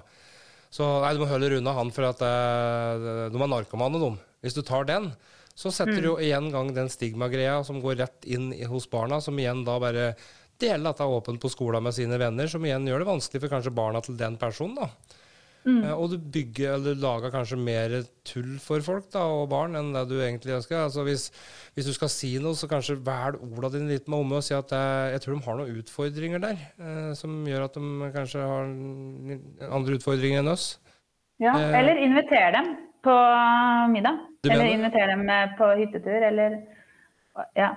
[0.76, 4.12] Så nei, du må holde unna han, for at eh, de er narkomane, de.
[4.44, 5.10] Hvis du tar den,
[5.56, 9.38] så setter du jo igjen gang den stigmagreia som går rett inn hos barna, som
[9.40, 10.10] igjen da bare
[10.60, 13.72] deler dette åpent på skolen med sine venner, som igjen gjør det vanskelig for kanskje
[13.76, 14.76] barna til den personen.
[14.82, 14.90] da.
[15.66, 17.94] Eh, og du bygger, eller lager kanskje mer
[18.28, 20.78] tull for folk da, og barn enn det du egentlig ønsker.
[20.84, 21.24] Altså hvis,
[21.74, 24.54] hvis du skal si noe, så kanskje velg ordene dine litt med omme og si
[24.54, 28.44] at jeg, jeg tror de har noen utfordringer der, eh, som gjør at de kanskje
[28.46, 28.70] har
[29.80, 30.68] andre utfordringer enn oss.
[31.42, 31.74] Ja, Eh.
[31.80, 32.70] eller inviter dem
[33.02, 33.16] på
[33.92, 34.22] middag.
[34.50, 34.74] Eller mener?
[34.78, 36.58] inviter dem med på hyttetur, eller
[37.58, 37.70] Ja.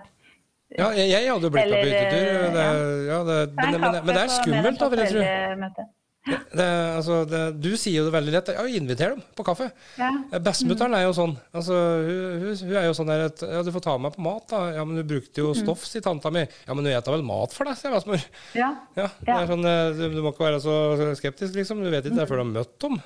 [0.70, 2.44] Ja, jeg, jeg hadde blitt med på hyttetur.
[2.54, 2.66] Det,
[3.10, 5.88] ja, det, men, men, men det er skummelt, da, vil jeg tro.
[6.30, 6.66] Det,
[7.00, 8.50] altså, det, du sier jo det veldig lett.
[8.54, 9.70] Ja, inviter dem på kaffe.
[9.98, 10.12] Ja.
[10.30, 11.34] Eh, Bestemutteren er jo sånn.
[11.58, 11.74] Altså,
[12.06, 14.26] hun, hun, hun er jo sånn der at Ja, du får ta med meg på
[14.28, 14.60] mat, da.
[14.76, 16.44] Ja, men du brukte jo stoff, sier tanta mi.
[16.68, 18.28] Ja, men du spiser vel mat for deg, sier bestemor.
[18.60, 18.70] Ja.
[19.00, 20.78] Ja, det er sånn, eh, du, du må ikke være så
[21.18, 21.82] skeptisk, liksom.
[21.82, 23.00] Du vet ikke det er før du har møtt dem.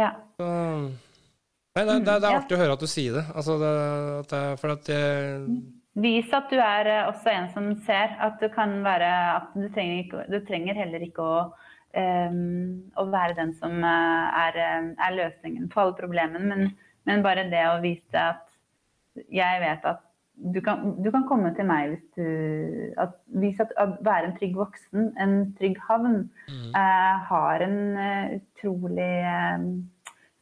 [0.00, 0.10] ja.
[0.40, 0.50] Så,
[1.74, 3.24] nei, det, det, det er artig å høre at du sier det.
[3.34, 3.72] Altså, det,
[4.30, 5.58] det for at jeg,
[5.94, 8.16] Vis at du er eh, også en som ser.
[8.22, 11.36] At du kan være At du trenger, ikke, du trenger heller ikke å,
[11.94, 16.74] um, å være den som eh, er, eh, er løsningen på alle problemene, men,
[17.06, 18.42] men bare det å vise at
[19.30, 20.02] jeg vet at
[20.34, 24.34] du kan, du kan komme til meg hvis du at, Vis at å være en
[24.40, 29.68] trygg voksen, en trygg havn, eh, har en uh, utrolig uh,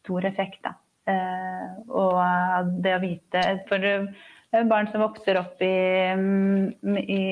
[0.00, 0.62] stor effekt.
[0.64, 0.72] Da.
[1.10, 5.72] Eh, og eh, det å vite For er barn som vokser opp i,
[6.14, 7.22] mm, i,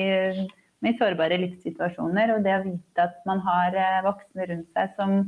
[0.89, 5.21] i sårbare livssituasjoner, og det å vite at man har eh, voksne rundt seg som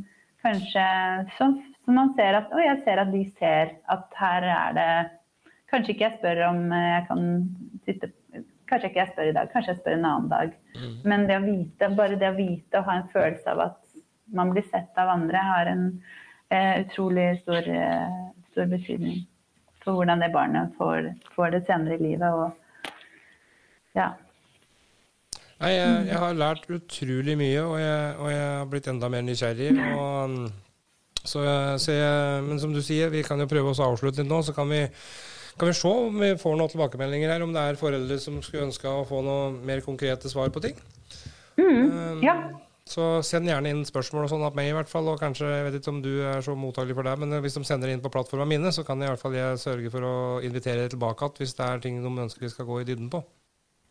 [0.44, 0.86] kanskje
[1.38, 1.56] som,
[1.86, 4.90] som man ser at Å, jeg ser at de ser at her er det
[5.74, 7.24] Kanskje ikke jeg spør om eh, jeg kan
[7.88, 8.11] sitte
[8.70, 10.53] Kanskje ikke jeg spør i dag, kanskje jeg spør en annen dag.
[11.06, 13.82] Men det å vite, bare det å vite og ha en følelse av at
[14.34, 15.84] man blir sett av andre, har en
[16.49, 18.15] eh, utrolig stor, eh,
[18.53, 19.23] stor betydning
[19.84, 22.30] for hvordan det barnet får, får det senere i livet.
[22.31, 22.93] Og,
[23.97, 24.13] ja.
[25.59, 29.25] Nei, jeg, jeg har lært utrolig mye, og jeg, og jeg har blitt enda mer
[29.27, 29.69] nysgjerrig.
[29.97, 30.47] Og, mm,
[31.23, 31.43] så,
[31.80, 34.41] så jeg, men som du sier, vi kan jo prøve oss å avslutte litt nå,
[34.43, 34.81] så kan vi,
[35.59, 38.69] kan vi se om vi får noen tilbakemeldinger her, om det er foreldre som skulle
[38.69, 40.80] ønske å få noe mer konkrete svar på ting.
[41.59, 42.38] Um, ja.
[42.89, 45.07] Så send gjerne inn spørsmål og sånn av meg, i hvert fall.
[45.14, 47.64] Og kanskje, jeg vet ikke om du er så mottagelig for det, men hvis de
[47.68, 50.15] sender inn på plattforma mine, så kan jeg i hvert fall jeg sørge for å
[50.43, 53.23] invitere tilbake igjen hvis det er ting de ønsker vi skal gå i dybden på.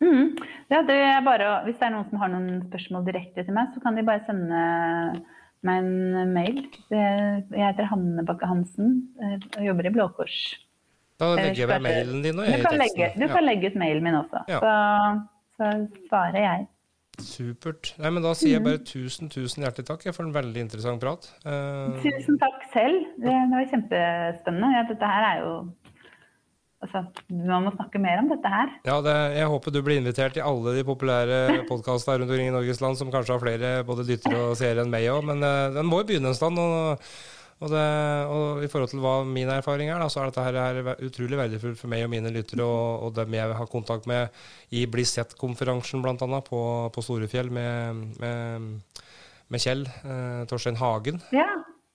[0.03, 0.33] Mm.
[0.73, 3.71] ja det er bare, hvis det er noen som har noen spørsmål direkte til meg,
[3.73, 4.61] så kan de bare sende
[5.63, 6.59] meg en mail.
[6.91, 10.37] Jeg heter Hanne Bakke Hansen eh, og jobber i Blå Kors.
[11.21, 13.21] Da legger jeg ved mailen din og jeg i teksten.
[13.21, 14.59] du kan legge ut mailen min også, Ja.
[14.59, 14.73] så,
[15.57, 15.71] så
[16.09, 16.67] svarer jeg.
[17.21, 17.93] Supert.
[18.01, 21.27] Nei, men Da sier jeg bare tusen tusen hjertelig takk for en veldig interessant prat.
[21.45, 23.05] Eh, Tusen takk selv.
[23.21, 24.71] Det, det var kjempespennende.
[24.73, 25.53] Ja, dette her er jo
[26.83, 26.99] Altså,
[27.31, 28.67] man må snakke mer om dette her.
[28.83, 31.37] ja, det, Jeg håper du blir invitert i alle de populære
[31.69, 34.91] podkastene rundt omkring i Norges land, som kanskje har flere både lyttere og seere enn
[34.91, 36.59] meg òg, men eh, den må jo begynne en stand.
[36.59, 36.99] Og,
[37.63, 37.87] og, det,
[38.35, 41.39] og i forhold til hva min erfaring er, da, så er dette her, er utrolig
[41.39, 44.43] verdifullt for meg og mine lyttere, og, og dem jeg har kontakt med
[44.75, 46.43] i Bli sett-konferansen bl.a.
[46.43, 46.63] På,
[46.93, 49.01] på Storefjell med, med
[49.53, 51.21] med Kjell eh, Torstein Hagen.
[51.33, 51.47] Ja.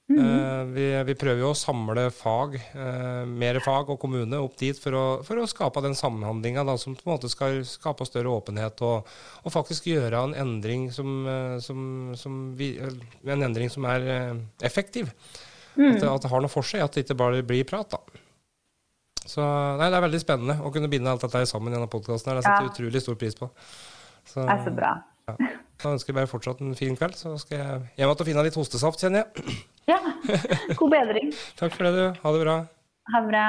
[0.08, 4.78] Eh, vi, vi prøver jo å samle fag, eh, mer fag og kommune opp dit
[4.80, 8.80] for å, for å skape den samhandlinga som på en måte skal skape større åpenhet
[8.86, 9.10] og,
[9.44, 11.82] og faktisk gjøre en endring som, eh, som,
[12.16, 14.32] som vi, en endring som er eh,
[15.76, 15.94] effektiv.
[15.94, 17.90] At, det, at det har noe for seg, at det ikke bare blir prat.
[17.90, 17.98] da.
[19.28, 19.42] Så
[19.78, 22.34] nei, Det er veldig spennende å kunne binde alt dette sammen i denne podkasten.
[22.34, 22.72] Det setter jeg Ja.
[22.72, 23.50] utrolig stor pris på.
[24.24, 24.92] Så, Det er så bra.
[25.28, 25.36] ja.
[25.78, 28.42] Da ønsker jeg bare fortsatt en fin kveld, så skal jeg hjem igjen og finne
[28.42, 29.56] litt hostesaft, kjenner jeg.
[29.86, 29.98] Ja.
[30.74, 31.32] God bedring.
[31.60, 32.20] Takk for det, du.
[32.22, 32.56] Ha det bra.
[33.12, 33.44] Ha det bra.